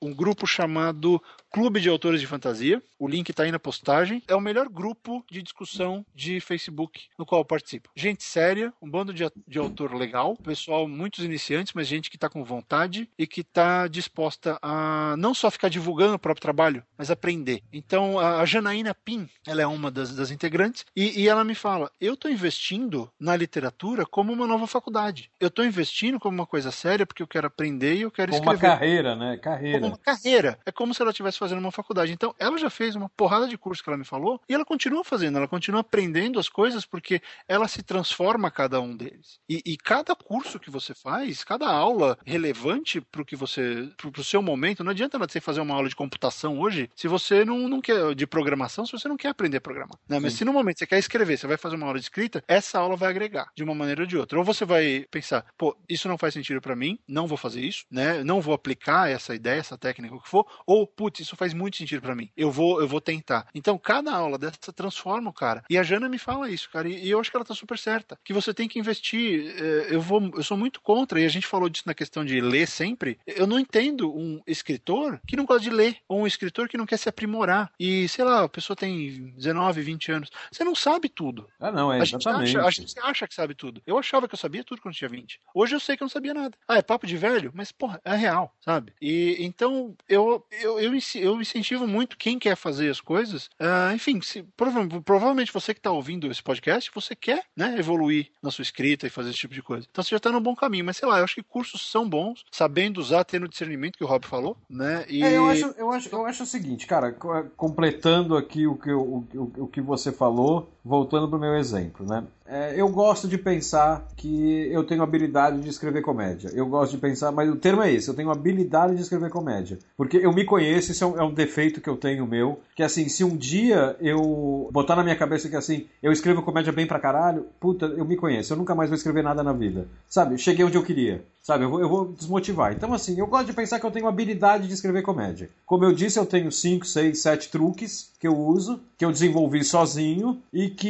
[0.05, 2.83] Um grupo chamado Clube de Autores de Fantasia.
[2.99, 4.23] O link está aí na postagem.
[4.27, 7.91] É o melhor grupo de discussão de Facebook no qual eu participo.
[7.95, 12.29] Gente séria, um bando de, de autor legal, pessoal, muitos iniciantes, mas gente que está
[12.29, 17.11] com vontade e que está disposta a não só ficar divulgando o próprio trabalho, mas
[17.11, 17.63] aprender.
[17.73, 21.91] Então, a Janaína Pim, ela é uma das, das integrantes, e, e ela me fala:
[22.01, 25.31] eu estou investindo na literatura como uma nova faculdade.
[25.39, 28.43] Eu estou investindo como uma coisa séria porque eu quero aprender e eu quero como
[28.43, 28.67] escrever.
[28.67, 29.37] Uma carreira, né?
[29.37, 29.81] Carreira.
[29.81, 30.59] Como uma carreira.
[30.65, 32.13] É como se ela estivesse fazendo uma faculdade.
[32.13, 35.05] Então, ela já fez uma porrada de curso que ela me falou e ela continua
[35.05, 39.39] fazendo, ela continua aprendendo as coisas porque ela se transforma cada um deles.
[39.49, 44.21] E, e cada curso que você faz, cada aula relevante para o que você, para
[44.21, 47.69] o seu momento, não adianta você fazer uma aula de computação hoje se você não,
[47.69, 49.99] não quer, de programação, se você não quer aprender a programar.
[50.09, 50.19] Né?
[50.19, 52.79] Mas se no momento você quer escrever, você vai fazer uma aula de escrita, essa
[52.79, 54.39] aula vai agregar de uma maneira ou de outra.
[54.39, 57.85] Ou você vai pensar, pô, isso não faz sentido para mim, não vou fazer isso,
[57.91, 58.23] né?
[58.25, 61.77] Não vou aplicar essa ideia, essa técnica, o que for, ou, putz, isso faz muito
[61.77, 62.31] sentido para mim.
[62.37, 63.47] Eu vou, eu vou tentar.
[63.55, 65.65] Então, cada aula dessa transforma o cara.
[65.69, 67.79] E a Jana me fala isso, cara, e, e eu acho que ela tá super
[67.79, 69.55] certa, que você tem que investir.
[69.59, 72.41] Eh, eu vou, eu sou muito contra, e a gente falou disso na questão de
[72.41, 73.19] ler sempre.
[73.27, 76.87] Eu não entendo um escritor que não gosta de ler, ou um escritor que não
[76.87, 77.71] quer se aprimorar.
[77.79, 80.31] E, sei lá, a pessoa tem 19, 20 anos.
[80.51, 81.49] Você não sabe tudo.
[81.59, 82.57] Ah, não, é a gente, exatamente.
[82.57, 83.83] acha, a gente acha que sabe tudo.
[83.87, 85.41] Eu achava que eu sabia tudo quando tinha 20.
[85.55, 86.57] Hoje eu sei que eu não sabia nada.
[86.69, 87.51] Ah, é papo de velho?
[87.55, 88.93] Mas, porra, é real, sabe?
[89.01, 93.47] E então eu, eu, eu, eu incentivo muito quem quer fazer as coisas.
[93.61, 98.31] Uh, enfim, se, prova provavelmente você que está ouvindo esse podcast, você quer né, evoluir
[98.43, 99.87] na sua escrita e fazer esse tipo de coisa.
[99.91, 100.85] Então você já está no bom caminho.
[100.85, 104.07] Mas sei lá, eu acho que cursos são bons, sabendo usar, tendo discernimento que o
[104.07, 105.05] Rob falou, né?
[105.09, 105.23] E...
[105.23, 107.13] É, eu, acho, eu, acho, eu acho o seguinte, cara,
[107.57, 112.05] completando aqui o que, o, o, o que você falou, voltando para o meu exemplo,
[112.07, 112.25] né?
[112.47, 116.51] É, eu gosto de pensar que eu tenho habilidade de escrever comédia.
[116.53, 119.79] Eu gosto de pensar, mas o termo é esse: eu tenho habilidade de escrever comédia.
[119.97, 122.61] Porque eu me conheço, isso é um, é um defeito que eu tenho meu.
[122.77, 126.73] Que assim, se um dia eu botar na minha cabeça que assim, eu escrevo comédia
[126.73, 129.89] bem pra caralho, puta, eu me conheço, eu nunca mais vou escrever nada na vida.
[130.07, 130.37] Sabe?
[130.37, 131.25] Cheguei onde eu queria.
[131.45, 131.65] Sabe?
[131.65, 132.73] Eu vou, eu vou desmotivar.
[132.73, 135.51] Então, assim, eu gosto de pensar que eu tenho habilidade de escrever comédia.
[135.67, 139.63] Como eu disse, eu tenho 5, 6, 7 truques que eu uso, que eu desenvolvi
[139.63, 140.89] sozinho e que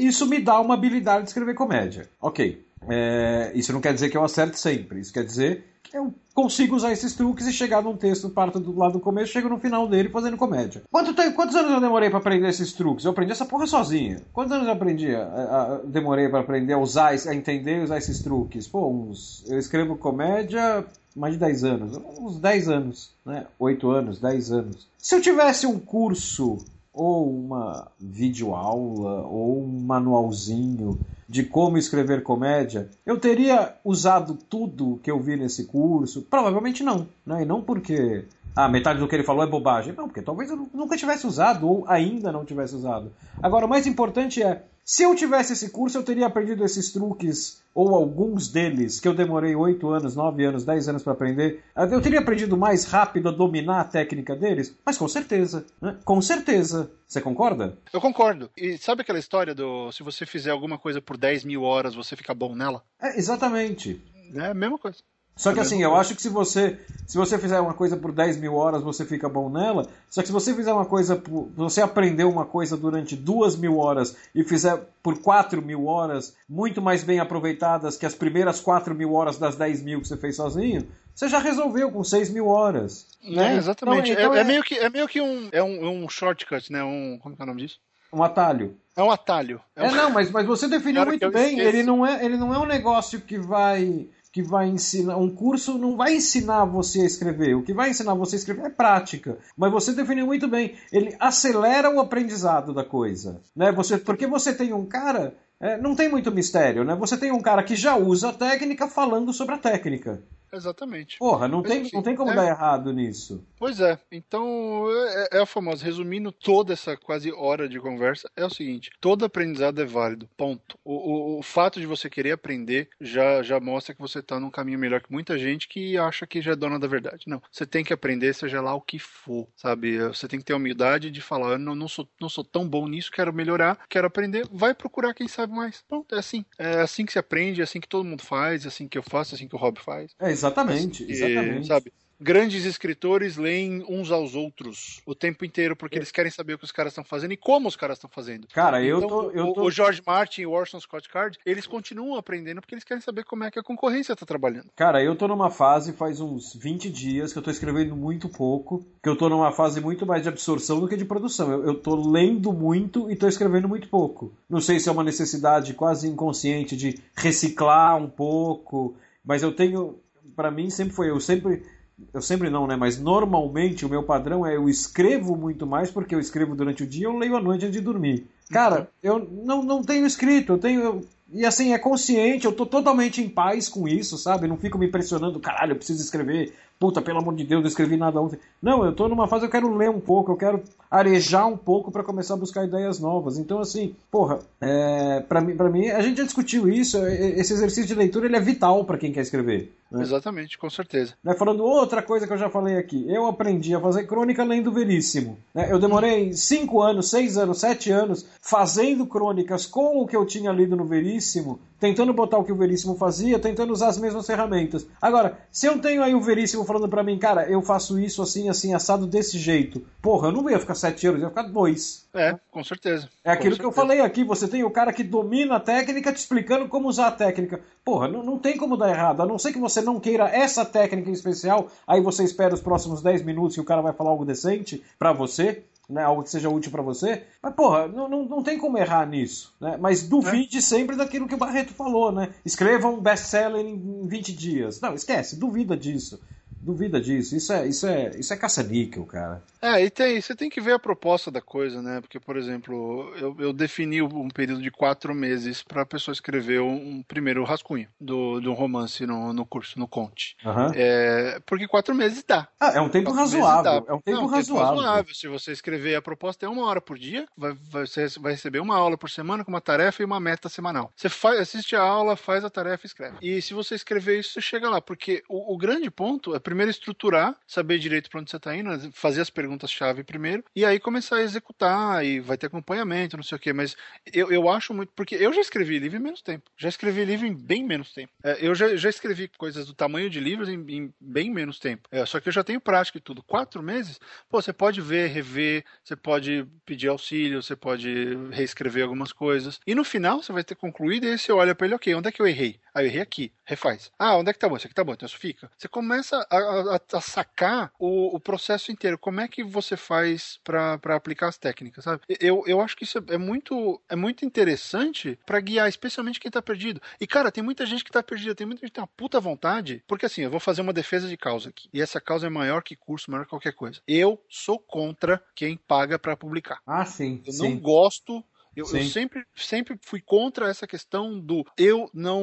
[0.00, 2.08] isso me dá uma habilidade de escrever comédia.
[2.18, 2.64] Ok.
[2.88, 5.00] É, isso não quer dizer que eu acerte sempre.
[5.00, 8.76] Isso quer dizer que eu consigo usar esses truques e chegar num texto, parto do
[8.76, 10.82] lado do começo, chego no final dele fazendo comédia.
[10.90, 13.04] Quanto tempo, quantos anos eu demorei para aprender esses truques?
[13.04, 14.20] Eu aprendi essa porra sozinho.
[14.32, 15.14] Quantos anos eu aprendi?
[15.14, 18.68] A, a, demorei para aprender a usar, a entender e usar esses truques?
[18.68, 19.44] Pô, uns.
[19.48, 20.84] Eu escrevo comédia
[21.16, 22.00] mais de 10 anos.
[22.20, 23.46] Uns 10 anos, né?
[23.58, 24.86] 8 anos, 10 anos.
[24.98, 26.58] Se eu tivesse um curso
[26.92, 30.98] ou uma videoaula ou um manualzinho
[31.28, 36.22] de como escrever comédia, eu teria usado tudo que eu vi nesse curso?
[36.22, 37.42] Provavelmente não, né?
[37.42, 39.94] E não porque ah, metade do que ele falou é bobagem.
[39.96, 43.12] Não, porque talvez eu nunca tivesse usado ou ainda não tivesse usado.
[43.42, 47.62] Agora, o mais importante é, se eu tivesse esse curso, eu teria aprendido esses truques
[47.74, 51.62] ou alguns deles que eu demorei 8 anos, 9 anos, 10 anos para aprender.
[51.76, 54.74] Eu teria aprendido mais rápido a dominar a técnica deles?
[54.86, 55.94] Mas com certeza, né?
[56.06, 56.90] Com certeza.
[57.06, 57.76] Você concorda?
[57.92, 58.50] Eu concordo.
[58.56, 62.16] E sabe aquela história do se você fizer alguma coisa por 10 mil horas, você
[62.16, 62.82] fica bom nela?
[62.98, 64.02] É, exatamente.
[64.34, 64.98] É a mesma coisa.
[65.38, 68.36] Só que assim, eu acho que se você se você fizer uma coisa por 10
[68.36, 69.86] mil horas, você fica bom nela.
[70.10, 71.48] Só que se você fizer uma coisa por.
[71.56, 76.82] você aprendeu uma coisa durante duas mil horas e fizer por 4 mil horas, muito
[76.82, 80.36] mais bem aproveitadas que as primeiras 4 mil horas das 10 mil que você fez
[80.36, 83.06] sozinho, você já resolveu com 6 mil horas.
[83.22, 83.54] Né?
[83.54, 84.10] É, exatamente.
[84.10, 86.70] Então, então é, é, é, meio que, é meio que um, é um, um shortcut,
[86.70, 86.82] né?
[86.84, 87.78] Um, como é o nome disso?
[88.12, 88.76] Um atalho.
[88.96, 89.60] É um atalho.
[89.76, 89.86] É, um...
[89.86, 91.58] é não, mas, mas você definiu muito bem.
[91.58, 95.16] Ele não, é, ele não é um negócio que vai que vai ensinar.
[95.16, 97.54] Um curso não vai ensinar você a escrever.
[97.54, 99.38] O que vai ensinar você a escrever é prática.
[99.56, 100.74] Mas você definiu muito bem.
[100.92, 103.40] Ele acelera o aprendizado da coisa.
[103.54, 103.72] Né?
[103.72, 105.34] Você, porque você tem um cara.
[105.60, 106.94] É, não tem muito mistério, né?
[106.94, 110.22] Você tem um cara que já usa a técnica falando sobre a técnica.
[110.52, 111.18] Exatamente.
[111.18, 112.34] Porra, não, tem, enfim, não tem como é...
[112.34, 113.46] dar errado nisso.
[113.58, 113.98] Pois é.
[114.10, 115.84] Então, é, é a famosa.
[115.84, 120.28] Resumindo toda essa quase hora de conversa, é o seguinte: todo aprendizado é válido.
[120.36, 120.78] Ponto.
[120.84, 124.50] O, o, o fato de você querer aprender já, já mostra que você está num
[124.50, 127.24] caminho melhor que muita gente que acha que já é dona da verdade.
[127.26, 127.42] Não.
[127.50, 129.98] Você tem que aprender, seja lá o que for, sabe?
[130.08, 132.66] Você tem que ter a humildade de falar: eu não, não, sou, não sou tão
[132.66, 134.46] bom nisso, quero melhorar, quero aprender.
[134.50, 135.82] Vai procurar quem sabe mais.
[135.88, 136.44] Pronto, é assim.
[136.58, 139.02] É assim que se aprende, é assim que todo mundo faz, é assim que eu
[139.02, 140.12] faço, é assim que o Rob faz.
[140.18, 141.66] É Exatamente, exatamente.
[141.66, 141.92] sabe?
[142.20, 146.64] Grandes escritores leem uns aos outros o tempo inteiro, porque eles querem saber o que
[146.64, 148.46] os caras estão fazendo e como os caras estão fazendo.
[148.48, 149.30] Cara, eu então, tô.
[149.30, 149.62] Eu tô...
[149.62, 153.24] O George Martin e o Orson Scott Card, eles continuam aprendendo porque eles querem saber
[153.24, 154.70] como é que a concorrência tá trabalhando.
[154.74, 158.84] Cara, eu tô numa fase faz uns 20 dias que eu tô escrevendo muito pouco,
[159.02, 161.52] que eu tô numa fase muito mais de absorção do que de produção.
[161.52, 164.32] Eu, eu tô lendo muito e tô escrevendo muito pouco.
[164.48, 169.98] Não sei se é uma necessidade quase inconsciente de reciclar um pouco, mas eu tenho.
[170.34, 171.10] para mim sempre foi.
[171.10, 171.62] Eu sempre
[172.12, 172.76] eu sempre não, né?
[172.76, 176.86] Mas normalmente o meu padrão é eu escrevo muito mais porque eu escrevo durante o
[176.86, 178.28] dia eu leio à noite antes de dormir.
[178.50, 180.80] Cara, eu não, não tenho escrito, eu tenho.
[180.80, 184.48] Eu, e assim, é consciente, eu tô totalmente em paz com isso, sabe?
[184.48, 187.96] Não fico me pressionando, caralho, eu preciso escrever puta, pelo amor de Deus, não escrevi
[187.96, 188.38] nada ontem.
[188.62, 191.90] Não, eu tô numa fase, eu quero ler um pouco, eu quero arejar um pouco
[191.90, 193.36] para começar a buscar ideias novas.
[193.36, 197.40] Então, assim, porra, é, para mim, pra mim, a gente já discutiu isso, é, é,
[197.40, 199.72] esse exercício de leitura ele é vital para quem quer escrever.
[199.90, 200.02] Né?
[200.02, 201.14] Exatamente, com certeza.
[201.22, 204.72] Né, falando outra coisa que eu já falei aqui, eu aprendi a fazer crônica lendo
[204.72, 205.38] Veríssimo.
[205.52, 205.68] Né?
[205.70, 210.50] Eu demorei 5 anos, 6 anos, 7 anos fazendo crônicas com o que eu tinha
[210.50, 214.86] lido no Veríssimo, tentando botar o que o Veríssimo fazia, tentando usar as mesmas ferramentas.
[215.00, 218.48] Agora, se eu tenho aí o Veríssimo falando para mim, cara, eu faço isso assim,
[218.48, 219.84] assim, assado desse jeito.
[220.00, 222.08] Porra, eu não ia ficar sete anos, ia ficar dois.
[222.14, 223.08] É, com certeza.
[223.22, 226.16] É aquilo que eu falei aqui, você tem o cara que domina a técnica te
[226.16, 227.60] explicando como usar a técnica.
[227.84, 230.64] Porra, não, não tem como dar errado, a não ser que você não queira essa
[230.64, 234.10] técnica em especial, aí você espera os próximos 10 minutos e o cara vai falar
[234.10, 237.24] algo decente para você né, algo que seja útil para você.
[237.42, 239.54] Mas, porra, não, não, não tem como errar nisso.
[239.60, 239.76] Né?
[239.80, 240.60] Mas duvide é.
[240.60, 242.34] sempre daquilo que o Barreto falou, né?
[242.44, 244.80] Escreva um best-seller em 20 dias.
[244.80, 246.20] Não, esquece, duvida disso.
[246.60, 247.36] Duvida disso.
[247.36, 249.42] Isso é, isso é, isso é caça-níquel, cara.
[249.60, 252.00] É, e tem, você tem que ver a proposta da coisa, né?
[252.00, 256.60] Porque, por exemplo, eu, eu defini um período de quatro meses para a pessoa escrever
[256.60, 260.36] um, um, primeiro rascunho do, do romance no, no curso, no Conte.
[260.44, 260.70] Uhum.
[260.74, 262.46] É, porque quatro meses dá.
[262.60, 263.84] Ah, é um tempo razoável.
[263.88, 264.76] É um tempo, Não, razoável.
[264.76, 265.14] tempo razoável.
[265.14, 268.60] Se você escrever a proposta é uma hora por dia, vai, vai, você vai receber
[268.60, 270.92] uma aula por semana com uma tarefa e uma meta semanal.
[270.94, 273.16] Você faz, assiste a aula, faz a tarefa e escreve.
[273.20, 274.80] E se você escrever isso, você chega lá.
[274.80, 278.90] Porque o, o grande ponto é primeiro estruturar, saber direito para onde você está indo,
[278.92, 283.36] fazer as perguntas-chave primeiro, e aí começar a executar, e vai ter acompanhamento, não sei
[283.36, 283.52] o quê.
[283.52, 283.76] Mas
[284.10, 284.90] eu, eu acho muito.
[284.96, 286.50] Porque eu já escrevi livro em menos tempo.
[286.56, 288.10] Já escrevi livro em bem menos tempo.
[288.24, 291.86] É, eu já, já escrevi coisas do tamanho de livros em, em bem menos tempo.
[291.92, 293.22] É, só que eu já tenho prática e tudo.
[293.22, 294.00] Quatro meses,
[294.30, 299.60] pô, você pode ver, rever, você pode pedir auxílio, você pode reescrever algumas coisas.
[299.66, 302.08] E no final você vai ter concluído e aí você olha para ele, ok, onde
[302.08, 302.58] é que eu errei?
[302.72, 303.90] Ah, eu errei aqui, refaz.
[303.98, 304.56] Ah, onde é que tá bom?
[304.56, 305.50] Isso aqui tá bom, então isso fica.
[305.58, 308.98] Você começa a, a, a sacar o, o, processo inteiro.
[308.98, 312.02] Como é que você faz para aplicar as técnicas, sabe?
[312.20, 316.42] Eu, eu acho que isso é muito, é muito interessante para guiar, especialmente quem tá
[316.42, 316.80] perdido.
[317.00, 319.20] E, cara, tem muita gente que tá perdida, tem muita gente que tem uma puta
[319.20, 319.82] vontade.
[319.86, 321.68] Porque assim, eu vou fazer uma defesa de causa aqui.
[321.72, 323.80] E essa causa é maior que curso, maior que qualquer coisa.
[323.86, 326.60] Eu sou contra quem paga para publicar.
[326.66, 327.22] Ah, sim.
[327.26, 327.50] Eu sim.
[327.50, 328.24] não gosto
[328.58, 332.22] eu, eu, sempre, sempre fui contra essa questão do eu não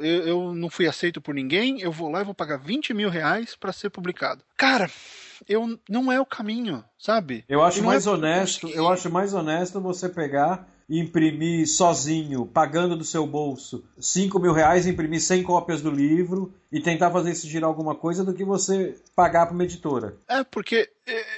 [0.00, 3.08] eu, eu, não fui aceito por ninguém, eu vou lá e vou pagar 20 mil
[3.08, 4.42] reais para ser publicado.
[4.56, 4.90] Cara,
[5.48, 7.44] eu não é o caminho, sabe?
[7.48, 8.10] Eu acho mais é...
[8.10, 14.38] honesto, eu acho mais honesto você pegar e imprimir sozinho, pagando do seu bolso 5
[14.38, 18.34] mil reais, imprimir 100 cópias do livro e tentar fazer isso girar alguma coisa do
[18.34, 20.16] que você pagar para uma editora.
[20.28, 20.88] É, porque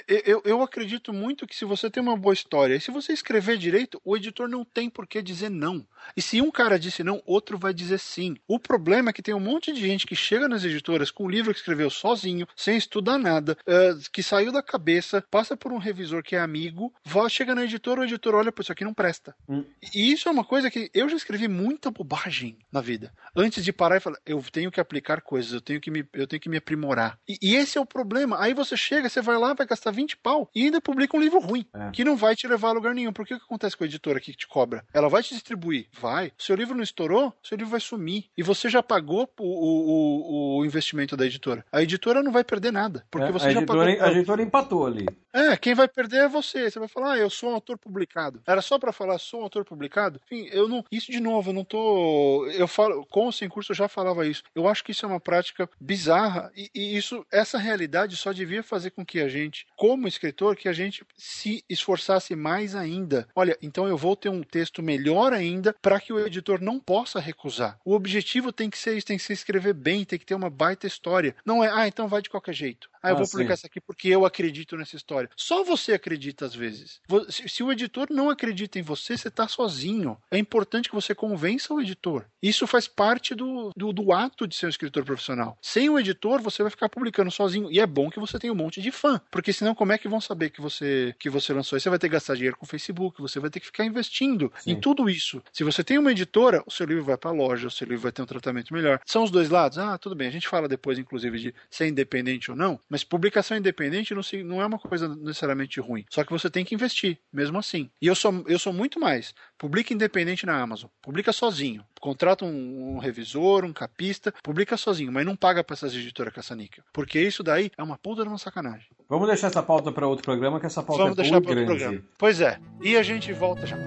[0.07, 3.57] eu, eu acredito muito que se você tem uma boa história e se você escrever
[3.57, 5.85] direito, o editor não tem por que dizer não.
[6.15, 8.35] E se um cara disse não, outro vai dizer sim.
[8.47, 11.29] O problema é que tem um monte de gente que chega nas editoras com um
[11.29, 15.77] livro que escreveu sozinho, sem estudar nada, uh, que saiu da cabeça, passa por um
[15.77, 18.93] revisor que é amigo, vai, chega na editora, o editor olha, pô, isso aqui não
[18.93, 19.35] presta.
[19.47, 19.63] Hum.
[19.93, 23.13] E isso é uma coisa que eu já escrevi muita bobagem na vida.
[23.35, 26.27] Antes de parar e falar, eu tenho que aplicar coisas, eu tenho que me, eu
[26.27, 27.19] tenho que me aprimorar.
[27.27, 28.41] E, e esse é o problema.
[28.41, 31.39] Aí você chega, você vai lá, vai gastar 20 pau e ainda publica um livro
[31.39, 31.91] ruim, é.
[31.91, 33.13] que não vai te levar a lugar nenhum.
[33.13, 34.83] Porque o que acontece com a editora que te cobra?
[34.93, 36.31] Ela vai te distribuir, vai.
[36.37, 38.25] Seu livro não estourou, seu livro vai sumir.
[38.37, 41.65] E você já pagou o, o, o investimento da editora.
[41.71, 44.05] A editora não vai perder nada, porque é, você já editora, pagou.
[44.05, 45.05] A editora empatou ali.
[45.31, 46.69] É, quem vai perder é você.
[46.69, 48.41] Você vai falar, ah, eu sou um autor publicado.
[48.47, 50.19] Era só para falar, sou um autor publicado?
[50.25, 50.83] Enfim, eu não.
[50.91, 52.47] Isso de novo, eu não tô.
[52.47, 54.43] Eu falo, com ou sem curso eu já falava isso.
[54.55, 58.63] Eu acho que isso é uma prática bizarra e, e isso, essa realidade só devia
[58.63, 63.27] fazer com que a gente, como escritor, que a gente se esforçasse mais ainda.
[63.35, 67.19] Olha, então eu vou ter um texto melhor ainda para que o editor não possa
[67.19, 67.79] recusar.
[67.85, 70.49] O objetivo tem que ser isso, tem que ser escrever bem, tem que ter uma
[70.49, 71.35] baita história.
[71.45, 72.89] Não é, ah, então vai de qualquer jeito.
[73.01, 73.31] Ah, eu Ah, vou sim.
[73.31, 75.29] publicar isso aqui porque eu acredito nessa história.
[75.35, 76.99] Só você acredita às vezes.
[77.29, 80.17] Se o editor não acredita em você, você está sozinho.
[80.29, 82.25] É importante que você convença o editor.
[82.41, 85.57] Isso faz parte do, do, do ato de ser um escritor profissional.
[85.61, 87.71] Sem um editor, você vai ficar publicando sozinho.
[87.71, 89.19] E é bom que você tenha um monte de fã.
[89.39, 91.77] Porque senão, como é que vão saber que você, que você lançou?
[91.77, 93.85] Aí você vai ter que gastar dinheiro com o Facebook, você vai ter que ficar
[93.85, 94.71] investindo Sim.
[94.71, 95.41] em tudo isso.
[95.53, 98.03] Se você tem uma editora, o seu livro vai para a loja, o seu livro
[98.03, 98.99] vai ter um tratamento melhor.
[99.05, 99.77] São os dois lados?
[99.77, 100.27] Ah, tudo bem.
[100.27, 104.43] A gente fala depois, inclusive, de ser independente ou não, mas publicação independente não, se-
[104.43, 106.03] não é uma coisa necessariamente ruim.
[106.09, 107.89] Só que você tem que investir, mesmo assim.
[108.01, 109.33] E eu sou, eu sou muito mais.
[109.57, 110.89] Publica independente na Amazon.
[111.01, 111.85] Publica sozinho.
[111.99, 116.83] Contrata um, um revisor, um capista, publica sozinho, mas não paga para essas editoras caça-níquel.
[116.93, 118.87] Porque isso daí é uma puta de uma sacanagem.
[119.07, 121.65] Vamos deixar essa pauta para outro programa, que essa pauta Vamos é deixar muito grande.
[121.65, 122.01] programa.
[122.17, 122.59] Pois é.
[122.81, 123.77] E a gente volta já.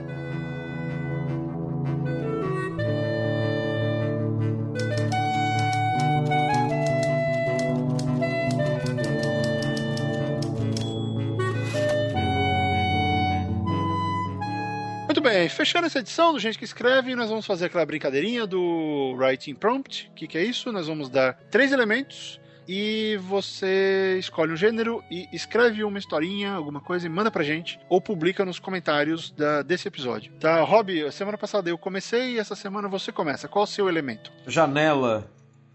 [15.43, 19.55] Bem, fechando essa edição do Gente que Escreve, nós vamos fazer aquela brincadeirinha do Writing
[19.55, 20.09] Prompt.
[20.11, 20.71] O que, que é isso?
[20.71, 26.81] Nós vamos dar três elementos e você escolhe um gênero e escreve uma historinha, alguma
[26.81, 30.33] coisa e manda pra gente ou publica nos comentários da- desse episódio.
[30.39, 33.49] Tá, Rob, semana passada eu comecei e essa semana você começa.
[33.49, 34.33] Qual o seu elemento?
[34.47, 35.29] Janela.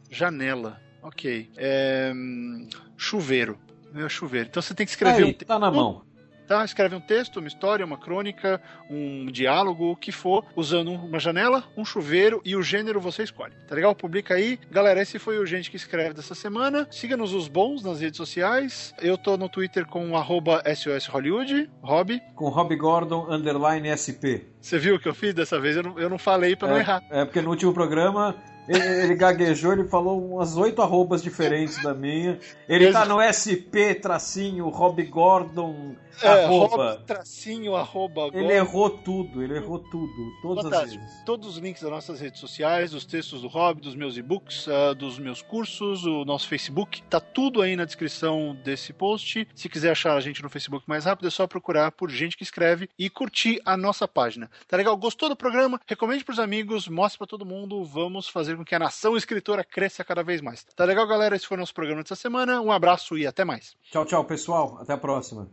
[0.09, 0.79] Janela.
[1.01, 1.49] Ok.
[1.57, 3.59] É, hum, chuveiro.
[3.95, 4.47] É chuveiro.
[4.49, 6.03] Então você tem que escrever um Aí, tá na mão.
[6.47, 6.63] Tá?
[6.63, 11.63] Escreve um texto, uma história, uma crônica, um diálogo, o que for, usando uma janela,
[11.75, 13.53] um chuveiro e o gênero você escolhe.
[13.67, 13.93] Tá legal?
[13.93, 14.59] Publica aí.
[14.71, 16.87] Galera, esse foi o Gente que Escreve dessa semana.
[16.91, 18.93] Siga-nos os bons nas redes sociais.
[18.99, 21.69] Eu tô no Twitter com arroba SOS Hollywood.
[21.81, 24.47] Rob, Com Rob Gordon, underline SP.
[24.59, 25.77] você viu o que eu fiz dessa vez?
[25.77, 27.03] Eu não, eu não falei pra não é, errar.
[27.09, 28.35] É, porque no último programa
[28.67, 32.39] ele, ele gaguejou, ele falou umas oito arrobas diferentes da minha.
[32.67, 36.91] Ele Ex- tá no SP, tracinho, Rob Gordon, É, arroba.
[36.95, 40.11] Rob, tracinho, arroba, Ele errou tudo, ele errou tudo,
[40.41, 41.03] todas as Fantástico.
[41.03, 41.23] vezes.
[41.23, 44.93] Todos os links das nossas redes sociais, os textos do Rob, dos meus e-books, ah,
[44.93, 49.47] dos meus cursos, o nosso Facebook, tá tudo aí na descrição desse post.
[49.53, 52.43] Se quiser achar a gente no Facebook mais rápido, é só procurar por gente que
[52.43, 54.49] escreve e curtir a nossa página.
[54.67, 54.97] Tá legal?
[54.97, 55.79] Gostou do programa?
[55.85, 57.83] Recomende pros amigos, mostre pra todo mundo.
[57.85, 60.63] Vamos fazer com que a nação escritora cresça cada vez mais.
[60.75, 61.35] Tá legal, galera?
[61.35, 62.61] Esse foi o nosso programa dessa semana.
[62.61, 63.75] Um abraço e até mais.
[63.91, 64.77] Tchau, tchau, pessoal.
[64.81, 65.49] Até a próxima.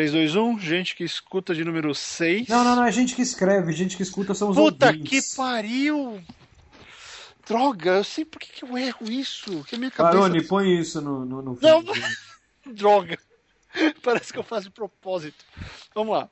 [0.00, 0.58] Três, dois, um.
[0.58, 2.48] gente que escuta de número 6.
[2.48, 5.30] Não, não, não, é gente que escreve, gente que escuta são os Puta ouvintes.
[5.30, 6.24] que pariu!
[7.46, 9.62] Droga, eu sei por que, que eu erro isso.
[9.64, 10.16] Que minha cabeça.
[10.16, 11.84] Baroni, põe isso no, no, no Não.
[12.74, 13.18] Droga.
[14.02, 15.44] Parece que eu faço de propósito.
[15.94, 16.30] Vamos lá.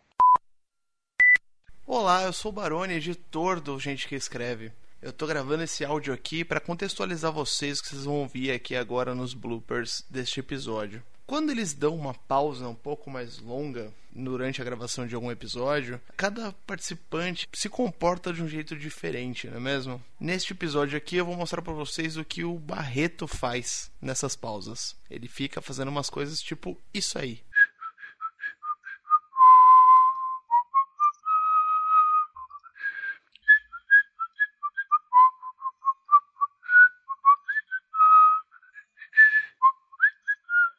[1.86, 4.73] Olá, eu sou o Barone, editor do Gente que Escreve.
[5.03, 9.15] Eu tô gravando esse áudio aqui para contextualizar vocês que vocês vão ouvir aqui agora
[9.15, 11.03] nos bloopers deste episódio.
[11.29, 16.01] Quando eles dão uma pausa um pouco mais longa durante a gravação de algum episódio,
[16.17, 20.03] cada participante se comporta de um jeito diferente, não é mesmo?
[20.19, 24.97] Neste episódio aqui eu vou mostrar para vocês o que o Barreto faz nessas pausas.
[25.11, 27.43] Ele fica fazendo umas coisas tipo isso aí.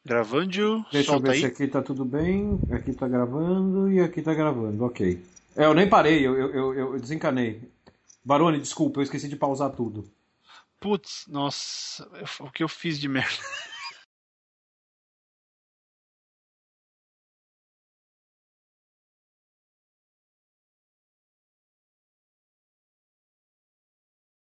[0.10, 1.40] Gravando, Deixa eu ver aí.
[1.42, 2.60] se aqui tá tudo bem.
[2.72, 5.24] Aqui tá gravando e aqui tá gravando, ok.
[5.56, 7.62] É, eu nem parei, eu, eu, eu, desencanei.
[8.26, 10.10] Barone, desculpa, eu esqueci de pausar tudo.
[10.80, 12.10] Putz, nossa,
[12.40, 13.30] o que eu fiz de merda.